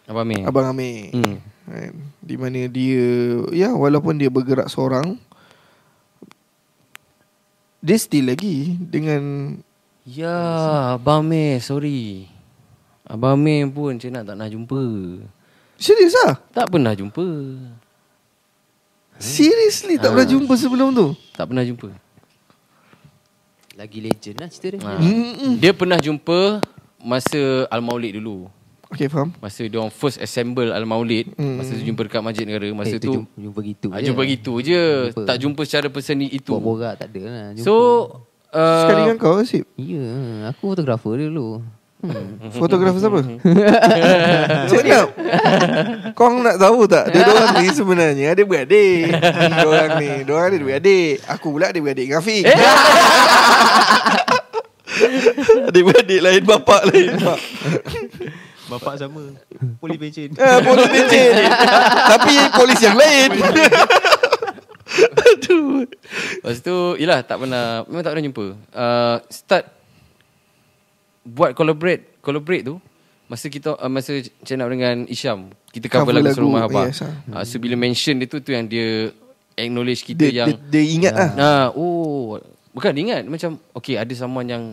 Abang 0.05 0.27
Amir. 0.27 0.43
Abang 0.43 0.67
Amir. 0.67 1.15
Hmm. 1.15 1.39
Kan? 1.65 1.93
Di 2.19 2.35
mana 2.35 2.67
dia 2.67 3.07
ya 3.55 3.71
walaupun 3.71 4.19
dia 4.19 4.27
bergerak 4.27 4.67
seorang 4.67 5.15
dia 7.79 7.97
still 7.97 8.29
lagi 8.29 8.75
dengan 8.77 9.55
Ya, 10.03 10.35
Abang 10.99 11.23
Amir, 11.23 11.63
sorry. 11.63 12.27
Abang 13.07 13.39
Amir 13.39 13.71
pun 13.71 13.95
cik 13.95 14.11
nak 14.11 14.27
tak 14.27 14.35
nak 14.35 14.51
jumpa. 14.51 14.83
serius 15.79 16.17
ah. 16.27 16.35
Tak 16.51 16.67
pernah 16.69 16.91
jumpa. 16.91 17.23
Seriously 19.21 20.01
tak 20.01 20.11
pernah 20.11 20.27
jumpa 20.27 20.53
sebelum 20.57 20.89
tu. 20.91 21.07
Tak 21.37 21.47
pernah 21.47 21.63
jumpa. 21.63 21.93
Lagi 23.81 23.99
legend 23.99 24.37
lah 24.37 24.49
cerita 24.53 24.77
dia. 24.77 24.85
Ha. 24.85 25.01
Hmm. 25.01 25.57
Dia 25.57 25.73
pernah 25.73 25.97
jumpa 25.97 26.61
masa 27.01 27.65
Al-Maulid 27.73 28.21
dulu. 28.21 28.45
Okay 28.91 29.09
faham. 29.09 29.33
Masa 29.41 29.65
dia 29.65 29.79
orang 29.79 29.89
first 29.89 30.21
assemble 30.21 30.69
Al-Maulid. 30.69 31.33
Hmm. 31.33 31.57
Masa 31.57 31.73
tu 31.73 31.81
jumpa 31.81 32.05
dekat 32.05 32.21
Masjid 32.21 32.45
Negara. 32.45 32.69
Masa 32.77 32.99
Eh, 32.99 33.01
tu 33.01 33.25
jumpa, 33.25 33.33
jumpa 33.41 33.61
gitu 33.65 33.87
ah, 33.89 33.99
je. 33.99 34.07
jumpa 34.13 34.23
gitu 34.29 34.53
je. 34.61 34.83
Jumpa. 35.09 35.23
Tak 35.25 35.37
jumpa 35.41 35.61
secara 35.65 35.89
personal 35.89 36.29
itu. 36.29 36.53
Borak 36.53 37.01
tak 37.01 37.09
ada 37.09 37.23
lah. 37.25 37.47
Jumpa. 37.57 37.65
So, 37.65 37.75
uh, 38.53 38.83
Sekali 38.85 39.01
dengan 39.07 39.17
kau 39.17 39.41
Asip. 39.41 39.65
Ya, 39.81 40.05
aku 40.51 40.63
fotografer 40.75 41.13
dia 41.17 41.33
dulu. 41.33 41.65
Hmm. 42.01 42.49
Fotografer 42.57 42.97
siapa? 42.97 43.21
Cik 44.73 44.85
Nap. 44.89 45.09
Kau 46.17 46.33
nak 46.41 46.57
tahu 46.57 46.89
tak? 46.89 47.13
Dia 47.13 47.29
orang 47.29 47.61
ni 47.61 47.69
sebenarnya 47.77 48.33
Ada 48.33 48.41
beradik 48.49 49.21
Dia 49.21 49.69
orang 49.69 50.01
ni 50.01 50.25
Dia 50.25 50.33
orang 50.33 50.49
ada 50.49 50.65
beradik 50.65 51.21
Aku 51.29 51.53
pula 51.53 51.69
ada 51.69 51.77
beradik 51.77 52.09
dengan 52.09 52.25
Afiq. 52.25 52.49
Adik 55.69 55.83
beradik 55.85 56.21
lain 56.25 56.43
Bapak 56.49 56.89
lain. 56.89 57.21
Mak. 57.21 57.41
Bapak 58.73 58.97
sama. 58.97 59.37
Poli 59.77 60.01
pencen. 60.01 60.33
Ah, 60.41 60.65
Polis 60.65 60.89
pencen 60.89 61.53
Tapi 62.17 62.35
polis 62.57 62.81
yang 62.81 62.97
lain. 62.97 63.29
Aduh. 65.21 65.85
Lepas 65.85 66.65
tu 66.65 66.97
Yelah 66.97 67.21
tak 67.29 67.45
pernah 67.45 67.85
Memang 67.85 68.09
tak 68.09 68.17
pernah 68.17 68.25
jumpa. 68.25 68.47
Uh, 68.73 69.21
Start 69.29 69.80
Buat 71.31 71.55
collaborate 71.55 72.19
Collaborate 72.19 72.65
tu 72.67 72.77
Masa 73.31 73.47
kita 73.47 73.79
uh, 73.79 73.91
Masa 73.91 74.19
Nak 74.21 74.69
dengan 74.69 74.97
Isyam 75.07 75.55
Kita 75.71 75.87
cover, 75.87 76.11
Cover 76.11 76.15
lagu, 76.19 76.27
lagu, 76.27 76.37
Suruh 76.37 76.53
Mahabah 76.53 76.87
yes, 76.91 77.07
ah. 77.07 77.41
uh, 77.41 77.45
So 77.47 77.63
bila 77.63 77.79
mention 77.79 78.19
dia 78.19 78.27
tu 78.27 78.43
Tu 78.43 78.51
yang 78.51 78.67
dia 78.67 79.15
Acknowledge 79.55 80.03
kita 80.03 80.25
dia, 80.27 80.43
yang 80.43 80.49
dia, 80.51 80.59
dia 80.59 80.85
ingat 80.89 81.13
lah 81.13 81.31
Ah, 81.37 81.67
oh, 81.77 82.41
bukan 82.73 82.91
dia 82.97 83.03
ingat 83.03 83.23
macam 83.29 83.61
okay 83.77 84.01
ada 84.01 84.13
someone 84.17 84.49
yang 84.49 84.65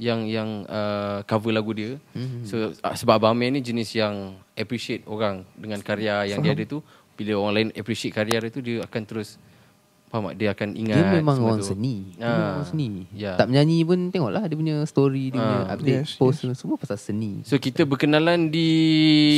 yang 0.00 0.24
yang 0.24 0.48
uh, 0.64 1.20
cover 1.28 1.52
lagu 1.52 1.76
dia. 1.76 2.00
Mm-hmm. 2.16 2.42
So 2.48 2.72
uh, 2.72 2.94
sebab 2.96 3.20
Abang 3.20 3.36
Amir 3.36 3.52
ni 3.52 3.60
jenis 3.60 3.92
yang 3.92 4.32
appreciate 4.56 5.04
orang 5.04 5.44
dengan 5.52 5.84
karya 5.84 6.24
yang 6.24 6.40
dia 6.40 6.56
ada 6.56 6.64
tu. 6.64 6.80
Bila 7.20 7.36
orang 7.36 7.52
lain 7.52 7.68
appreciate 7.76 8.16
karya 8.16 8.40
dia 8.40 8.48
tu 8.48 8.64
dia 8.64 8.80
akan 8.80 9.02
terus 9.04 9.36
faham 10.10 10.26
tak? 10.26 10.36
Dia 10.36 10.48
akan 10.50 10.68
ingat 10.74 10.96
Dia 10.96 11.06
memang 11.14 11.36
orang 11.38 11.58
tu. 11.58 11.70
seni. 11.70 11.94
Dia 12.12 12.20
Ah, 12.20 12.28
memang 12.28 12.50
orang 12.52 12.66
seni. 12.66 12.86
ya. 13.14 13.32
Tak 13.34 13.46
menyanyi 13.46 13.78
pun 13.80 13.98
tengoklah 14.10 14.42
dia 14.42 14.56
punya 14.56 14.76
story, 14.84 15.24
dia 15.28 15.38
punya 15.38 15.58
Ah, 15.62 15.72
update, 15.72 16.02
yes, 16.04 16.18
post 16.18 16.42
semua 16.44 16.74
pasal 16.74 16.98
seni. 16.98 17.40
So 17.42 17.56
kita 17.56 17.82
berkenalan 17.82 18.50
di 18.50 18.68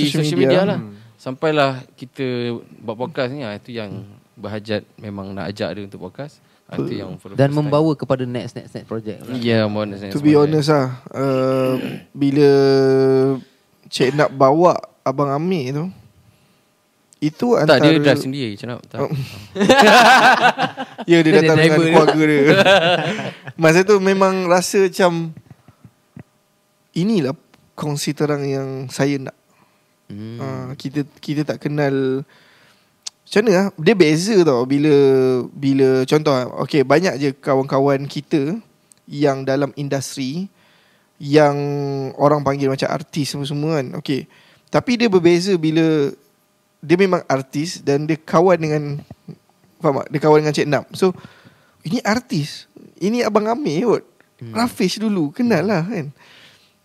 Social 0.02 0.24
social, 0.24 0.38
media. 0.40 0.58
media, 0.58 0.62
lah. 0.66 0.80
Sampailah 1.14 1.70
kita 1.92 2.24
buat 2.80 2.96
podcast 2.96 3.30
ni 3.30 3.40
ah 3.40 3.52
itu 3.52 3.70
yang 3.70 4.02
berhajat 4.34 4.82
memang 4.96 5.30
nak 5.30 5.46
ajak 5.46 5.68
dia 5.70 5.84
untuk 5.84 6.02
podcast. 6.02 6.40
Ah, 6.64 6.74
Itu 6.74 6.88
yang 6.90 7.14
Dan 7.14 7.20
first 7.20 7.36
time. 7.36 7.52
membawa 7.54 7.92
kepada 7.92 8.24
next 8.24 8.56
next 8.56 8.72
next 8.72 8.88
project. 8.88 9.20
lah. 9.20 9.36
Ya, 9.36 9.60
yeah, 9.60 9.62
mohon 9.64 9.92
To 10.08 10.18
be 10.18 10.32
honest 10.32 10.66
lah 10.66 11.04
uh, 11.12 11.76
Bila 12.10 12.48
Cik 13.86 14.16
nak 14.16 14.32
bawa 14.32 14.80
Abang 15.04 15.28
Amir 15.28 15.68
tu 15.70 15.84
Itu 17.22 17.54
Tak 17.54 17.78
antara 17.78 17.86
dia 17.86 18.02
drive 18.02 18.18
sendiri 18.18 18.50
macam 18.58 18.68
mana? 18.74 18.98
Oh. 18.98 19.10
Ya 21.10 21.18
dia 21.22 21.30
Dia 21.30 21.38
datang 21.38 21.58
dengan 21.62 21.78
keluarga 21.78 22.22
dia 22.26 22.38
Masa 23.62 23.86
tu 23.86 24.02
memang 24.02 24.50
rasa 24.50 24.90
macam 24.90 25.30
Inilah 26.92 27.38
kongsi 27.78 28.10
terang 28.12 28.42
yang 28.42 28.68
saya 28.90 29.22
nak 29.22 29.36
Hmm. 30.12 30.36
uh, 30.36 30.68
Kita 30.76 31.08
kita 31.24 31.40
tak 31.40 31.64
kenal 31.64 32.20
Macam 33.24 33.40
mana 33.40 33.50
lah 33.56 33.66
Dia 33.80 33.94
beza 33.96 34.36
tau 34.44 34.68
Bila 34.68 34.92
Bila 35.48 36.04
Contoh 36.04 36.36
lah, 36.36 36.52
Okay 36.60 36.84
banyak 36.84 37.14
je 37.16 37.28
kawan-kawan 37.32 38.04
kita 38.04 38.60
Yang 39.08 39.38
dalam 39.48 39.70
industri 39.72 40.52
Yang 41.16 41.56
Orang 42.20 42.44
panggil 42.44 42.68
macam 42.68 42.92
artis 42.92 43.32
semua-semua 43.32 43.80
kan 43.80 44.04
Okay 44.04 44.28
Tapi 44.68 45.00
dia 45.00 45.08
berbeza 45.08 45.56
bila 45.56 46.12
Dia 46.82 46.98
memang 46.98 47.22
artis 47.30 47.78
Dan 47.80 48.10
dia 48.10 48.18
kawan 48.18 48.58
dengan 48.58 48.82
Faham 49.78 50.02
tak? 50.02 50.08
Dia 50.10 50.18
kawan 50.18 50.38
dengan 50.42 50.54
Cik 50.54 50.68
Nap 50.68 50.84
So 50.92 51.14
Ini 51.86 52.02
artis. 52.02 52.66
Ini 53.02 53.26
Abang 53.26 53.46
Amir 53.46 53.86
kot. 53.86 54.04
Hmm. 54.42 54.52
Rafish 54.52 54.98
dulu 54.98 55.30
Kenal 55.30 55.62
lah 55.70 55.86
kan? 55.86 56.10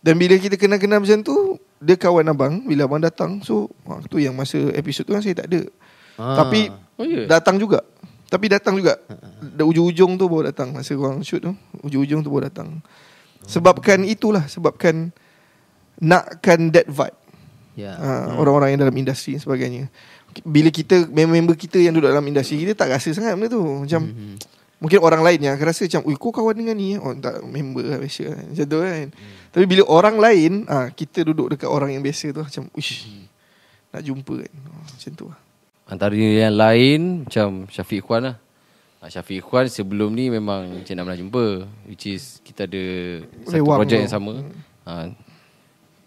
Dan 0.05 0.13
bila 0.21 0.37
kita 0.37 0.55
kenal-kenal 0.55 1.01
macam 1.01 1.19
tu 1.25 1.57
Dia 1.81 1.97
kawan 1.97 2.29
abang 2.29 2.61
Bila 2.63 2.85
abang 2.85 3.01
datang. 3.01 3.41
So 3.41 3.73
Waktu 3.89 4.29
yang 4.29 4.37
masa 4.37 4.57
episod 4.77 5.03
tu 5.03 5.17
kan 5.17 5.25
Saya 5.25 5.33
tak 5.33 5.49
ada. 5.49 5.61
Ah. 6.21 6.45
Tapi 6.45 6.69
Oh, 6.97 7.05
ya? 7.05 7.29
Datang 7.29 7.61
juga. 7.61 7.85
Tapi 8.25 8.49
datang 8.49 8.73
juga. 8.73 8.97
Dah 9.53 9.61
ujung-ujung 9.69 10.17
tu 10.17 10.25
baru 10.25 10.49
datang 10.49 10.73
Masa 10.73 10.97
korang 10.97 11.21
shoot 11.21 11.41
tu. 11.41 11.53
Ujung-ujung 11.85 12.25
tu 12.25 12.29
baru 12.33 12.49
datang. 12.49 12.81
Sebabkan 13.45 14.01
itulah 14.01 14.45
Sebabkan 14.49 15.13
Nakkan 16.01 16.69
that 16.73 16.85
vibe 16.89 17.16
Ya. 17.77 17.93
uh, 17.93 18.41
Orang-orang 18.41 18.73
yang 18.73 18.81
dalam 18.81 18.97
industri 18.97 19.37
dan 19.37 19.41
sebagainya 19.45 19.85
Bila 20.41 20.73
kita 20.73 21.05
Member-member 21.05 21.53
kita 21.53 21.77
yang 21.77 21.93
duduk 21.93 22.09
dalam 22.09 22.25
industri 22.25 22.57
Kita 22.57 22.73
tak 22.73 22.89
rasa 22.89 23.13
sangat 23.13 23.37
benda 23.37 23.53
tu 23.53 23.61
Macam 23.61 24.01
Mhm. 24.09 24.35
Mungkin 24.77 25.01
orang 25.01 25.25
lain 25.25 25.41
yang 25.41 25.53
akan 25.57 25.65
rasa 25.69 25.85
macam 25.85 26.01
Ui 26.05 26.13
kau 26.17 26.29
kawan 26.29 26.53
dengan 26.53 26.73
ni 26.73 26.93
eh?" 26.93 27.01
Oh 27.01 27.13
tak 27.13 27.41
member 27.41 27.81
lah 27.81 27.97
biasa 27.97 28.33
kan. 28.33 28.45
Macam 28.49 28.65
tu 28.65 28.77
kan 28.77 29.07
Tapi 29.49 29.65
bila 29.65 29.81
orang 29.85 30.15
lain 30.17 30.51
ah 30.65 30.89
Kita 30.89 31.21
duduk 31.21 31.53
dekat 31.53 31.69
orang 31.69 31.93
yang 31.93 32.01
biasa 32.01 32.33
tu 32.33 32.41
Macam 32.41 32.65
Uish 32.73 33.05
Nak 33.89 34.01
jumpa 34.01 34.33
kan 34.41 34.53
oh, 34.73 34.81
Macam 34.81 35.11
tu 35.13 35.25
lah 35.29 35.39
Antara 35.87 36.11
yang 36.13 36.51
lain 36.51 37.23
macam 37.23 37.63
Syafiq 37.71 38.03
Ikhwan 38.03 38.19
lah. 38.19 38.35
Ah, 38.99 39.07
Syafiq 39.07 39.39
Ikhwan 39.39 39.71
sebelum 39.71 40.11
ni 40.11 40.27
memang 40.27 40.83
Cik 40.83 40.99
nak 40.99 41.07
pernah 41.07 41.15
jumpa. 41.15 41.45
Which 41.87 42.11
is 42.11 42.43
kita 42.43 42.67
ada 42.67 42.83
satu 43.47 43.55
Rewang 43.55 43.79
projek 43.79 44.03
yang 44.03 44.11
sama. 44.11 44.33
Ha, 44.83 45.15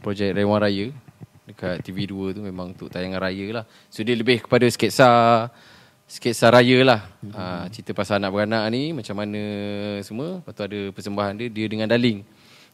projek 0.05 0.37
Rewang 0.37 0.61
Raya. 0.61 0.93
Dekat 1.51 1.82
TV2 1.82 2.38
tu 2.38 2.40
memang 2.46 2.70
untuk 2.70 2.86
tayangan 2.86 3.26
raya 3.26 3.46
lah. 3.51 3.64
So 3.90 4.07
dia 4.07 4.14
lebih 4.14 4.46
kepada 4.46 4.62
sketsa 4.70 5.09
sketsa 6.07 6.46
raya 6.55 6.78
lah. 6.86 7.01
Ha, 7.34 7.66
cerita 7.74 7.90
pasal 7.90 8.22
anak 8.22 8.30
beranak 8.30 8.62
ni 8.70 8.94
macam 8.94 9.18
mana 9.18 9.42
semua. 10.07 10.38
Lepas 10.38 10.53
tu 10.55 10.62
ada 10.62 10.80
persembahan 10.94 11.34
dia. 11.34 11.48
Dia 11.51 11.66
dengan 11.66 11.90
Daling. 11.90 12.22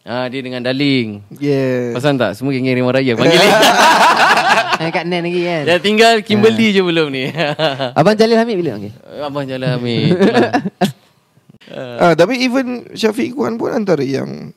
Ha, 0.05 0.29
dia 0.29 0.41
dengan 0.45 0.61
Daling. 0.61 1.25
Yeah 1.41 1.97
Pasal 1.97 2.21
tak? 2.21 2.37
Semua 2.37 2.53
geng-geng 2.53 2.85
Raya 2.85 3.17
panggil 3.17 3.41
dia. 3.41 3.57
Eh, 4.77 4.93
kat 4.93 5.09
Nen 5.09 5.25
lagi 5.25 5.41
kan. 5.41 5.63
Dah 5.65 5.79
tinggal 5.81 6.15
Kimberly 6.21 6.69
je 6.77 6.85
belum 6.85 7.09
ni. 7.09 7.33
Abang 7.99 8.13
Jalil 8.13 8.37
Hamid 8.37 8.57
bila? 8.61 8.77
Okay. 8.77 8.93
Abang 9.25 9.49
jalan 9.49 9.81
ambil. 9.81 10.05
Itulah. 10.13 10.53
ah, 12.05 12.13
Tapi 12.13 12.45
even 12.45 12.85
Syafiq 12.93 13.33
Ikhwan 13.33 13.57
pun 13.57 13.73
antara 13.73 14.05
yang 14.05 14.53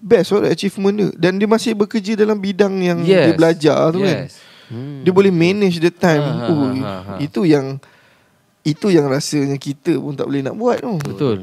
Best 0.00 0.32
what 0.32 0.48
achievement 0.48 0.96
dia 0.96 1.08
Dan 1.14 1.36
dia 1.36 1.44
masih 1.44 1.76
bekerja 1.76 2.16
dalam 2.16 2.40
bidang 2.40 2.72
yang 2.80 2.98
Dia 3.04 3.36
belajar 3.36 3.92
tu 3.92 4.00
kan 4.00 4.24
yes. 4.26 4.40
Hmm. 4.70 5.04
Dia 5.04 5.12
boleh 5.12 5.28
manage 5.28 5.76
the 5.76 5.92
time 5.92 6.24
Ha, 6.24 6.32
ha, 6.40 6.48
Ui, 6.48 6.80
ha, 6.80 6.94
ha. 7.04 7.12
Itu 7.20 7.44
yang 7.44 7.76
Itu 8.62 8.88
yang 8.88 9.06
rasanya 9.06 9.60
kita 9.60 9.98
pun 10.00 10.16
tak 10.16 10.24
boleh 10.24 10.40
nak 10.40 10.56
buat 10.56 10.80
tu 10.80 10.96
Betul. 11.04 11.38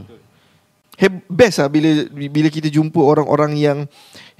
Heb, 0.97 1.21
best 1.29 1.61
lah 1.61 1.69
bila 1.69 2.09
bila 2.09 2.49
kita 2.49 2.73
jumpa 2.73 2.97
orang-orang 2.97 3.53
yang 3.53 3.77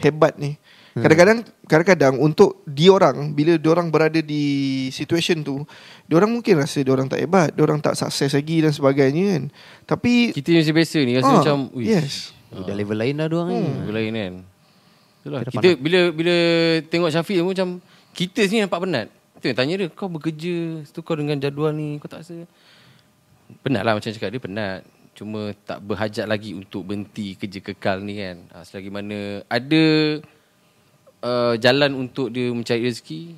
hebat 0.01 0.34
ni. 0.41 0.57
Kadang-kadang 0.97 1.45
kadang-kadang 1.70 2.18
untuk 2.18 2.65
diorang 2.65 3.30
bila 3.30 3.61
diorang 3.61 3.93
berada 3.93 4.18
di 4.18 4.43
situation 4.89 5.45
tu, 5.45 5.61
diorang 6.09 6.34
mungkin 6.34 6.57
rasa 6.57 6.82
diorang 6.82 7.05
tak 7.05 7.22
hebat, 7.22 7.53
diorang 7.53 7.78
tak 7.78 7.93
sukses 7.93 8.34
lagi 8.34 8.65
dan 8.65 8.74
sebagainya 8.74 9.38
kan. 9.38 9.43
Tapi 9.86 10.34
Kita 10.34 10.49
yang 10.49 10.65
biasa 10.74 10.97
ni 11.05 11.13
rasa 11.13 11.30
Ah, 11.30 11.34
macam 11.38 11.57
yes. 11.78 12.34
Dah 12.47 12.75
level 12.75 12.97
lain 12.97 13.13
dah 13.19 13.27
diorang 13.27 13.49
ni. 13.51 13.59
Itu 13.83 13.91
lain 13.91 14.11
kan 14.15 14.33
Itulah. 15.27 15.41
Kira 15.43 15.53
Kita 15.59 15.69
bila 15.75 15.99
bila 16.15 16.35
tengok 16.87 17.09
Syafiq 17.11 17.43
tu 17.43 17.47
macam 17.51 17.67
kita 18.15 18.41
sini 18.47 18.63
nampak 18.63 18.79
penat. 18.87 19.07
Kita 19.37 19.53
tanya 19.53 19.73
dia 19.77 19.87
kau 19.91 20.09
bekerja, 20.09 20.81
tu 20.89 20.99
kau 21.03 21.13
dengan 21.13 21.37
jadual 21.37 21.75
ni 21.75 22.01
kau 22.01 22.09
tak 22.09 22.25
rasa 22.25 22.47
penat 23.61 23.83
lah 23.83 23.93
macam 23.99 24.09
cakap 24.09 24.31
dia 24.31 24.41
penat. 24.41 24.81
Cuma 25.17 25.51
tak 25.65 25.81
berhajat 25.81 26.25
lagi 26.29 26.53
untuk 26.53 26.87
berhenti 26.87 27.35
kerja 27.35 27.59
kekal 27.59 28.01
ni 28.05 28.17
kan. 28.17 28.37
Ha, 28.53 28.63
selagi 28.63 28.89
mana 28.89 29.41
ada 29.49 29.83
uh, 31.25 31.53
jalan 31.57 31.91
untuk 31.97 32.29
dia 32.29 32.53
mencari 32.53 32.85
rezeki, 32.85 33.33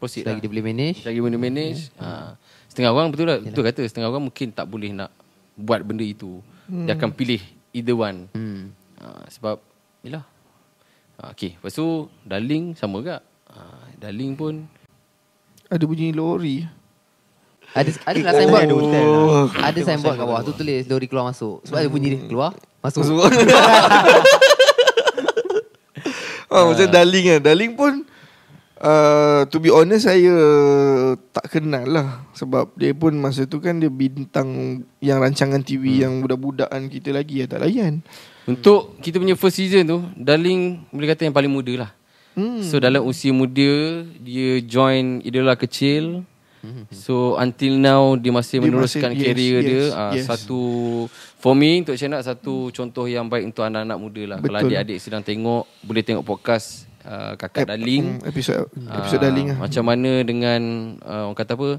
proceed 0.00 0.24
Selagi 0.24 0.40
lah. 0.40 0.42
dia 0.42 0.50
boleh 0.50 0.64
manage. 0.64 0.98
Selagi 1.04 1.20
mana 1.20 1.36
manage. 1.36 1.80
Ha, 2.00 2.36
setengah 2.72 2.90
orang 2.90 3.08
betul 3.12 3.26
lah. 3.28 3.38
Betul 3.38 3.62
kata 3.64 3.82
setengah 3.84 4.08
orang 4.10 4.24
mungkin 4.28 4.48
tak 4.50 4.66
boleh 4.66 4.90
nak 4.96 5.12
buat 5.54 5.84
benda 5.86 6.02
itu. 6.02 6.42
Dia 6.64 6.96
akan 6.96 7.12
pilih 7.12 7.40
either 7.74 7.98
one. 7.98 8.30
Hmm. 8.32 8.72
Ha, 9.02 9.28
sebab 9.28 9.60
Yelah 10.00 10.24
ha, 11.20 11.34
Okay 11.34 11.58
Lepas 11.58 11.76
tu 11.76 12.08
Darling 12.24 12.72
sama 12.78 13.04
juga 13.04 13.20
ha, 13.50 13.90
Darling 14.00 14.32
pun 14.38 14.64
ada 15.74 15.84
bunyi 15.88 16.12
lori. 16.14 16.62
Ada 17.74 17.90
ada 18.06 18.20
lah 18.22 18.32
signboard. 18.38 18.62
ada 18.62 18.74
hotel 18.78 19.02
lah. 19.02 19.18
Oh. 19.18 19.46
Ada 19.50 19.80
signboard 19.82 20.14
kat 20.14 20.26
bawah 20.28 20.42
tu 20.46 20.52
tulis 20.54 20.86
lori 20.86 21.06
keluar 21.10 21.26
masuk. 21.34 21.66
Sebab 21.66 21.78
ada 21.82 21.90
bunyi 21.90 22.14
dia 22.14 22.20
keluar, 22.30 22.54
masuk. 22.78 23.02
Oh, 26.52 26.62
macam 26.70 26.86
Darling 26.86 27.24
kan. 27.26 27.40
Darling 27.42 27.72
pun 27.74 28.03
uh, 28.84 29.40
to 29.48 29.56
be 29.58 29.72
honest 29.72 30.04
saya 30.04 30.36
tak 31.32 31.48
kenal 31.50 31.88
lah 31.88 32.08
sebab 32.36 32.76
dia 32.76 32.92
pun 32.92 33.16
masa 33.16 33.48
tu 33.48 33.58
kan 33.58 33.80
dia 33.80 33.88
bintang 33.88 34.80
yang 35.00 35.18
rancangan 35.18 35.64
TV 35.64 35.96
hmm. 35.96 36.00
yang 36.04 36.12
budak-budakan 36.20 36.86
kita 36.86 37.10
lagi 37.10 37.40
ya 37.40 37.48
tak 37.48 37.64
layan. 37.64 38.04
Untuk 38.44 39.00
kita 39.00 39.16
punya 39.16 39.32
first 39.40 39.56
season 39.56 39.88
tu 39.88 40.04
Darling 40.12 40.84
Boleh 40.92 41.08
kata 41.08 41.24
yang 41.24 41.32
paling 41.32 41.48
muda 41.48 41.88
lah 41.88 41.90
Hmm. 42.34 42.60
So 42.60 42.82
dalam 42.82 43.06
usia 43.06 43.30
muda 43.30 44.02
Dia 44.18 44.58
join 44.60 45.22
idola 45.22 45.54
kecil 45.54 46.26
So 46.90 47.38
until 47.38 47.78
now 47.78 48.18
Dia 48.18 48.34
masih 48.34 48.58
Dia 48.58 48.64
meneruskan 48.66 49.14
masih- 49.14 49.22
yes, 49.22 49.28
career 49.30 49.56
dia 49.62 49.72
yes, 49.72 49.86
Ah, 49.94 50.10
yes. 50.12 50.26
Satu 50.26 50.60
For 51.38 51.54
me 51.54 51.86
Untuk 51.86 51.94
Channel 51.94 52.18
Satu 52.20 52.68
contoh 52.68 53.06
yang 53.06 53.30
baik 53.30 53.48
Untuk 53.48 53.62
anak-anak 53.62 53.96
muda 53.96 54.22
lah 54.26 54.38
Kalau 54.42 54.60
Betul. 54.60 54.66
adik-adik 54.66 54.98
sedang 54.98 55.22
tengok 55.22 55.62
Boleh 55.80 56.02
tengok 56.02 56.26
podcast 56.26 56.90
uh, 57.04 57.32
Kakak 57.36 57.68
Darling. 57.68 58.18
Hmm, 58.18 58.28
episod 58.28 58.66
episod 58.72 59.18
Ah, 59.20 59.22
Darling 59.28 59.48
lah. 59.52 59.58
Macam 59.60 59.84
mana 59.84 60.10
dengan 60.20 60.60
uh, 61.00 61.28
Orang 61.30 61.38
kata 61.38 61.54
apa? 61.54 61.70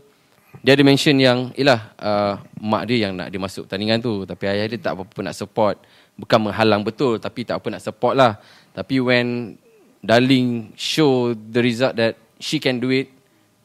Dia 0.63 0.71
ada 0.71 0.84
mention 0.88 1.15
yang 1.19 1.51
Yelah 1.53 1.91
uh, 1.99 2.34
Mak 2.63 2.84
dia 2.88 3.09
yang 3.09 3.13
nak 3.13 3.28
dia 3.28 3.38
masuk 3.38 3.67
pertandingan 3.67 3.99
tu. 3.99 4.23
Tapi 4.23 4.43
ayah 4.47 4.65
dia 4.65 4.80
tak 4.80 4.95
apa-apa 4.95 5.19
nak 5.21 5.36
support. 5.36 5.76
Bukan 6.15 6.39
menghalang 6.47 6.82
betul 6.82 7.19
Tapi 7.19 7.43
tak 7.43 7.59
apa 7.59 7.67
nak 7.69 7.84
support 7.84 8.15
lah. 8.15 8.39
Tapi 8.71 9.03
when 9.03 9.57
Darling 9.99 10.71
show 10.73 11.34
the 11.34 11.59
result 11.59 11.97
that 11.97 12.15
She 12.38 12.59
can 12.59 12.78
do 12.78 12.91
it 12.91 13.09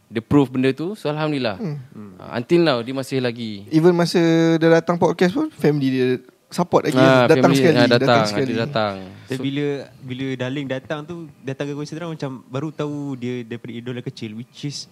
Dia 0.07 0.23
prove 0.23 0.51
benda 0.51 0.71
tu 0.71 0.95
So 0.95 1.07
Alhamdulillah. 1.09 1.61
Hmm. 1.61 1.79
uh, 2.19 2.31
Until 2.35 2.61
now 2.61 2.79
Dia 2.81 2.93
masih 2.93 3.21
lagi. 3.21 3.69
Even 3.71 3.95
masa 3.95 4.19
dia 4.57 4.69
datang 4.69 4.97
podcast 4.97 5.31
pun 5.33 5.49
family 5.53 5.89
dia 5.89 6.09
support 6.51 6.83
lagi 6.85 6.99
Ah, 6.99 7.25
datang 7.25 7.47
family, 7.47 7.59
sekali 7.63 7.79
ah, 7.79 7.87
datang, 7.87 8.01
datang, 8.03 8.25
sekali. 8.27 8.53
Datang 8.53 8.95
Dan 9.25 9.39
bila 9.39 9.67
bila 10.03 10.27
Darling 10.37 10.67
datang 10.67 11.01
tu 11.07 11.15
datang 11.41 11.65
ke 11.65 11.87
Terang 11.87 12.11
macam 12.11 12.31
baru 12.47 12.69
tahu 12.71 13.15
dia 13.15 13.47
daripada 13.47 13.73
idola 13.73 14.01
kecil 14.03 14.35
which 14.35 14.67
is 14.67 14.91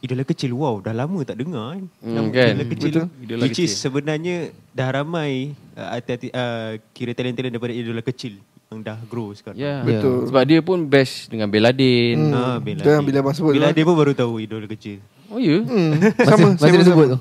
idola 0.00 0.24
kecil 0.24 0.52
wow 0.52 0.80
dah 0.80 0.92
lama 0.92 1.20
tak 1.22 1.40
dengar 1.40 1.76
kan. 1.76 1.84
Hmm, 2.00 2.14
Nama 2.14 2.28
kan? 2.28 2.46
Idola 2.50 2.64
kecil 2.66 2.90
Betul. 2.90 3.06
Idola 3.20 3.40
which 3.44 3.52
kecil. 3.54 3.68
is 3.68 3.72
sebenarnya 3.76 4.36
dah 4.72 4.88
ramai 4.90 5.32
uh, 5.76 5.88
hati-hati 5.92 6.28
uh, 6.32 6.70
kira 6.90 7.12
talent-talent 7.12 7.52
daripada 7.52 7.72
idola 7.72 8.00
kecil 8.00 8.40
yang 8.66 8.80
dah 8.80 8.98
grow 9.04 9.30
sekarang. 9.30 9.54
Ya 9.54 9.80
Betul. 9.80 10.26
Sebab 10.26 10.42
dia 10.42 10.58
pun 10.58 10.82
best 10.82 11.28
Dengan 11.28 11.46
Beladin 11.46 12.16
Hmm. 12.18 12.34
Ah, 12.34 12.56
Dan 12.58 12.74
Laden. 12.76 13.02
bila 13.02 13.16
abang 13.20 13.32
sebut 13.32 13.52
Bila 13.52 13.68
tu, 13.68 13.76
dia 13.76 13.84
pun 13.84 13.94
baru 13.94 14.12
tahu 14.12 14.32
idola 14.38 14.66
kecil. 14.66 14.98
Oh 15.26 15.38
ya 15.38 15.56
Hmm, 15.58 15.98
Masa, 16.20 16.26
sama 16.28 16.46
masa 16.52 16.64
dia 16.64 16.74
sama, 16.76 16.86
sebut 16.86 17.06
tu. 17.08 17.18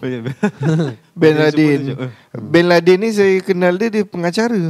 Ben 1.14 1.32
Dia 1.32 1.42
Laden. 1.44 1.80
Ben 2.36 2.66
Laden 2.66 2.98
ni 3.00 3.10
saya 3.10 3.36
kenal 3.40 3.74
dia 3.76 3.90
dia 3.90 4.04
pengacara. 4.04 4.62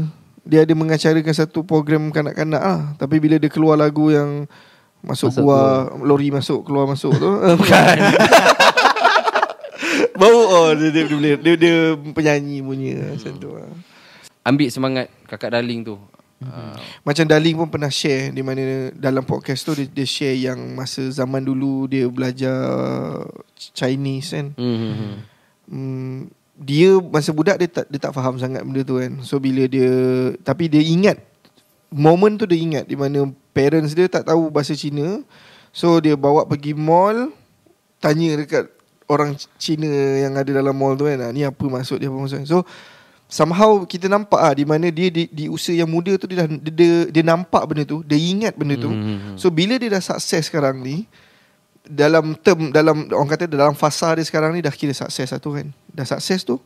Dia 0.42 0.60
ada 0.62 0.74
mengacarakan 0.74 1.32
satu 1.34 1.62
program 1.62 2.10
kanak-kanak 2.10 2.60
lah. 2.60 2.82
Tapi 2.96 3.16
bila 3.18 3.36
dia 3.36 3.48
keluar 3.48 3.74
lagu 3.74 4.10
yang 4.10 4.44
masuk, 5.00 5.32
Masuk 5.32 5.40
gua, 5.42 5.62
lori 6.00 6.30
masuk 6.30 6.64
keluar 6.64 6.84
masuk 6.86 7.12
tu, 7.14 7.28
eh, 7.42 7.56
bukan. 7.56 7.96
Bau 10.14 10.30
oh 10.30 10.70
dia 10.74 10.90
dia, 10.90 11.04
dia, 11.04 11.12
boleh- 11.12 11.40
dia, 11.40 11.54
dia 11.56 11.76
penyanyi 12.10 12.60
punya 12.60 12.92
macam 13.10 13.34
tu 13.36 13.50
lah. 13.52 13.68
Ambil 14.44 14.68
semangat 14.70 15.08
Kakak 15.26 15.52
Darling 15.52 15.84
tu 15.84 15.96
uh, 16.48 16.78
Macam 17.02 17.26
Darling 17.26 17.56
pun 17.56 17.70
pernah 17.72 17.92
share 17.92 18.32
di 18.32 18.44
mana 18.44 18.92
dalam 18.96 19.24
podcast 19.24 19.64
tu 19.64 19.72
dia, 19.76 19.88
dia 19.88 20.08
share 20.08 20.36
yang 20.36 20.60
masa 20.76 21.08
zaman 21.10 21.44
dulu 21.44 21.88
dia 21.88 22.08
belajar 22.08 22.56
Chinese 23.56 24.36
kan. 24.36 24.48
hmm, 24.56 24.78
hmm, 24.78 24.96
hmm. 24.96 25.16
Hmm, 25.64 26.18
dia 26.60 27.00
masa 27.00 27.32
budak 27.34 27.58
dia 27.58 27.70
tak 27.72 27.86
dia 27.88 28.00
tak 28.00 28.14
faham 28.14 28.36
sangat 28.38 28.62
benda 28.62 28.84
tu 28.84 29.00
kan. 29.00 29.24
So 29.24 29.40
bila 29.40 29.64
dia 29.66 29.90
tapi 30.44 30.68
dia 30.68 30.84
ingat 30.84 31.18
moment 31.90 32.36
tu 32.38 32.46
dia 32.46 32.60
ingat 32.60 32.86
di 32.86 33.00
mana 33.00 33.32
parents 33.56 33.96
dia 33.96 34.06
tak 34.12 34.28
tahu 34.28 34.52
bahasa 34.52 34.76
Cina. 34.76 35.24
So 35.74 35.98
dia 36.04 36.14
bawa 36.14 36.46
pergi 36.46 36.76
mall 36.78 37.34
tanya 37.98 38.38
dekat 38.38 38.70
orang 39.10 39.40
Cina 39.58 39.88
yang 40.20 40.36
ada 40.38 40.52
dalam 40.52 40.76
mall 40.76 40.94
tu 41.00 41.08
kan. 41.10 41.18
"Ah, 41.24 41.32
Ni 41.34 41.42
apa 41.48 41.64
maksud 41.66 41.98
dia 41.98 42.12
apa 42.12 42.18
maksud. 42.20 42.44
So 42.46 42.68
somehow 43.34 43.82
kita 43.82 44.06
nampak 44.06 44.38
ah 44.38 44.54
di 44.54 44.62
mana 44.62 44.94
dia 44.94 45.10
di, 45.10 45.26
di 45.26 45.50
usia 45.50 45.74
yang 45.74 45.90
muda 45.90 46.14
tu 46.22 46.30
dia 46.30 46.46
dah 46.46 46.48
dia, 46.54 46.70
dia, 46.70 46.92
dia 47.10 47.24
nampak 47.26 47.66
benda 47.66 47.82
tu, 47.82 48.06
dia 48.06 48.14
ingat 48.22 48.54
benda 48.54 48.78
tu. 48.78 48.94
Hmm. 48.94 49.34
So 49.42 49.50
bila 49.50 49.82
dia 49.82 49.90
dah 49.90 50.04
sukses 50.06 50.54
sekarang 50.54 50.86
ni 50.86 51.10
dalam 51.82 52.38
term 52.38 52.70
dalam 52.70 53.10
orang 53.10 53.30
kata 53.34 53.50
dalam 53.50 53.74
fasa 53.74 54.14
dia 54.14 54.22
sekarang 54.22 54.54
ni 54.54 54.62
dah 54.62 54.70
kira 54.70 54.94
sukses 54.94 55.34
satu 55.34 55.58
kan. 55.58 55.74
Dah 55.90 56.06
sukses 56.06 56.46
tu 56.46 56.62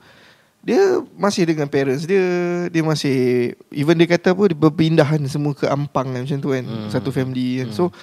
dia 0.59 0.99
masih 1.15 1.47
dengan 1.47 1.72
parents 1.72 2.03
dia 2.03 2.20
dia 2.68 2.84
masih 2.84 3.55
even 3.72 3.95
dia 3.95 4.09
kata 4.11 4.36
apa 4.36 4.51
dia 4.51 4.57
berpindahan 4.59 5.24
semua 5.32 5.55
ke 5.55 5.63
Ampang 5.72 6.11
kan, 6.11 6.28
macam 6.28 6.39
tu 6.43 6.51
kan 6.51 6.68
Hmm. 6.68 6.91
satu 6.91 7.15
family 7.15 7.63
kan. 7.63 7.72
So 7.72 7.95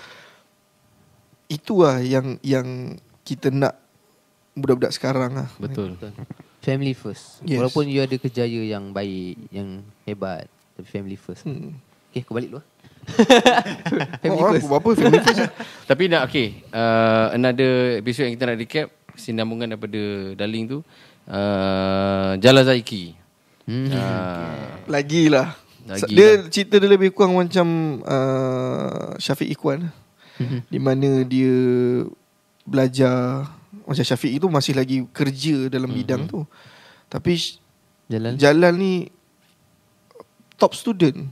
itu 1.52 1.84
lah 1.84 2.00
yang 2.00 2.40
yang 2.40 2.96
kita 3.28 3.52
nak 3.52 3.76
budak-budak 4.56 4.96
sekarang 4.96 5.36
lah. 5.36 5.52
Betul 5.60 6.00
Family 6.64 6.96
first. 6.96 7.44
Yes. 7.44 7.60
Walaupun 7.60 7.84
you 7.92 8.00
ada 8.00 8.16
kejaya 8.16 8.64
yang 8.64 8.90
baik, 8.96 9.36
yang 9.52 9.84
hebat, 10.08 10.48
tapi 10.74 10.88
family 10.88 11.20
first. 11.20 11.44
Hmm. 11.44 11.76
Okay, 12.08 12.24
kau 12.24 12.32
balik 12.32 12.48
dulu. 12.48 12.62
lah. 12.62 12.66
Family 14.24 14.40
oh, 14.40 14.48
first. 14.54 14.64
Apa, 14.64 14.74
apa 14.80 14.88
family 14.96 15.20
first 15.20 15.40
lah. 15.44 15.52
Tapi 15.92 16.08
nak 16.08 16.22
okay 16.24 16.64
uh, 16.72 17.36
Another 17.36 18.00
episode 18.00 18.32
yang 18.32 18.34
kita 18.40 18.44
nak 18.48 18.56
recap 18.56 18.88
Sinambungan 19.12 19.76
daripada 19.76 20.32
Darling 20.32 20.64
tu 20.64 20.78
uh, 21.28 22.32
Jala 22.40 22.64
Zaiki 22.64 23.20
Hmm. 23.64 23.88
uh, 23.88 24.84
Lagi 24.92 25.32
lah. 25.32 25.56
Lagi 25.88 26.12
dia 26.12 26.36
lah. 26.36 26.52
cerita 26.52 26.76
dia 26.76 26.84
lebih 26.84 27.16
kurang 27.16 27.32
macam 27.40 28.00
uh, 28.04 29.16
Syafiq 29.16 29.56
Ikhwan. 29.56 29.88
di 30.68 30.76
mana 30.76 31.24
dia 31.24 31.56
belajar 32.68 33.48
macam 33.84 34.04
Syafiq 34.04 34.40
itu 34.40 34.46
masih 34.48 34.72
lagi 34.76 35.04
kerja 35.12 35.68
dalam 35.68 35.92
bidang 35.92 36.24
tu. 36.28 36.42
Tapi 37.08 37.62
Jalan. 38.08 38.36
Jalan 38.36 38.74
ni 38.76 38.94
top 40.60 40.76
student. 40.76 41.24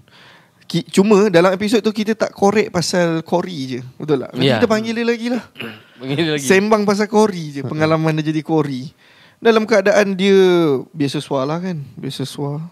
Ki, 0.65 0.81
cuma 0.89 1.29
dalam 1.29 1.53
episod 1.53 1.85
tu 1.85 1.93
kita 1.93 2.17
tak 2.17 2.33
korek 2.33 2.73
pasal 2.73 3.21
Kori 3.21 3.59
je. 3.77 3.81
Betul 4.01 4.25
tak? 4.25 4.31
Nanti 4.33 4.49
Ya. 4.49 4.57
Kita 4.57 4.69
panggil 4.71 4.95
dia 4.97 5.05
lagi 5.05 5.27
lah. 5.29 5.43
Begini 6.01 6.33
lagi 6.33 6.47
Sembang 6.49 6.89
pasal 6.89 7.13
Kori 7.13 7.61
je. 7.61 7.61
Pengalaman 7.61 8.17
dia 8.17 8.33
jadi 8.33 8.41
Kori. 8.41 8.89
Dalam 9.43 9.69
keadaan 9.69 10.17
dia 10.17 10.39
beasiswa 10.97 11.45
lah 11.45 11.59
kan. 11.61 11.77
Beasiswa. 11.99 12.63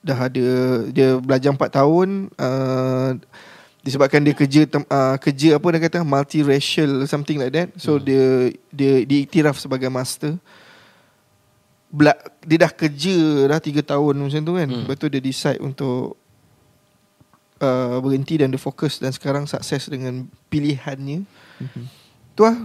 Dah 0.00 0.18
ada, 0.28 0.48
dia 0.92 1.16
belajar 1.20 1.52
4 1.56 1.60
tahun. 1.72 2.08
Uh, 2.36 3.10
disebabkan 3.80 4.20
dia 4.20 4.36
kerja 4.36 4.64
tem, 4.64 4.84
uh, 4.84 5.16
kerja 5.16 5.56
apa 5.56 5.66
dia 5.72 5.80
kata 5.80 5.98
multiracial 6.04 7.04
something 7.04 7.40
like 7.40 7.52
that. 7.52 7.68
So 7.76 7.96
Hmm. 7.96 8.04
dia 8.04 8.24
dia 8.68 8.92
diiktiraf 9.04 9.56
sebagai 9.56 9.88
master. 9.88 10.36
Bela, 11.90 12.14
dia 12.46 12.62
dah 12.62 12.70
kerja 12.70 13.16
dah 13.50 13.58
3 13.58 13.82
tahun 13.82 14.14
macam 14.14 14.40
tu 14.40 14.54
kan. 14.54 14.68
Hmm. 14.68 14.78
Lepas 14.86 14.96
tu 14.96 15.06
dia 15.10 15.18
decide 15.18 15.58
untuk 15.58 16.14
uh, 17.58 17.98
berhenti 17.98 18.38
dan 18.38 18.52
dia 18.52 18.60
fokus 18.60 19.02
dan 19.02 19.10
sekarang 19.10 19.44
sukses 19.44 19.90
dengan 19.90 20.28
pilihannya. 20.46 21.26
Tu 22.32 22.42
lah 22.46 22.56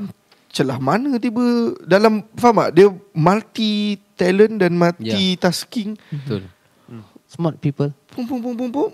celah 0.51 0.79
mana 0.79 1.19
tiba 1.19 1.75
dalam 1.83 2.23
faham 2.39 2.63
tak 2.63 2.71
dia 2.71 2.87
multi 3.11 3.99
talent 4.15 4.55
dan 4.55 4.71
multitasking 4.71 5.99
Betul 6.07 6.47
Smart 7.27 7.59
people. 7.59 7.91
pum 8.07 8.23
pum 8.23 8.39
pum 8.39 8.55
pum 8.55 8.69
pum 8.71 8.89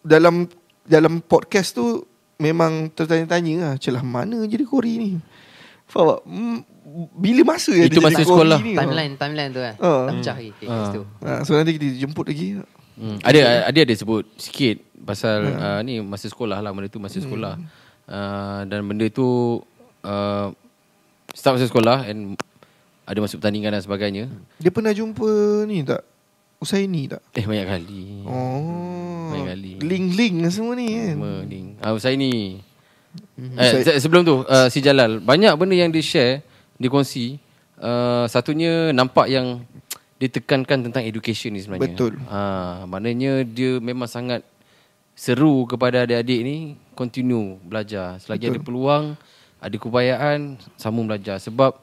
dalam 0.00 0.48
dalam 0.82 1.22
podcast 1.22 1.74
tu 1.74 2.02
memang 2.38 2.90
tertanya-tanya 2.90 3.54
lah 3.62 3.74
celah 3.78 4.02
mana 4.02 4.42
jadi 4.44 4.66
Kori 4.66 4.98
ni. 4.98 5.10
Faham 5.86 6.16
tak? 6.16 6.20
Hmm, 6.26 6.58
bila 7.14 7.54
masa 7.54 7.72
ya 7.72 7.86
Itu 7.86 8.02
masa 8.02 8.20
sekolah. 8.20 8.58
ni? 8.60 8.74
Timeline 8.74 9.12
timeline 9.14 9.50
tu 9.52 9.60
kan. 9.60 9.74
Ah. 9.78 10.08
Tak 10.08 10.14
pecah 10.18 10.36
lagi 10.36 10.50
okay, 10.52 10.66
Ah. 10.68 10.90
tu. 10.90 11.02
Ha, 11.22 11.30
so 11.44 11.50
nanti 11.54 11.72
kita 11.76 11.86
jemput 11.96 12.26
lagi. 12.26 12.58
Hmm. 12.92 13.18
Ada 13.24 13.68
ada 13.68 13.78
ada 13.78 13.94
sebut 13.96 14.26
sikit 14.36 14.76
pasal 15.02 15.38
uh, 15.48 15.80
ni 15.82 15.98
masa 16.04 16.28
sekolah 16.28 16.60
lah 16.60 16.70
benda 16.70 16.88
tu 16.90 17.00
masa 17.00 17.18
sekolah. 17.18 17.56
Uh, 18.04 18.60
dan 18.66 18.82
benda 18.84 19.06
tu 19.08 19.60
uh, 20.04 20.48
start 21.32 21.56
masa 21.56 21.66
sekolah 21.70 22.04
and 22.04 22.36
ada 23.02 23.18
masuk 23.18 23.38
pertandingan 23.42 23.74
dan 23.74 23.82
sebagainya. 23.82 24.24
Dia 24.58 24.70
pernah 24.70 24.92
jumpa 24.92 25.30
ni 25.66 25.82
tak? 25.82 26.02
Usaini 26.62 27.10
tak? 27.10 27.22
Eh 27.34 27.42
banyak 27.42 27.66
kali. 27.66 28.22
Oh. 28.22 28.91
Banyak 29.52 29.78
kali. 29.78 29.84
Link-link 29.84 30.34
semua 30.48 30.72
ni 30.72 30.86
kan. 30.96 31.16
Ah 31.84 31.92
saya 32.00 32.16
ni. 32.16 32.58
Eh, 33.36 33.84
se- 33.84 34.00
sebelum 34.00 34.24
tu 34.24 34.40
uh, 34.40 34.68
si 34.72 34.80
Jalal 34.80 35.20
banyak 35.20 35.52
benda 35.60 35.76
yang 35.76 35.92
dia 35.92 36.00
share, 36.00 36.40
dia 36.80 36.88
kongsi. 36.88 37.36
Uh, 37.76 38.24
satunya 38.30 38.94
nampak 38.94 39.28
yang 39.28 39.60
dia 40.22 40.30
tekankan 40.30 40.86
tentang 40.86 41.02
education 41.02 41.50
ni 41.50 41.66
sebenarnya. 41.66 41.98
Betul. 41.98 42.14
Ah, 42.30 42.86
maknanya 42.86 43.42
dia 43.42 43.82
memang 43.82 44.06
sangat 44.06 44.46
seru 45.18 45.66
kepada 45.66 46.06
adik-adik 46.06 46.40
ni 46.46 46.56
continue 46.94 47.58
belajar. 47.66 48.22
Selagi 48.22 48.46
Betul. 48.46 48.54
ada 48.54 48.60
peluang, 48.62 49.04
ada 49.58 49.74
keupayaan, 49.74 50.62
sambung 50.78 51.10
belajar 51.10 51.42
sebab 51.42 51.74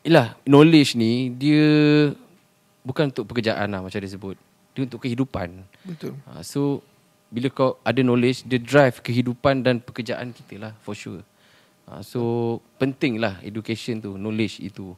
Yalah, 0.00 0.32
knowledge 0.48 0.96
ni 0.96 1.28
dia 1.28 1.60
bukan 2.80 3.12
untuk 3.12 3.28
pekerjaan 3.30 3.68
lah 3.68 3.84
macam 3.84 4.00
dia 4.00 4.10
sebut. 4.10 4.34
Dia 4.74 4.88
untuk 4.88 5.04
kehidupan. 5.04 5.60
Betul. 5.82 6.14
Ha, 6.26 6.40
so 6.40 6.82
bila 7.26 7.46
kau 7.48 7.78
ada 7.80 8.00
knowledge 8.00 8.42
dia 8.42 8.58
drive 8.58 8.98
kehidupan 8.98 9.60
dan 9.60 9.78
pekerjaan 9.78 10.30
kita 10.30 10.58
lah 10.58 10.72
for 10.78 10.92
sure. 10.92 11.22
Ha, 11.84 12.02
so 12.02 12.20
penting 12.76 13.16
lah 13.16 13.38
education 13.40 13.98
tu, 13.98 14.14
knowledge 14.14 14.60
itu. 14.60 14.92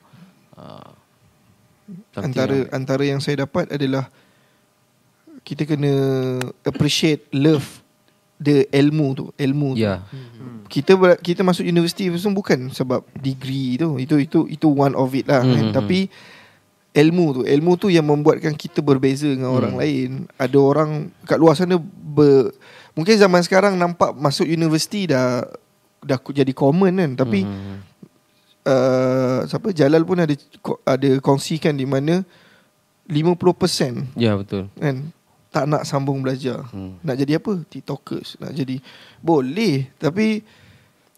Something 2.12 2.24
Antara 2.24 2.54
yang- 2.54 2.70
antara 2.72 3.02
yang 3.04 3.20
saya 3.20 3.42
dapat 3.42 3.68
adalah 3.68 4.06
kita 5.42 5.66
kena 5.66 5.92
appreciate 6.62 7.26
love 7.32 7.82
the 8.38 8.64
ilmu 8.70 9.12
tu, 9.12 9.24
ilmu 9.34 9.74
tu. 9.74 9.82
Ya. 9.82 10.06
Kita 10.66 10.94
ber- 10.94 11.18
kita 11.18 11.42
masuk 11.42 11.62
universiti 11.62 12.08
tu 12.08 12.30
bukan 12.30 12.70
sebab 12.70 13.04
degree 13.12 13.76
tu. 13.76 13.98
Itu 13.98 14.16
itu 14.16 14.46
itu 14.46 14.66
one 14.68 14.94
of 14.94 15.10
it 15.12 15.26
lah 15.26 15.42
Hmm, 15.42 15.52
kan. 15.52 15.64
hmm, 15.64 15.74
Tapi 15.74 15.98
ilmu 16.92 17.26
tu, 17.32 17.40
ilmu 17.42 17.72
tu 17.74 17.88
yang 17.88 18.04
membuatkan 18.04 18.52
kita 18.52 18.80
berbeza 18.80 19.24
dengan 19.24 19.48
Hmm. 19.48 19.58
orang 19.58 19.74
lain. 19.76 20.10
Ada 20.36 20.56
orang 20.56 20.90
kat 21.24 21.36
luar 21.36 21.56
sana 21.56 21.80
ber, 21.80 22.52
mungkin 22.92 23.16
zaman 23.16 23.40
sekarang 23.40 23.74
nampak 23.74 24.12
masuk 24.12 24.44
universiti 24.44 25.08
dah 25.08 25.44
dah 25.98 26.18
jadi 26.20 26.52
common 26.52 26.92
kan. 26.94 27.10
Tapi 27.16 27.40
Hmm. 27.42 27.76
uh, 28.64 29.40
siapa 29.46 29.72
Jalal 29.72 30.04
pun 30.04 30.20
ada 30.20 30.34
ada 30.84 31.10
kongsikan 31.18 31.72
di 31.72 31.84
mana 31.84 32.20
50% 33.08 34.14
Ya 34.14 34.36
betul. 34.36 34.68
kan 34.74 35.10
tak 35.48 35.68
nak 35.68 35.84
sambung 35.84 36.24
belajar. 36.24 36.64
Hmm. 36.72 36.96
Nak 37.00 37.16
jadi 37.18 37.36
apa? 37.36 37.60
TikTokers. 37.62 38.40
Nak 38.40 38.52
jadi 38.52 38.80
boleh 39.18 39.88
tapi 39.96 40.40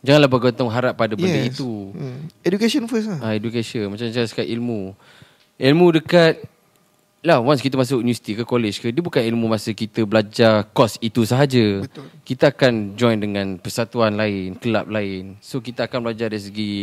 Janganlah 0.04 0.28
bergantung 0.28 0.68
harap 0.68 0.92
pada 0.92 1.16
benda 1.16 1.32
yes. 1.40 1.56
itu. 1.56 1.96
Hmm. 1.96 2.28
Education 2.44 2.84
first 2.84 3.08
lah. 3.08 3.24
Ha, 3.24 3.32
education 3.32 3.88
macam 3.88 4.04
saya 4.04 4.28
cakap 4.28 4.44
ilmu. 4.44 4.92
Ilmu 5.56 5.94
dekat 5.94 6.42
lah 7.20 7.40
once 7.40 7.58
kita 7.58 7.74
masuk 7.74 7.98
universiti 7.98 8.36
ke 8.36 8.44
college 8.44 8.76
ke 8.76 8.92
dia 8.92 9.00
bukan 9.00 9.24
ilmu 9.24 9.48
masa 9.48 9.72
kita 9.72 10.04
belajar 10.04 10.66
course 10.68 11.00
itu 11.00 11.24
sahaja. 11.24 11.80
Betul. 11.80 12.04
Kita 12.20 12.50
akan 12.50 12.92
join 12.92 13.16
dengan 13.16 13.56
persatuan 13.56 14.12
lain, 14.12 14.52
kelab 14.54 14.86
lain. 14.86 15.40
So 15.40 15.58
kita 15.58 15.86
akan 15.86 16.04
belajar 16.04 16.28
dari 16.28 16.42
segi 16.42 16.74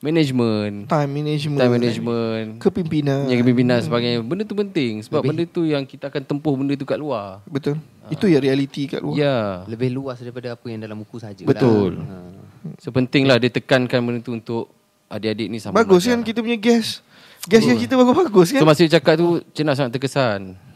management, 0.00 0.86
Time 0.86 1.10
management. 1.12 1.60
time 1.60 1.72
management, 1.72 2.46
Kepimpinan. 2.58 3.26
yang 3.26 3.38
kepimpinan 3.38 3.78
sebagainya. 3.80 4.20
Benda 4.20 4.42
tu 4.42 4.54
penting 4.54 5.00
sebab 5.00 5.20
Lebih- 5.20 5.28
benda 5.30 5.44
tu 5.46 5.62
yang 5.62 5.82
kita 5.82 6.08
akan 6.08 6.22
tempuh 6.24 6.52
benda 6.52 6.74
tu 6.74 6.84
kat 6.84 6.98
luar. 6.98 7.38
Betul. 7.44 7.78
Itu 8.08 8.26
yang 8.26 8.42
reality 8.42 8.88
kat 8.88 9.00
luar. 9.00 9.14
Ya. 9.14 9.38
Lebih 9.66 9.92
luas 9.92 10.18
daripada 10.18 10.50
apa 10.52 10.66
yang 10.66 10.80
dalam 10.80 10.98
buku 10.98 11.16
saja. 11.16 11.42
Betul. 11.42 11.94
Lah. 11.96 12.10
Ha. 12.10 12.74
So 12.78 12.90
pentinglah 12.90 13.38
dia 13.38 13.48
tekankan 13.48 14.02
benda 14.02 14.18
tu 14.18 14.34
untuk 14.34 14.66
adik-adik 15.06 15.46
ni 15.46 15.58
sama 15.58 15.78
Bagus 15.78 16.02
belajar. 16.02 16.10
kan 16.12 16.26
kita 16.26 16.38
punya 16.42 16.58
guest. 16.58 17.05
Guest 17.46 17.66
yang 17.66 17.78
kita 17.78 17.94
bagus-bagus 17.94 18.48
kan. 18.54 18.60
So 18.62 18.66
masa 18.66 18.82
dia 18.82 18.98
cakap 18.98 19.14
tu 19.18 19.38
Cik 19.54 19.64
nak 19.64 19.74
sangat 19.78 19.94
terkesan 19.94 20.66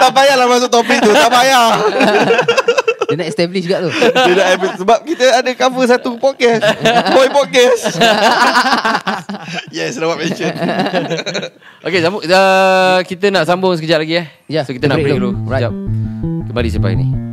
tak 0.00 0.10
payahlah 0.16 0.46
masuk 0.48 0.70
topik 0.72 0.98
tu. 1.04 1.12
Tak 1.12 1.30
payah. 1.30 1.68
Dia 3.10 3.16
nak 3.18 3.28
establish 3.28 3.66
juga 3.66 3.82
tu. 3.84 3.90
Dia 3.92 4.54
habis. 4.54 4.70
Sebab 4.80 4.98
kita 5.04 5.24
ada 5.42 5.50
cover 5.58 5.84
satu 5.84 6.16
podcast. 6.16 6.62
Boy 7.12 7.28
podcast. 7.28 8.00
yes, 9.76 9.98
dapat 9.98 10.16
mention. 10.26 10.52
Okay 11.80 12.00
sambung 12.04 12.22
uh, 12.22 13.00
Kita 13.08 13.32
nak 13.32 13.48
sambung 13.48 13.72
sekejap 13.72 14.04
lagi 14.04 14.20
eh 14.20 14.26
Ya, 14.52 14.68
So 14.68 14.76
kita 14.76 14.84
nak 14.84 15.00
break 15.00 15.16
break 15.16 15.16
dulu 15.16 15.32
dulu. 15.32 15.48
Right. 15.48 15.64
Sekejap 15.64 15.72
Kembali 16.52 16.68
selepas 16.68 16.92
ini 16.92 17.29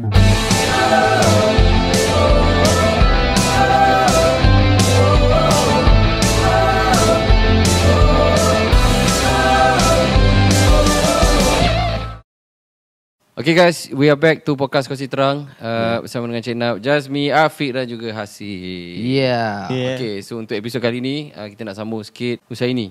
Okay 13.38 13.54
guys, 13.54 13.86
we 13.94 14.10
are 14.10 14.18
back 14.18 14.42
to 14.42 14.58
podcast 14.58 14.90
Kongsi 14.90 15.06
Terang 15.06 15.46
uh, 15.62 16.02
bersama 16.02 16.26
dengan 16.26 16.42
Cik 16.42 16.58
Nab, 16.58 16.82
Jazmi, 16.82 17.30
Afiq 17.30 17.70
dan 17.70 17.86
juga 17.86 18.10
Hasib. 18.10 18.50
Yeah. 18.98 19.70
Yeah. 19.70 19.94
Okay, 19.94 20.26
so 20.26 20.42
untuk 20.42 20.58
episod 20.58 20.82
kali 20.82 20.98
ni 20.98 21.30
uh, 21.38 21.46
kita 21.46 21.62
nak 21.62 21.78
sambung 21.78 22.02
sikit 22.02 22.42
Husaini. 22.50 22.90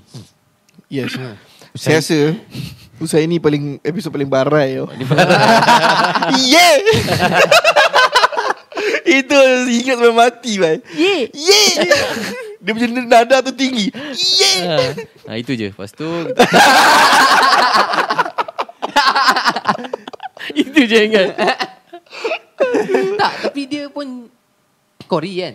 Yes. 0.86 1.18
Saya 1.74 1.98
rasa 1.98 2.38
Usai 3.02 3.26
ni 3.26 3.42
paling 3.42 3.82
episod 3.82 4.14
paling 4.14 4.30
barai 4.30 4.78
yo. 4.78 4.86
yeah. 6.54 6.78
Itu 9.18 9.34
ingat 9.66 9.98
sampai 9.98 10.14
mati 10.14 10.62
bai. 10.62 10.78
Yeah. 10.94 11.26
Yeah. 11.34 11.90
Dia 12.62 12.70
punya 12.70 12.86
nada 13.02 13.42
tu 13.42 13.50
tinggi. 13.50 13.90
Yeah. 14.38 14.94
Ha, 15.26 15.42
itu 15.42 15.58
je. 15.58 15.74
Lepas 15.74 15.90
tu 15.90 16.06
Itu 20.60 20.80
je 20.84 20.98
ingat. 21.08 21.32
tak, 23.20 23.32
tapi 23.48 23.60
dia 23.68 23.88
pun 23.88 24.28
Kori 25.06 25.32
kan? 25.40 25.54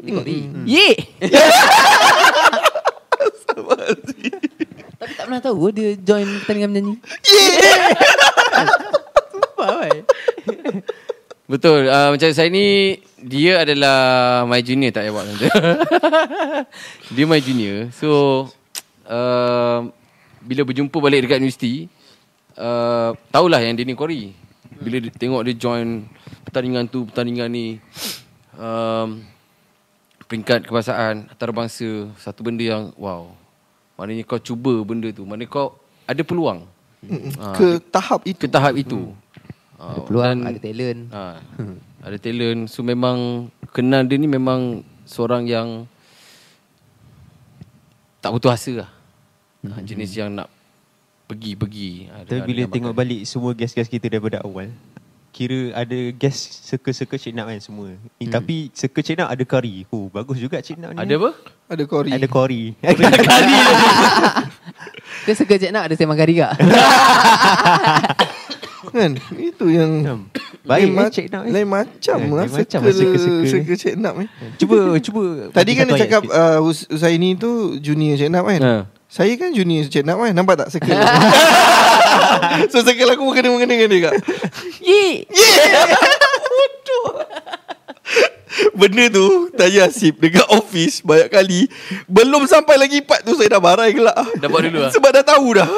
Dia 0.00 0.12
Kori. 0.16 0.38
Hmm. 0.48 0.64
Ye! 0.64 0.90
tapi 5.02 5.12
tak 5.18 5.24
pernah 5.26 5.42
tahu 5.42 5.74
dia 5.74 5.98
join 5.98 6.26
pertandingan 6.42 6.70
menyanyi. 6.70 6.96
Sumpah, 9.30 9.68
bai. 9.82 10.06
Betul. 11.50 11.90
Uh, 11.90 12.16
macam 12.16 12.30
saya 12.32 12.48
ni 12.48 12.96
dia 13.20 13.60
adalah 13.66 13.98
my 14.48 14.62
junior 14.64 14.94
tak 14.94 15.04
payah 15.04 15.12
buat 15.12 15.24
macam 15.26 15.36
tu. 15.36 15.48
dia 17.18 17.24
my 17.28 17.40
junior. 17.42 17.92
So 17.92 18.08
uh, 19.04 19.90
bila 20.40 20.62
berjumpa 20.64 20.96
balik 20.96 21.26
dekat 21.28 21.42
universiti 21.42 21.92
uh, 22.56 23.10
tahulah 23.28 23.60
yang 23.60 23.74
ni 23.74 23.94
Kori. 23.94 24.32
Bila 24.82 24.98
dia 24.98 25.12
tengok 25.14 25.46
dia 25.46 25.54
join 25.54 26.08
pertandingan 26.42 26.90
tu, 26.90 27.06
pertandingan 27.06 27.48
ni 27.48 27.78
um, 28.58 29.22
peringkat 30.26 30.66
kebangsaan 30.66 31.28
antarabangsa 31.30 32.10
satu 32.18 32.42
benda 32.42 32.64
yang 32.64 32.90
wow. 32.98 33.30
Maknanya 34.00 34.26
kau 34.26 34.40
cuba 34.40 34.72
benda 34.82 35.12
tu. 35.14 35.22
Maknanya 35.22 35.52
kau 35.52 35.76
ada 36.08 36.22
peluang. 36.24 36.66
Ah, 37.38 37.54
Ke 37.54 37.78
tahap 37.78 38.26
itu. 38.26 38.38
ke 38.40 38.46
tahap 38.50 38.74
itu. 38.74 39.12
Ada 39.78 39.98
Ah, 39.98 40.02
peluang, 40.06 40.38
dan- 40.38 40.46
ada 40.46 40.58
talent. 40.58 41.00
Ha, 41.10 41.22
ada 42.02 42.16
talent. 42.18 42.60
So 42.70 42.82
memang 42.82 43.50
kenal 43.74 44.06
dia 44.06 44.14
ni 44.14 44.30
memang 44.30 44.82
seorang 45.04 45.46
yang 45.46 45.86
tak 48.22 48.30
putus 48.30 48.54
asa 48.54 48.72
lah. 48.86 48.90
Ha, 49.66 49.82
jenis 49.82 50.14
yang 50.14 50.30
nak 50.34 50.46
pergi-pergi. 51.32 51.90
Ha, 52.06 52.16
Tapi 52.22 52.40
bila 52.44 52.62
tengok 52.66 52.90
makan. 52.90 53.00
balik 53.00 53.20
semua 53.24 53.50
guest-guest 53.52 53.88
kita 53.88 54.06
daripada 54.06 54.40
awal 54.40 54.68
Kira 55.30 55.72
ada 55.74 55.96
guest 56.12 56.60
circle-circle 56.62 57.16
Cik 57.16 57.32
Nak 57.32 57.48
kan 57.48 57.56
semua 57.56 57.88
eh, 57.88 58.28
Tapi 58.28 58.68
circle 58.70 59.00
Cik 59.00 59.16
Nak 59.16 59.32
ada 59.32 59.40
kari 59.42 59.88
Oh 59.88 60.06
bagus 60.06 60.36
juga 60.36 60.60
Cik 60.60 60.76
Nak 60.76 60.92
ni 60.92 60.98
Ada 60.98 61.16
apa? 61.16 61.30
Ada 61.66 61.82
Kori. 61.84 62.12
Ada 62.12 62.26
kori 62.26 62.62
Ke 65.22 65.32
sekejap 65.32 65.70
nak 65.70 65.86
ada 65.86 65.94
sembang 65.94 66.18
kari 66.18 66.34
kak? 66.36 66.52
Kan? 68.92 69.14
Itu 69.32 69.70
yang 69.70 70.04
Baik 70.62 70.84
lain, 70.84 71.00
eh 71.00 71.08
Cik 71.08 71.26
Nak 71.28 71.42
eh. 71.42 71.52
lain 71.54 71.64
macam 71.66 72.16
Eh, 72.18 72.28
lah 72.28 72.44
lain 72.44 72.52
macam 72.52 72.80
circle, 72.84 73.46
circle 73.46 73.78
Cik 73.78 73.94
Nap 73.96 74.14
ni. 74.14 74.26
Cuba 74.58 74.76
cuba 74.98 75.22
Tadi 75.48 75.72
kan 75.72 75.84
dia 75.86 75.88
bagi 75.88 75.96
satu 75.96 76.02
cakap 76.04 76.22
ayat 76.22 76.28
sikit. 76.28 76.58
uh, 76.58 76.60
Us- 76.62 76.88
Usaini 76.90 77.30
tu 77.34 77.50
junior 77.78 78.14
Cik 78.16 78.28
Nap 78.28 78.44
kan? 78.44 78.60
Ha. 78.60 78.74
Saya 79.12 79.36
kan 79.36 79.52
junior 79.52 79.84
Cik 79.84 80.02
Nap 80.02 80.16
kan? 80.16 80.32
Nampak 80.32 80.56
tak 80.56 80.68
circle? 80.70 80.96
So 82.72 82.80
circle 82.80 83.12
aku 83.12 83.22
mengena-mengena 83.22 83.68
dengan 83.68 83.88
dia 83.88 84.00
kak 84.02 84.14
Ye. 84.80 85.28
Benda 88.72 89.04
tu 89.08 89.26
Tanya 89.50 89.88
Asif 89.88 90.16
Dekat 90.16 90.48
office 90.50 91.00
Banyak 91.00 91.28
kali. 91.28 91.68
Belum 92.06 92.44
sampai 92.44 92.76
lagi 92.76 93.00
part 93.00 93.20
tu 93.20 93.32
Saya 93.32 93.48
dah 93.50 93.60
barai 93.60 93.92
gelak 93.92 94.16
Dah 94.34 94.48
buat 94.48 94.62
dulu 94.62 94.80
lah. 94.80 94.90
Sebab 94.90 95.10
dah 95.10 95.24
tahu 95.26 95.46
dah. 95.54 95.68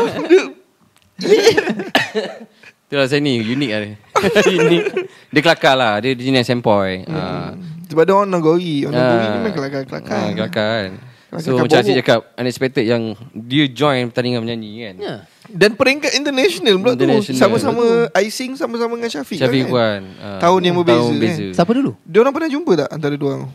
Itulah 2.84 3.06
saya 3.06 3.18
ni 3.18 3.38
Unik 3.40 3.70
lah 3.70 3.80
dia. 3.80 3.94
Unik. 4.62 4.84
Dia 5.30 5.40
kelakar 5.40 5.74
lah. 5.74 5.98
Dia 5.98 6.14
jenis 6.14 6.44
sempoi 6.44 7.02
ah. 7.06 7.54
Sebab 7.86 8.02
dia 8.02 8.14
orang 8.14 8.30
nagori 8.30 8.86
Orang 8.86 8.94
Ah. 8.94 9.02
nagori 9.04 9.24
ni 9.24 9.36
memang 9.38 9.54
kelakar-kelakar. 9.54 10.18
Ah, 10.20 10.30
Kelakar 10.32 10.66
kan 10.86 10.92
So 11.36 11.50
Kelakar 11.50 11.62
macam 11.66 11.78
Asyik 11.80 11.94
cakap 11.98 12.20
Unexpected 12.34 12.84
yang 12.84 13.02
Dia 13.30 13.64
join 13.66 14.08
pertandingan 14.08 14.40
menyanyi 14.40 14.70
kan 14.80 14.94
Ya. 14.96 15.14
Dan 15.44 15.74
peringkat 15.74 16.14
international 16.14 16.78
pula 16.78 16.94
tu. 16.94 17.04
Sama-sama 17.30 18.08
Icing 18.16 18.54
sama-sama 18.54 18.94
dengan 18.94 19.10
Syafiq, 19.10 19.36
Syafiq 19.36 19.66
kan? 19.66 19.70
Wan 19.70 20.00
ah, 20.16 20.38
Tahun 20.40 20.58
yang 20.58 20.74
berbeza, 20.74 20.96
Tahun 20.96 21.12
kan? 21.12 21.20
beza 21.20 21.44
Siapa 21.52 21.70
dulu? 21.72 21.90
Dia 22.00 22.18
orang 22.20 22.32
pernah 22.32 22.48
jumpa 22.48 22.70
tak 22.76 22.88
Antara 22.88 23.14
dua 23.14 23.30
orang 23.36 23.50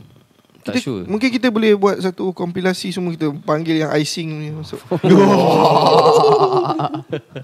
Tak 0.61 0.73
kita, 0.75 0.83
sure 0.83 1.03
Mungkin 1.07 1.27
kita 1.31 1.47
boleh 1.49 1.71
buat 1.73 1.95
Satu 1.97 2.29
kompilasi 2.29 2.91
semua 2.91 3.09
Kita 3.09 3.31
panggil 3.41 3.79
yang 3.79 3.89
Icing 3.89 4.27
ni 4.29 4.47
masuk 4.51 4.77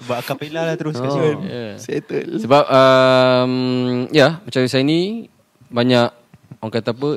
Buat 0.05 0.17
acapella 0.19 0.61
lah 0.67 0.75
terus 0.75 0.95
Oh. 0.99 1.41
yeah. 1.41 1.75
Settle 1.77 2.39
Sebab 2.39 2.63
um, 2.67 3.53
Ya 4.11 4.39
Macam 4.41 4.59
saya 4.65 4.83
ni 4.83 5.27
Banyak 5.67 6.09
Orang 6.59 6.71
kata 6.71 6.91
apa 6.91 7.09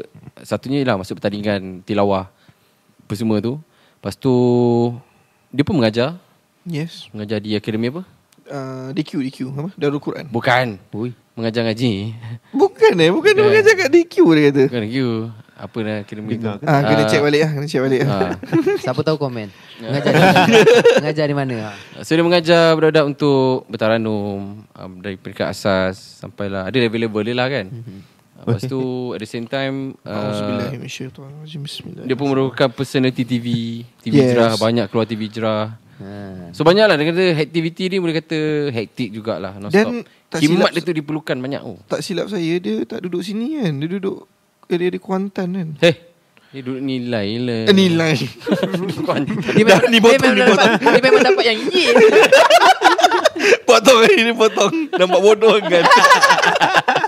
Satunya 0.43 0.83
lah 0.83 0.97
Masuk 0.97 1.19
pertandingan 1.19 1.83
Tilawah 1.85 2.31
Apa 3.09 3.17
semua 3.17 3.41
tu 3.41 3.57
Lepas 3.97 4.15
tu 4.15 4.29
Dia 5.49 5.65
pun 5.65 5.73
mengajar 5.75 6.21
Yes 6.63 7.09
Mengajar 7.09 7.41
di 7.41 7.57
akademi 7.57 7.89
apa 7.89 8.05
uh, 8.47 8.93
DQ 8.93 9.11
DQ 9.25 9.39
Apa 9.51 9.69
Darul 9.75 9.97
Quran 9.97 10.29
Bukan 10.29 10.77
Ui. 10.93 11.17
Mengajar 11.33 11.65
ngaji 11.65 12.13
Bukan 12.53 12.93
eh 12.95 13.09
Bukan 13.09 13.33
dia 13.33 13.41
Bukan. 13.41 13.49
mengajar 13.49 13.73
kat 13.75 13.89
DQ 13.89 14.15
dia 14.29 14.43
kata 14.47 14.63
Bukan 14.69 14.85
you 14.87 15.09
Apa 15.57 15.77
nak 15.81 15.97
akademi 16.05 16.29
tu 16.31 16.45
Dengar 16.45 16.55
ke? 16.55 16.65
Ah, 16.65 16.81
kena 16.85 17.01
Ah. 17.01 17.09
check 17.09 17.21
balik 17.23 17.41
lah 17.41 17.51
Kena 17.51 17.67
check 17.67 17.81
balik 17.81 18.01
lah 18.03 18.11
Ah. 18.13 18.31
Siapa 18.85 19.01
tahu 19.01 19.17
komen. 19.17 19.49
Mengajar 19.79 20.11
di 20.11 20.21
mana? 20.21 20.45
Mengajar 21.01 21.25
di 21.25 21.35
mana? 21.35 21.55
Ha. 21.57 21.71
So 22.03 22.13
dia 22.13 22.21
mengajar 22.21 22.63
budak-budak 22.73 23.05
untuk 23.09 23.65
bertaranum 23.67 24.39
um, 24.69 24.93
dari 25.01 25.17
peringkat 25.17 25.49
asas 25.49 25.97
sampailah 26.19 26.67
ada 26.67 26.77
level-level 26.77 27.23
dia 27.23 27.33
lah 27.33 27.49
kan. 27.49 27.67
Lepas 28.39 28.63
tu 28.65 28.81
at 29.13 29.19
the 29.19 29.27
same 29.27 29.45
time 29.45 29.99
uh, 30.03 30.71
dia 32.01 32.15
pun 32.15 32.27
merupakan 32.31 32.71
personality 32.71 33.27
TV, 33.27 33.47
TV 33.99 34.15
Yes. 34.15 34.31
Jerah 34.31 34.55
banyak 34.55 34.87
keluar 34.87 35.05
TV 35.05 35.27
Jerah. 35.27 35.75
Ha. 35.99 36.55
So 36.55 36.63
banyak 36.63 36.87
lah 36.87 36.95
dia 36.95 37.11
kata 37.11 37.25
activity 37.37 37.91
ni 37.91 37.99
boleh 37.99 38.15
kata 38.15 38.39
hektik 38.71 39.11
jugalah 39.11 39.59
non 39.59 39.67
Dan 39.67 40.07
tak 40.31 40.39
silap- 40.39 40.71
dia 40.71 40.79
tu 40.79 40.95
diperlukan 40.95 41.35
banyak 41.35 41.59
oh. 41.59 41.75
Tak 41.91 42.07
silap 42.07 42.31
saya 42.31 42.63
Dia 42.63 42.87
tak 42.87 43.03
duduk 43.03 43.19
sini 43.19 43.59
kan 43.59 43.75
Dia 43.75 43.99
duduk 43.99 44.31
Dia 44.71 44.79
di 44.79 45.01
Kuantan 45.03 45.49
kan 45.51 45.69
Heh, 45.83 45.97
dia 46.55 46.61
duduk 46.63 46.87
nilai 46.87 47.29
lah. 47.43 47.63
Eh, 47.67 47.75
Nilai 47.75 48.15
Dia 49.59 49.65
memang, 49.67 49.91
ni 49.91 49.99
potong, 49.99 50.23
dia 50.23 50.39
memang, 50.39 50.55
dapat, 50.55 50.71
dia 50.79 51.01
memang 51.03 51.23
dapat 51.27 51.45
yang 51.45 51.59
ye. 51.67 51.87
Potong 53.67 53.99
hari 53.99 54.23
ni 54.23 54.33
potong 54.33 54.73
Nampak 54.95 55.19
bodoh 55.19 55.59
kan 55.59 55.83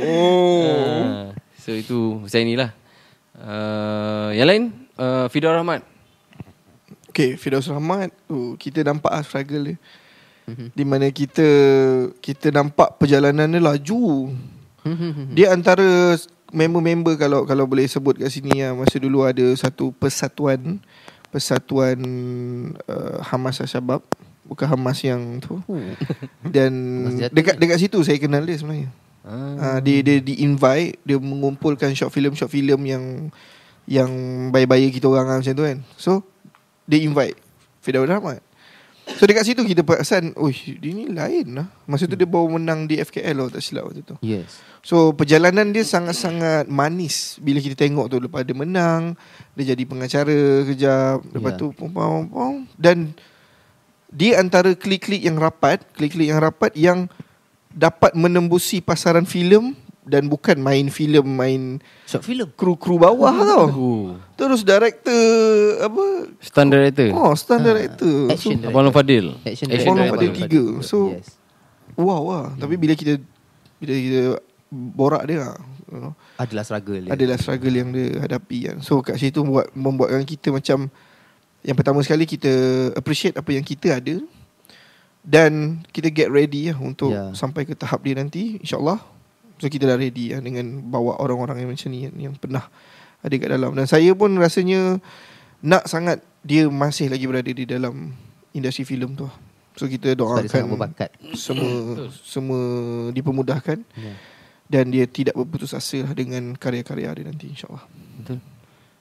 Oh. 0.00 0.64
Ah, 0.64 1.24
so 1.60 1.70
itu 1.76 2.24
saya 2.28 2.42
ni 2.44 2.56
lah. 2.56 2.72
Uh, 3.40 4.32
yang 4.36 4.48
lain? 4.48 4.62
Uh, 5.00 5.28
Fidau 5.32 5.52
Rahmat. 5.52 5.90
Okay 7.10 7.34
Firdaus 7.34 7.66
Rahmat 7.66 8.14
oh, 8.30 8.54
Kita 8.54 8.86
nampak 8.86 9.10
lah 9.10 9.24
struggle 9.26 9.74
dia. 9.74 9.76
Di 10.50 10.82
mana 10.82 11.10
kita 11.10 11.46
Kita 12.22 12.54
nampak 12.54 12.96
perjalanan 12.96 13.50
dia 13.50 13.62
laju. 13.62 14.30
Dia 15.36 15.52
antara 15.52 16.16
member-member 16.50 17.14
kalau 17.14 17.46
kalau 17.46 17.62
boleh 17.68 17.86
sebut 17.86 18.18
kat 18.18 18.26
sini 18.32 18.58
ya 18.58 18.74
masa 18.74 18.98
dulu 18.98 19.22
ada 19.22 19.44
satu 19.54 19.94
persatuan 19.94 20.82
persatuan 21.30 21.98
uh, 22.90 23.22
Hamas 23.22 23.62
Al-Shabab 23.62 24.02
bukan 24.42 24.66
Hamas 24.66 24.98
yang 25.06 25.38
tu. 25.38 25.62
Dan 26.42 26.72
Hamas 27.06 27.14
jatuh 27.22 27.34
dekat 27.38 27.54
dekat 27.60 27.78
situ 27.78 27.98
saya 28.02 28.18
kenal 28.18 28.42
dia 28.42 28.58
sebenarnya 28.58 28.90
ah. 29.30 29.78
dia 29.78 30.02
dia 30.02 30.18
di 30.18 30.42
invite 30.42 30.98
dia 31.06 31.16
mengumpulkan 31.16 31.94
short 31.94 32.10
film 32.10 32.34
short 32.34 32.50
film 32.50 32.82
yang 32.82 33.30
yang 33.86 34.10
bayi-bayi 34.50 34.90
kita 34.90 35.06
orang 35.06 35.26
lah 35.26 35.36
macam 35.38 35.54
tu 35.54 35.64
kan 35.66 35.78
so 35.94 36.22
dia 36.84 37.02
invite 37.02 37.38
Firdaus 37.80 38.10
Rahmat 38.10 38.42
So 39.18 39.26
dekat 39.26 39.42
situ 39.42 39.66
kita 39.66 39.82
perasan 39.82 40.30
Oh 40.38 40.46
dia 40.52 40.90
ni 40.94 41.10
lain 41.10 41.58
lah 41.58 41.66
Masa 41.82 42.06
tu 42.06 42.14
dia 42.14 42.28
baru 42.28 42.46
menang 42.46 42.86
di 42.86 43.00
FKL 43.02 43.34
lah 43.34 43.50
Tak 43.50 43.58
silap 43.58 43.90
waktu 43.90 44.06
tu 44.06 44.14
Yes. 44.22 44.62
So 44.86 45.10
perjalanan 45.10 45.74
dia 45.74 45.82
sangat-sangat 45.82 46.70
manis 46.70 47.40
Bila 47.42 47.58
kita 47.58 47.74
tengok 47.74 48.06
tu 48.06 48.22
Lepas 48.22 48.46
dia 48.46 48.54
menang 48.54 49.18
Dia 49.58 49.74
jadi 49.74 49.82
pengacara 49.82 50.62
kejap 50.62 51.26
Lepas 51.34 51.52
Ya. 51.56 51.58
tu 51.58 51.66
pom, 51.74 51.90
pom, 51.90 52.22
pom. 52.30 52.54
Dan 52.78 53.16
Dia 54.14 54.38
antara 54.38 54.78
klik-klik 54.78 55.26
yang 55.26 55.42
rapat 55.42 55.82
Klik-klik 55.98 56.30
yang 56.30 56.38
rapat 56.38 56.70
Yang 56.78 57.10
Dapat 57.70 58.12
menembusi 58.12 58.78
pasaran 58.78 59.22
filem 59.22 59.72
Dan 60.00 60.26
bukan 60.26 60.56
main 60.56 60.88
filem 60.88 61.22
Main 61.22 61.62
Short 62.02 62.20
film. 62.20 62.50
kru-kru 62.52 62.96
bawah 62.96 63.30
tau 63.30 63.66
Oh. 63.70 64.04
Terus 64.34 64.60
director 64.60 65.22
Apa 65.78 66.02
Stunt 66.38 66.68
director. 66.68 67.08
Oh 67.12 67.30
stand 67.32 67.62
director 67.62 68.26
Ah, 68.26 68.34
Action 68.34 68.52
so, 68.52 68.58
director. 68.58 68.70
Abang 68.70 68.82
Long 68.82 68.92
Fadil. 68.92 69.26
Action 69.40 69.66
Abang 69.66 69.94
director. 69.94 70.10
Fadil 70.10 70.30
tiga. 70.34 70.62
So- 70.80 71.14
yes. 71.14 71.38
Wow 71.94 72.22
lah 72.26 72.46
Tapi 72.56 72.74
bila 72.74 72.92
kita 72.92 73.22
Bila 73.76 73.92
kita 73.92 74.20
Borak 74.70 75.22
dia 75.24 75.38
lah, 75.40 75.58
you 75.84 75.98
know, 76.00 76.12
Adalah 76.36 76.62
struggle 76.62 76.94
dia. 76.96 77.10
Adalah 77.10 77.36
struggle 77.36 77.70
yang 77.72 77.90
dia 77.90 78.18
hadapi 78.18 78.58
kan 78.64 78.76
So 78.80 78.98
kat 79.00 79.14
situ 79.14 79.42
buat 79.42 79.70
Membuatkan 79.70 80.22
kita 80.22 80.50
macam 80.50 80.90
Yang 81.60 81.76
pertama 81.76 81.98
sekali 82.00 82.24
kita 82.24 82.50
Appreciate 82.94 83.34
apa 83.34 83.50
yang 83.50 83.62
kita 83.62 83.94
ada 83.94 84.18
Dan 85.30 85.86
Kita 85.88 86.10
get 86.10 86.26
ready 86.28 86.74
lah 86.74 86.78
Untuk 86.82 87.14
Ya. 87.14 87.30
sampai 87.32 87.62
ke 87.62 87.78
tahap 87.78 88.02
dia 88.02 88.18
nanti 88.18 88.58
InsyaAllah 88.58 88.98
So 89.62 89.70
kita 89.70 89.86
dah 89.86 89.94
ready 89.94 90.34
lah 90.34 90.42
Dengan 90.42 90.82
bawa 90.82 91.16
orang-orang 91.16 91.62
yang 91.62 91.70
macam 91.70 91.88
ni 91.88 92.10
Yang 92.10 92.34
pernah 92.36 92.66
Ada 93.22 93.34
kat 93.36 93.48
dalam 93.48 93.70
Dan 93.72 93.86
saya 93.86 94.10
pun 94.12 94.34
rasanya 94.34 94.98
Nak 95.62 95.86
sangat 95.86 96.18
Dia 96.42 96.66
masih 96.66 97.06
lagi 97.06 97.24
berada 97.24 97.46
di 97.46 97.62
dalam 97.62 98.10
Industri 98.50 98.82
filem 98.82 99.14
tu 99.14 99.30
So 99.70 99.86
kita 99.86 100.12
dia 100.12 100.18
doakan 100.18 100.44
semua 101.32 101.72
semua 102.20 102.62
dipermudahkan 103.14 103.78
Ya. 103.96 104.12
dan 104.66 104.90
dia 104.90 105.06
tidak 105.06 105.32
berputus 105.32 105.72
asa 105.72 106.04
lah 106.04 106.12
dengan 106.12 106.52
karya-karya 106.52 107.10
dia 107.10 107.24
nanti 107.24 107.48
insyaallah. 107.48 107.86
Betul. 108.20 108.38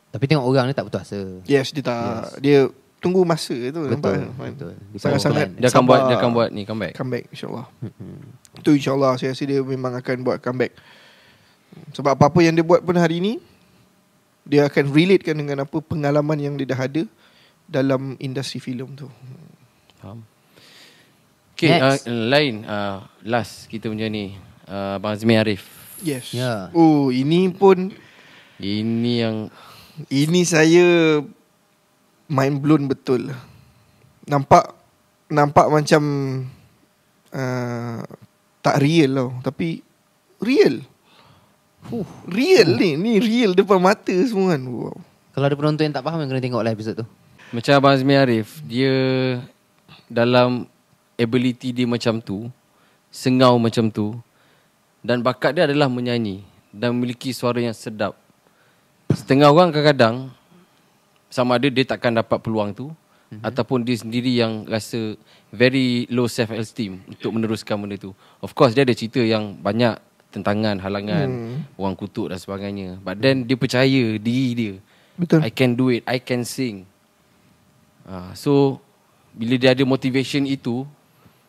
Tapi 0.09 0.23
tengok 0.25 0.45
orang 0.45 0.65
ni 0.65 0.73
tak 0.73 0.87
putus 0.87 1.03
asa. 1.03 1.19
Yes, 1.45 1.69
dia 1.69 1.83
tak 1.83 2.37
dia 2.39 2.69
tunggu 2.99 3.23
masa 3.23 3.55
tu 3.55 3.81
Betul, 3.87 3.95
nampak. 3.95 4.35
betul. 4.35 4.73
Dia 4.91 4.99
Sangat-sangat 4.99 5.47
power 5.55 5.59
Dia 5.59 5.67
akan 5.71 5.83
buat 5.87 5.99
dia 6.05 6.15
akan 6.19 6.31
buat 6.35 6.49
ni 6.51 6.61
comeback. 6.67 6.93
comeback 6.99 7.23
insyaallah. 7.31 7.65
Hmm. 7.79 8.21
Tu 8.59 8.69
insyaallah 8.75 9.11
saya 9.15 9.31
rasa 9.31 9.43
dia 9.47 9.59
memang 9.63 9.95
akan 9.95 10.15
buat 10.21 10.37
comeback. 10.43 10.75
Sebab 11.95 12.13
apa-apa 12.19 12.39
yang 12.43 12.53
dia 12.53 12.65
buat 12.65 12.83
pun 12.83 12.99
hari 12.99 13.23
ni 13.23 13.33
dia 14.43 14.67
akan 14.67 14.85
relatekan 14.91 15.37
dengan 15.37 15.63
apa 15.63 15.77
pengalaman 15.79 16.37
yang 16.37 16.53
dia 16.59 16.67
dah 16.67 16.81
ada 16.81 17.03
dalam 17.69 18.17
industri 18.19 18.59
filem 18.59 18.89
tu. 18.97 19.07
Faham. 20.01 20.25
Okay, 21.53 21.75
uh, 21.75 21.99
lain 22.07 22.63
uh, 22.63 23.03
last 23.21 23.67
kita 23.67 23.91
punya 23.91 24.07
ni 24.07 24.33
uh, 24.67 24.95
Abang 24.95 25.15
Azmi 25.15 25.35
Arif. 25.35 25.67
Yes. 25.99 26.31
Ya. 26.31 26.71
Oh, 26.71 27.11
ini 27.11 27.51
pun 27.51 27.91
Ini 28.59 29.13
yang 29.23 29.37
Ini 30.07 30.41
saya 30.47 31.19
mind 32.29 32.61
blown 32.61 32.85
betul. 32.85 33.33
Nampak 34.29 34.77
nampak 35.29 35.67
macam 35.67 36.01
uh, 37.33 38.01
tak 38.61 38.75
real 38.79 39.11
tau, 39.17 39.29
tapi 39.41 39.81
real. 40.39 40.85
Huh, 41.89 42.05
real 42.27 42.75
ni, 42.75 42.99
ni 42.99 43.17
real 43.17 43.57
depan 43.57 43.81
mata 43.81 44.13
semua 44.27 44.53
kan. 44.53 44.61
Wow. 44.61 44.97
Kalau 45.33 45.45
ada 45.47 45.55
penonton 45.55 45.83
yang 45.87 45.95
tak 45.95 46.05
faham 46.05 46.19
yang 46.21 46.29
kena 46.29 46.43
tengok 46.43 46.61
lah 46.61 46.71
episod 46.75 46.93
tu. 46.99 47.05
macam 47.49 47.71
Abang 47.73 47.97
Azmi 47.97 48.13
Arif, 48.13 48.61
dia 48.61 48.93
dalam 50.05 50.69
ability 51.17 51.73
dia 51.73 51.89
macam 51.89 52.21
tu, 52.21 52.45
sengau 53.09 53.57
macam 53.57 53.89
tu 53.89 54.13
dan 55.01 55.23
bakat 55.23 55.57
dia 55.57 55.63
adalah 55.65 55.89
menyanyi 55.89 56.43
dan 56.69 56.93
memiliki 56.93 57.33
suara 57.33 57.57
yang 57.57 57.73
sedap. 57.73 58.13
Setengah 59.09 59.49
orang 59.49 59.73
kadang-kadang 59.73 60.29
sama 61.29 61.61
ada 61.61 61.69
dia 61.69 61.85
takkan 61.85 62.11
dapat 62.17 62.41
peluang 62.41 62.73
tu 62.73 62.89
mm-hmm. 62.89 63.45
ataupun 63.45 63.85
dia 63.85 63.95
sendiri 64.01 64.33
yang 64.33 64.65
rasa 64.65 65.15
very 65.53 66.09
low 66.09 66.25
self 66.25 66.49
esteem 66.53 67.01
untuk 67.05 67.31
meneruskan 67.33 67.77
benda 67.77 67.95
tu. 67.95 68.11
Of 68.41 68.57
course 68.57 68.73
dia 68.73 68.81
ada 68.83 68.93
cerita 68.93 69.21
yang 69.21 69.57
banyak 69.61 69.97
tentangan, 70.29 70.77
halangan, 70.77 71.27
hmm. 71.27 71.57
orang 71.81 71.97
kutuk 71.97 72.29
dan 72.29 72.37
sebagainya. 72.37 73.01
But 73.01 73.17
then 73.17 73.49
dia 73.49 73.57
percaya 73.57 74.17
diri 74.21 74.49
dia. 74.53 74.73
Betul. 75.17 75.41
I 75.41 75.51
can 75.51 75.73
do 75.73 75.89
it, 75.89 76.05
I 76.05 76.21
can 76.21 76.45
sing. 76.45 76.85
Uh, 78.05 78.31
so 78.37 78.77
bila 79.33 79.57
dia 79.57 79.73
ada 79.73 79.83
motivation 79.85 80.45
itu 80.45 80.85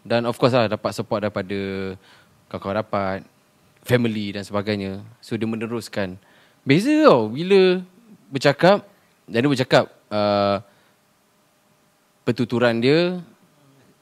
dan 0.05 0.25
of 0.25 0.37
course 0.41 0.57
lah 0.57 0.69
dapat 0.69 0.97
support 0.97 1.25
daripada 1.25 1.57
kawan-kawan 2.49 2.77
rapat, 2.81 3.19
family 3.85 4.33
dan 4.33 4.43
sebagainya. 4.45 5.05
So 5.21 5.37
dia 5.37 5.49
meneruskan. 5.49 6.17
Beza 6.65 6.93
tau 7.05 7.29
bila 7.29 7.85
bercakap 8.33 8.85
dan 9.31 9.47
dia 9.47 9.51
bercakap 9.51 9.85
uh, 10.11 10.59
pertuturan 12.27 12.83
dia 12.83 13.23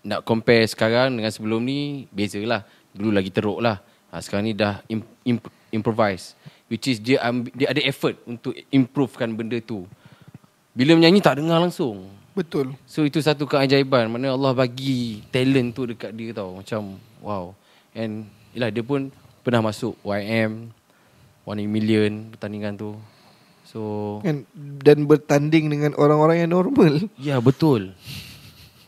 nak 0.01 0.25
compare 0.25 0.65
sekarang 0.65 1.21
dengan 1.21 1.29
sebelum 1.29 1.61
ni 1.61 2.09
bezalah. 2.09 2.65
Dulu 2.97 3.13
lagi 3.13 3.29
teruk 3.29 3.61
lah. 3.61 3.85
Ha, 4.09 4.25
sekarang 4.25 4.49
ni 4.49 4.57
dah 4.57 4.81
im, 4.89 5.05
im, 5.29 5.37
improvise. 5.69 6.33
Which 6.73 6.89
is 6.89 6.97
dia, 6.97 7.21
ambil, 7.21 7.53
dia 7.53 7.69
ada 7.69 7.81
effort 7.85 8.17
untuk 8.25 8.57
improvekan 8.73 9.37
benda 9.37 9.61
tu. 9.61 9.85
Bila 10.73 10.97
menyanyi 10.97 11.21
tak 11.21 11.45
dengar 11.45 11.61
langsung. 11.61 12.09
Betul. 12.33 12.73
So 12.89 13.03
itu 13.03 13.19
satu 13.19 13.51
keajaiban 13.51 14.07
Mana 14.07 14.31
Allah 14.31 14.55
bagi 14.55 15.27
talent 15.35 15.75
tu 15.75 15.91
dekat 15.91 16.15
dia 16.15 16.31
tau 16.31 16.55
Macam 16.63 16.95
wow 17.19 17.51
And 17.91 18.31
yelah 18.55 18.71
dia 18.71 18.87
pun 18.87 19.11
pernah 19.43 19.59
masuk 19.59 19.99
YM 20.07 20.71
One 21.43 21.67
Million 21.67 22.31
pertandingan 22.31 22.79
tu 22.79 22.95
So 23.69 24.19
Kan 24.25 24.49
dan 24.81 25.05
bertanding 25.05 25.69
dengan 25.69 25.93
orang-orang 26.01 26.49
yang 26.49 26.57
normal. 26.57 27.05
Ya 27.21 27.37
betul 27.37 27.93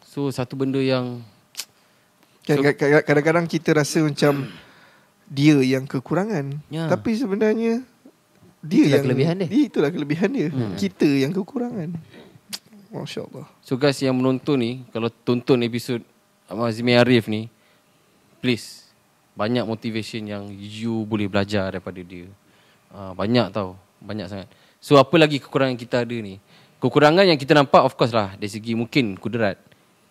So 0.09 0.33
satu 0.33 0.57
benda 0.57 0.81
yang 0.81 1.21
Kan 2.49 2.65
So- 2.65 2.65
so, 2.65 3.05
kadang-kadang 3.05 3.45
kita 3.45 3.77
rasa 3.77 4.01
macam 4.01 4.49
dia 5.31 5.61
yang 5.63 5.87
kekurangan. 5.87 6.59
Ya. 6.73 6.89
Tapi 6.91 7.15
sebenarnya 7.15 7.85
dia 8.65 8.83
Itulah 8.83 8.91
yang 8.91 9.05
kelebihan 9.05 9.37
dia. 9.39 9.49
Itulah 9.53 9.91
kelebihan 9.93 10.31
dia. 10.33 10.49
Hmm. 10.51 10.75
Kita 10.75 11.07
yang 11.07 11.33
kekurangan. 11.37 11.95
Masya-Allah. 12.91 13.47
So 13.63 13.79
guys 13.79 14.03
yang 14.03 14.19
menonton 14.19 14.59
ni 14.59 14.73
Kalau 14.91 15.07
tonton 15.07 15.63
episod 15.63 16.03
Azmi 16.51 16.99
Arif 16.99 17.31
ni 17.31 17.47
Please 18.43 18.91
Banyak 19.39 19.63
motivation 19.63 20.27
yang 20.27 20.51
You 20.51 21.07
boleh 21.07 21.31
belajar 21.31 21.71
daripada 21.71 22.03
dia 22.03 22.27
uh, 22.91 23.15
Banyak 23.15 23.55
tau 23.55 23.79
Banyak 24.03 24.27
sangat 24.27 24.51
So 24.81 24.97
apa 24.97 25.15
lagi 25.21 25.39
kekurangan 25.39 25.77
kita 25.77 26.09
ada 26.09 26.17
ni 26.17 26.41
Kekurangan 26.81 27.29
yang 27.29 27.37
kita 27.37 27.53
nampak 27.53 27.85
Of 27.85 27.95
course 28.01 28.17
lah 28.17 28.33
Dari 28.41 28.49
segi 28.49 28.73
mungkin 28.73 29.21
kudrat 29.21 29.61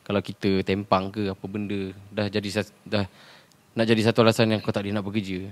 Kalau 0.05 0.21
kita 0.21 0.61
tempang 0.61 1.09
ke 1.09 1.33
Apa 1.33 1.45
benda 1.49 1.89
Dah 2.13 2.29
jadi 2.29 2.65
dah 2.85 3.05
Nak 3.73 3.85
jadi 3.89 4.01
satu 4.05 4.21
alasan 4.21 4.53
yang 4.53 4.61
kau 4.61 4.69
tak 4.69 4.85
boleh 4.85 4.93
nak 4.93 5.05
bekerja 5.05 5.49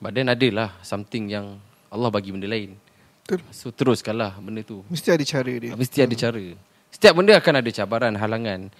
But 0.00 0.16
then 0.16 0.32
adalah 0.32 0.80
Something 0.80 1.28
yang 1.28 1.60
Allah 1.92 2.08
bagi 2.08 2.32
benda 2.32 2.48
lain 2.48 2.80
Betul. 3.28 3.44
So 3.52 3.68
teruskanlah 3.68 4.40
benda 4.40 4.64
tu 4.64 4.80
Mesti 4.88 5.12
ada 5.12 5.20
cara 5.20 5.52
dia. 5.52 5.76
Mesti 5.76 5.98
ada 6.00 6.16
cara. 6.16 6.44
Setiap 6.88 7.12
benda 7.12 7.36
akan 7.36 7.54
ada 7.60 7.70
cabaran, 7.70 8.14
halangan. 8.16 8.72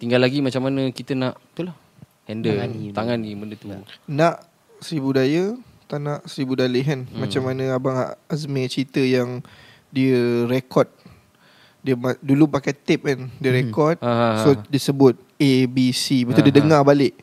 Tinggal 0.00 0.20
lagi 0.24 0.40
macam 0.40 0.64
mana 0.64 0.88
kita 0.88 1.12
nak 1.12 1.36
betul 1.52 1.68
lah. 1.68 1.76
Handle, 2.24 2.56
Tangani 2.56 2.84
tangani, 2.96 3.30
benda 3.36 3.54
tu. 3.60 3.68
Nak 4.08 4.40
seribu 4.80 5.12
daya, 5.12 5.52
tak 5.90 5.98
nak 5.98 6.22
seribu 6.24 6.54
dalih 6.54 6.80
kan. 6.80 7.00
Hmm. 7.02 7.18
Macam 7.18 7.42
mana 7.42 7.74
Abang 7.74 7.98
Azmi 8.24 8.62
cerita 8.64 9.02
yang 9.02 9.42
dia 9.90 10.46
rekod. 10.46 10.86
Dia 11.80 11.98
ma- 11.98 12.18
dulu 12.20 12.46
pakai 12.46 12.70
tape 12.70 13.02
kan. 13.04 13.26
Dia 13.36 13.50
rekod. 13.50 13.98
Ah, 13.98 14.06
ah, 14.06 14.34
So 14.38 14.54
ah. 14.54 14.62
dia 14.62 14.78
sebut 14.78 15.18
A, 15.34 15.52
B, 15.66 15.90
C. 15.90 16.22
Betul 16.22 16.46
dia 16.46 16.48
Ah, 16.48 16.54
ah. 16.54 16.58
dengar 16.62 16.80
balik. 16.84 17.18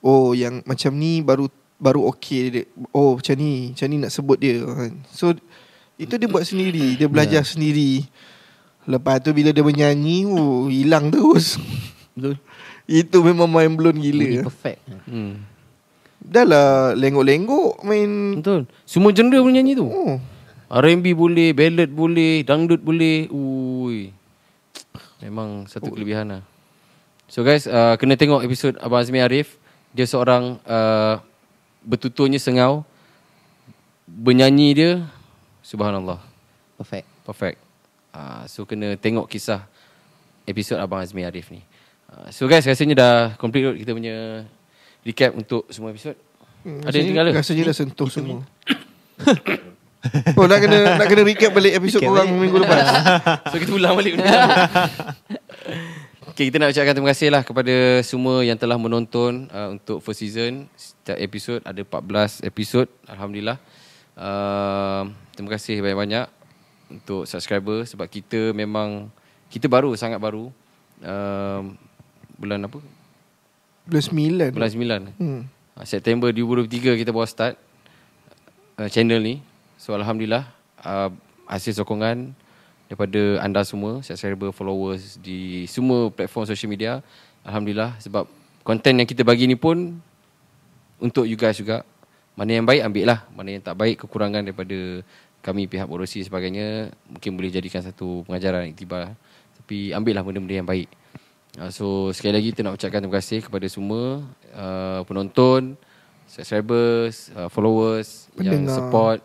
Oh 0.00 0.32
yang 0.32 0.64
macam 0.64 0.96
ni 0.96 1.20
baru 1.20 1.52
baru 1.76 2.08
okey 2.08 2.40
dia. 2.48 2.64
Oh 2.90 3.14
macam 3.14 3.36
ni. 3.36 3.70
Macam 3.70 3.86
ni 3.86 3.96
nak 3.98 4.10
sebut 4.10 4.38
dia. 4.38 4.64
kan. 4.64 4.96
So 5.10 5.36
itu 5.94 6.16
dia 6.16 6.24
buat 6.24 6.42
sendiri. 6.42 6.96
Dia 6.96 7.04
belajar 7.04 7.44
sendiri. 7.44 8.08
Lepas 8.88 9.20
tu 9.20 9.36
bila 9.36 9.52
dia 9.52 9.60
menyanyi, 9.60 10.24
oh 10.24 10.66
hilang 10.66 11.12
terus. 11.12 11.60
Betul. 12.16 12.40
Itu 12.86 13.20
memang 13.20 13.46
mind 13.46 13.74
blown 13.76 13.94
Bunyi 13.94 14.08
gila. 14.08 14.48
perfect. 14.48 14.80
Hmm. 15.04 15.44
Dah 16.20 16.44
lah 16.44 16.92
lenggok-lenggok 16.92 17.80
main 17.82 18.40
Betul. 18.44 18.68
Semua 18.84 19.10
genre 19.16 19.40
boleh 19.40 19.56
nyanyi 19.56 19.72
tu. 19.72 19.88
Oh. 19.88 20.20
R&B 20.70 21.18
boleh, 21.18 21.50
ballad 21.50 21.90
boleh, 21.90 22.46
dangdut 22.46 22.78
boleh. 22.78 23.26
Ui. 23.32 24.14
Memang 25.18 25.66
satu 25.66 25.90
kelebihan 25.90 26.30
lah. 26.30 26.42
So 27.26 27.42
guys, 27.42 27.66
uh, 27.66 27.98
kena 27.98 28.14
tengok 28.14 28.46
episod 28.46 28.78
Abang 28.78 29.02
Azmi 29.02 29.18
Arif. 29.18 29.58
Dia 29.90 30.06
seorang 30.06 30.62
uh, 30.62 31.18
bertuturnya 31.82 32.38
sengau. 32.38 32.86
Bernyanyi 34.06 34.68
dia, 34.74 34.92
subhanallah. 35.62 36.22
Perfect. 36.78 37.06
Perfect. 37.26 37.58
Uh, 38.10 38.42
so 38.46 38.62
kena 38.62 38.94
tengok 38.94 39.26
kisah 39.26 39.66
episod 40.46 40.78
Abang 40.78 41.02
Azmi 41.02 41.26
Arif 41.26 41.50
ni. 41.50 41.62
Uh, 42.10 42.30
so 42.30 42.46
guys, 42.46 42.66
rasanya 42.66 42.94
dah 42.94 43.14
complete 43.38 43.66
kot 43.66 43.76
kita 43.78 43.90
punya 43.90 44.46
recap 45.04 45.32
untuk 45.36 45.64
semua 45.72 45.90
episod. 45.90 46.16
Hmm, 46.60 46.84
Ada 46.84 46.94
yang 47.00 47.08
tinggal 47.14 47.24
ke? 47.32 47.40
Rasanya 47.40 47.62
dah 47.72 47.76
sentuh 47.76 48.08
semua. 48.12 48.44
oh 50.38 50.44
nak 50.48 50.58
kena 50.64 50.96
nak 50.96 51.06
kena 51.08 51.22
recap 51.28 51.52
balik 51.52 51.76
episod 51.76 52.00
Recap 52.00 52.08
korang 52.12 52.28
balik. 52.32 52.40
minggu 52.40 52.56
lepas. 52.60 52.80
So 53.52 53.56
kita 53.60 53.72
ulang 53.76 53.94
balik 53.96 54.12
benda. 54.16 54.32
Okay, 56.30 56.48
kita 56.48 56.56
nak 56.56 56.72
ucapkan 56.72 56.94
terima 56.96 57.10
kasih 57.12 57.28
lah 57.28 57.42
kepada 57.44 58.00
semua 58.00 58.40
yang 58.40 58.56
telah 58.56 58.80
menonton 58.80 59.44
uh, 59.52 59.76
untuk 59.76 60.00
first 60.00 60.24
season. 60.24 60.72
Setiap 60.72 61.20
episod 61.20 61.60
ada 61.68 61.84
14 61.84 62.46
episod. 62.48 62.88
Alhamdulillah. 63.04 63.60
Uh, 64.16 65.10
terima 65.36 65.52
kasih 65.52 65.84
banyak-banyak 65.84 66.32
untuk 66.88 67.28
subscriber 67.28 67.84
sebab 67.84 68.08
kita 68.08 68.56
memang 68.56 69.12
kita 69.52 69.68
baru 69.68 69.92
sangat 70.00 70.16
baru. 70.16 70.48
Uh, 71.04 71.76
bulan 72.40 72.64
apa? 72.64 72.80
Bulan 73.90 74.04
sembilan. 74.06 74.50
Bulan 74.54 74.70
9. 74.70 75.18
Hmm. 75.18 75.40
Uh, 75.74 75.82
September 75.82 76.30
2023 76.30 77.02
kita 77.02 77.10
bawa 77.10 77.26
start 77.26 77.58
uh, 78.78 78.86
channel 78.86 79.18
ni. 79.18 79.42
So 79.74 79.98
alhamdulillah 79.98 80.46
uh, 80.86 81.10
hasil 81.50 81.74
sokongan 81.74 82.30
daripada 82.86 83.42
anda 83.42 83.66
semua, 83.66 83.98
subscriber, 84.06 84.54
followers 84.54 85.18
di 85.18 85.66
semua 85.66 86.06
platform 86.14 86.46
social 86.46 86.70
media. 86.70 87.02
Alhamdulillah 87.42 87.98
sebab 87.98 88.30
konten 88.62 88.94
yang 88.94 89.10
kita 89.10 89.26
bagi 89.26 89.50
ni 89.50 89.58
pun 89.58 89.98
untuk 91.02 91.26
you 91.26 91.34
guys 91.34 91.58
juga. 91.58 91.82
Mana 92.38 92.62
yang 92.62 92.64
baik 92.64 92.86
ambil 92.86 93.04
lah, 93.10 93.26
mana 93.34 93.58
yang 93.58 93.64
tak 93.64 93.74
baik 93.74 94.06
kekurangan 94.06 94.46
daripada 94.46 95.02
kami 95.42 95.66
pihak 95.66 95.90
Borosi 95.90 96.22
sebagainya 96.22 96.94
mungkin 97.10 97.34
boleh 97.34 97.50
jadikan 97.50 97.82
satu 97.82 98.22
pengajaran 98.22 98.70
iktibar. 98.70 99.18
Tapi 99.58 99.90
ambil 99.90 100.14
lah 100.14 100.22
benda-benda 100.22 100.62
yang 100.62 100.68
baik. 100.70 100.99
Uh, 101.58 101.70
so 101.72 101.86
sekali 102.14 102.38
lagi 102.38 102.48
kita 102.54 102.62
nak 102.62 102.78
ucapkan 102.78 103.02
terima 103.02 103.16
kasih 103.18 103.42
kepada 103.42 103.66
semua 103.66 104.22
uh, 104.54 105.00
penonton, 105.02 105.74
subscribers, 106.30 107.34
uh, 107.34 107.50
followers 107.50 108.30
yang 108.38 108.62
Pendengar. 108.62 108.76
support. 108.78 109.18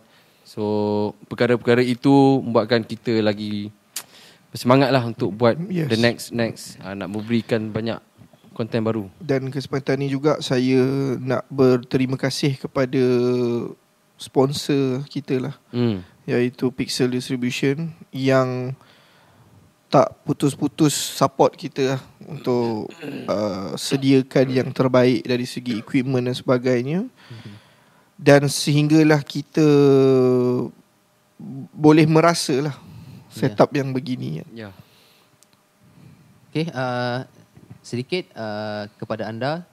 So 0.45 0.63
perkara-perkara 1.29 1.85
itu 1.85 2.41
membuatkan 2.41 2.81
kita 2.81 3.21
lagi 3.21 3.69
bersemangat 4.49 4.89
lah 4.89 5.03
untuk 5.03 5.35
buat 5.35 5.53
Yes. 5.69 5.91
the 5.91 5.99
next 5.99 6.25
next 6.31 6.63
uh, 6.81 6.97
nak 6.97 7.13
memberikan 7.13 7.69
banyak 7.69 8.01
konten 8.55 8.81
baru. 8.81 9.05
Dan 9.19 9.51
kesempatan 9.51 9.99
ni 9.99 10.07
juga 10.07 10.39
saya 10.39 10.81
nak 11.19 11.43
berterima 11.51 12.15
kasih 12.15 12.55
kepada 12.55 13.03
sponsor 14.15 15.03
kita 15.11 15.51
lah. 15.51 15.55
Hmm. 15.75 16.01
Iaitu 16.25 16.71
Pixel 16.73 17.11
Distribution 17.11 17.93
yang 18.09 18.73
tak 19.89 20.17
putus-putus 20.25 20.91
support 20.91 21.53
kita 21.55 21.95
lah 21.95 22.01
untuk 22.25 22.89
uh, 23.29 23.77
sediakan 23.77 24.45
yang 24.49 24.69
terbaik 24.73 25.23
dari 25.23 25.45
segi 25.45 25.77
equipment 25.77 26.25
dan 26.25 26.35
sebagainya. 26.35 26.99
Dan 28.15 28.47
sehinggalah 28.47 29.21
kita 29.27 29.67
boleh 31.75 32.07
merasa 32.07 32.71
lah 32.71 32.75
setup 33.27 33.75
yang 33.75 33.91
begini. 33.91 34.41
Ya. 34.55 34.71
Okay, 36.49 36.71
uh, 36.71 37.27
sedikit 37.83 38.31
uh, 38.39 38.87
kepada 38.95 39.27
anda 39.27 39.67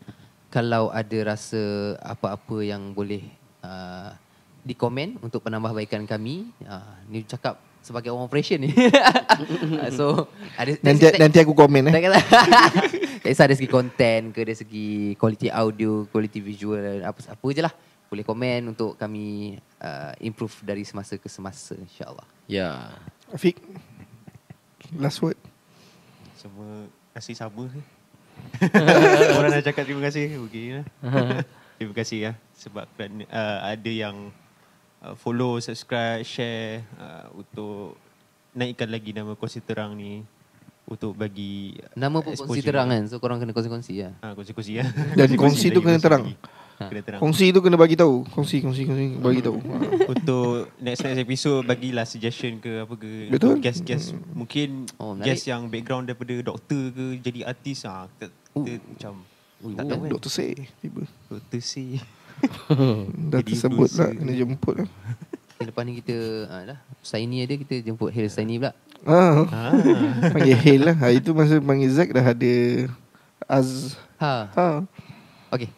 kalau 0.50 0.92
ada 0.92 1.32
rasa 1.32 1.96
apa-apa 2.02 2.60
yang 2.60 2.92
boleh 2.92 3.24
uh, 3.64 4.12
dikomen 4.66 5.16
untuk 5.24 5.46
penambahbaikan 5.46 6.04
kami, 6.04 6.50
uh, 6.66 6.98
ni 7.08 7.24
cakap 7.24 7.56
sebagai 7.82 8.14
orang 8.14 8.30
operation 8.30 8.62
ni. 8.62 8.70
So 9.98 10.30
ada 10.54 10.70
Nanti 10.80 11.04
nanti 11.18 11.38
aku 11.42 11.52
komen 11.52 11.90
eh. 11.90 11.94
tak 11.94 12.02
kisah 13.26 13.46
dari 13.50 13.58
segi 13.58 13.70
konten 13.70 14.30
ke 14.30 14.40
dari 14.46 14.56
segi 14.56 15.18
quality 15.18 15.50
audio, 15.50 16.06
quality 16.08 16.38
visual 16.38 17.02
apa 17.02 17.18
apa 17.18 17.46
je 17.50 17.62
lah. 17.62 17.74
Boleh 18.06 18.24
komen 18.28 18.76
untuk 18.76 18.94
kami 18.94 19.56
uh, 19.80 20.12
improve 20.20 20.52
dari 20.62 20.84
semasa 20.84 21.16
ke 21.16 21.26
semasa 21.32 21.72
insya-Allah. 21.74 22.28
Ya. 22.46 22.92
Afiq 23.32 23.56
Last 25.00 25.24
word 25.24 25.40
Semua 26.36 26.84
kasih 27.16 27.32
sama 27.32 27.64
ke? 27.72 27.80
Orang 29.40 29.56
nak 29.56 29.64
cakap 29.64 29.88
terima 29.88 30.04
kasih 30.04 30.36
Okay 30.48 30.80
lah 30.80 30.86
Terima 31.80 31.94
kasih 31.96 32.18
ya 32.28 32.32
Sebab 32.60 32.84
kerana, 32.92 33.24
uh, 33.32 33.58
ada 33.72 33.90
yang 33.90 34.28
uh, 35.02 35.14
Follow, 35.14 35.58
subscribe, 35.58 36.22
share 36.22 36.86
uh, 36.96 37.26
Untuk 37.34 37.98
Naikkan 38.52 38.86
lagi 38.86 39.10
nama 39.10 39.32
Kursi 39.32 39.58
Terang 39.58 39.96
ni 39.96 40.22
untuk 40.82 41.14
bagi 41.14 41.78
Nama 41.94 42.20
pun 42.20 42.34
kongsi 42.34 42.60
terang 42.60 42.90
kan. 42.90 43.06
So 43.06 43.16
korang 43.16 43.38
kena 43.38 43.54
kongsi-kongsi 43.54 44.02
lah. 44.02 44.12
Ha, 44.20 44.34
kongsi-kongsi 44.34 44.72
ya. 44.76 44.84
Dan 45.14 45.38
kongsi 45.38 45.70
tu 45.70 45.78
lagi, 45.78 45.86
kena 45.88 45.98
terang. 46.02 46.22
lagi. 46.26 46.34
Kena 46.82 47.00
terang. 47.06 47.20
Kongsi 47.22 47.46
tu 47.54 47.60
kena 47.62 47.76
bagi 47.78 47.94
tahu. 47.94 48.26
Kongsi, 48.26 48.60
kongsi, 48.60 48.82
kongsi. 48.84 49.06
Bagi 49.16 49.40
tahu. 49.40 49.56
Ha. 49.62 49.76
Untuk 50.12 50.68
next 50.82 51.06
next 51.06 51.22
episode 51.22 51.62
bagilah 51.64 52.04
suggestion 52.04 52.58
ke 52.58 52.82
apa 52.82 52.94
ke 52.98 53.30
Betul. 53.30 53.56
Untuk 53.56 53.62
guest-guest 53.62 54.12
mungkin 54.34 54.84
Oh, 54.98 55.14
menarik. 55.14 55.32
guest 55.32 55.44
yang 55.46 55.70
background 55.70 56.10
daripada 56.10 56.34
doktor 56.44 56.82
ke 56.92 57.04
jadi 57.22 57.40
artis 57.46 57.86
ah 57.86 58.10
kita, 58.12 58.26
kita 58.52 58.82
macam 58.82 59.12
Ui, 59.62 59.72
tak 59.72 59.78
kan? 59.78 59.86
tahu 59.86 60.00
kan 60.02 60.10
Doktor 60.10 60.30
say. 60.34 60.50
Tiba. 60.82 61.02
doktor 61.30 61.60
si 61.62 62.02
Dah 63.32 63.40
tersebut 63.42 63.90
lah. 63.98 64.10
Kena 64.14 64.32
jemput 64.34 64.74
lah. 64.82 64.88
Okay, 65.62 65.70
lepas 65.70 65.82
ni 65.86 65.92
kita 66.02 66.16
ah, 66.50 66.62
dah. 66.74 66.78
Saini 67.02 67.46
ada 67.46 67.54
kita 67.54 67.78
jemput 67.86 68.10
Hail 68.10 68.26
Saini 68.26 68.58
pula. 68.58 68.74
Ha. 69.06 69.18
ah. 69.46 69.72
Panggil 70.34 70.58
Hail 70.58 70.80
lah. 70.90 70.96
Ha, 70.98 71.14
itu 71.14 71.30
masa 71.34 71.62
panggil 71.62 71.90
Zack 71.90 72.10
dah 72.10 72.26
ada 72.34 72.54
Az. 73.46 73.94
Ha. 74.18 74.50
Ha. 74.54 74.66
Okay. 75.54 75.70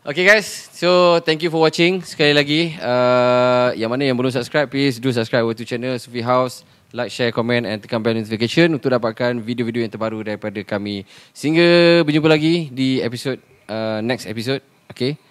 Okay 0.00 0.24
guys, 0.24 0.48
so 0.72 1.20
thank 1.28 1.44
you 1.44 1.52
for 1.52 1.60
watching 1.60 2.00
sekali 2.00 2.32
lagi. 2.32 2.72
Uh, 2.80 3.76
yang 3.76 3.92
mana 3.92 4.08
yang 4.08 4.16
belum 4.16 4.32
subscribe, 4.32 4.64
please 4.64 4.96
do 4.96 5.12
subscribe 5.12 5.44
our 5.44 5.52
to 5.52 5.60
channel 5.60 5.92
Sufi 6.00 6.24
House. 6.24 6.64
Like, 6.90 7.12
share, 7.12 7.30
comment 7.30 7.68
and 7.68 7.78
tekan 7.78 8.02
bell 8.02 8.16
notification 8.16 8.74
untuk 8.74 8.90
dapatkan 8.90 9.38
video-video 9.38 9.86
yang 9.86 9.92
terbaru 9.92 10.26
daripada 10.26 10.58
kami. 10.66 11.06
Sehingga 11.30 12.00
berjumpa 12.02 12.26
lagi 12.32 12.66
di 12.72 12.98
episod 12.98 13.38
uh, 13.70 14.02
next 14.02 14.26
episode. 14.26 14.64
Okay. 14.90 15.29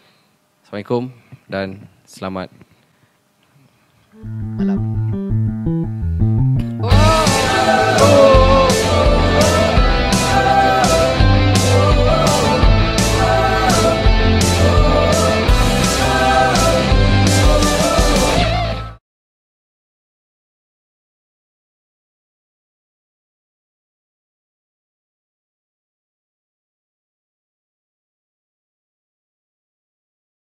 Assalamualaikum 0.70 1.10
dan 1.50 1.82
selamat 2.06 2.54
malam. 4.54 4.78
Oh. 6.86 6.94
Oh. 7.98 8.39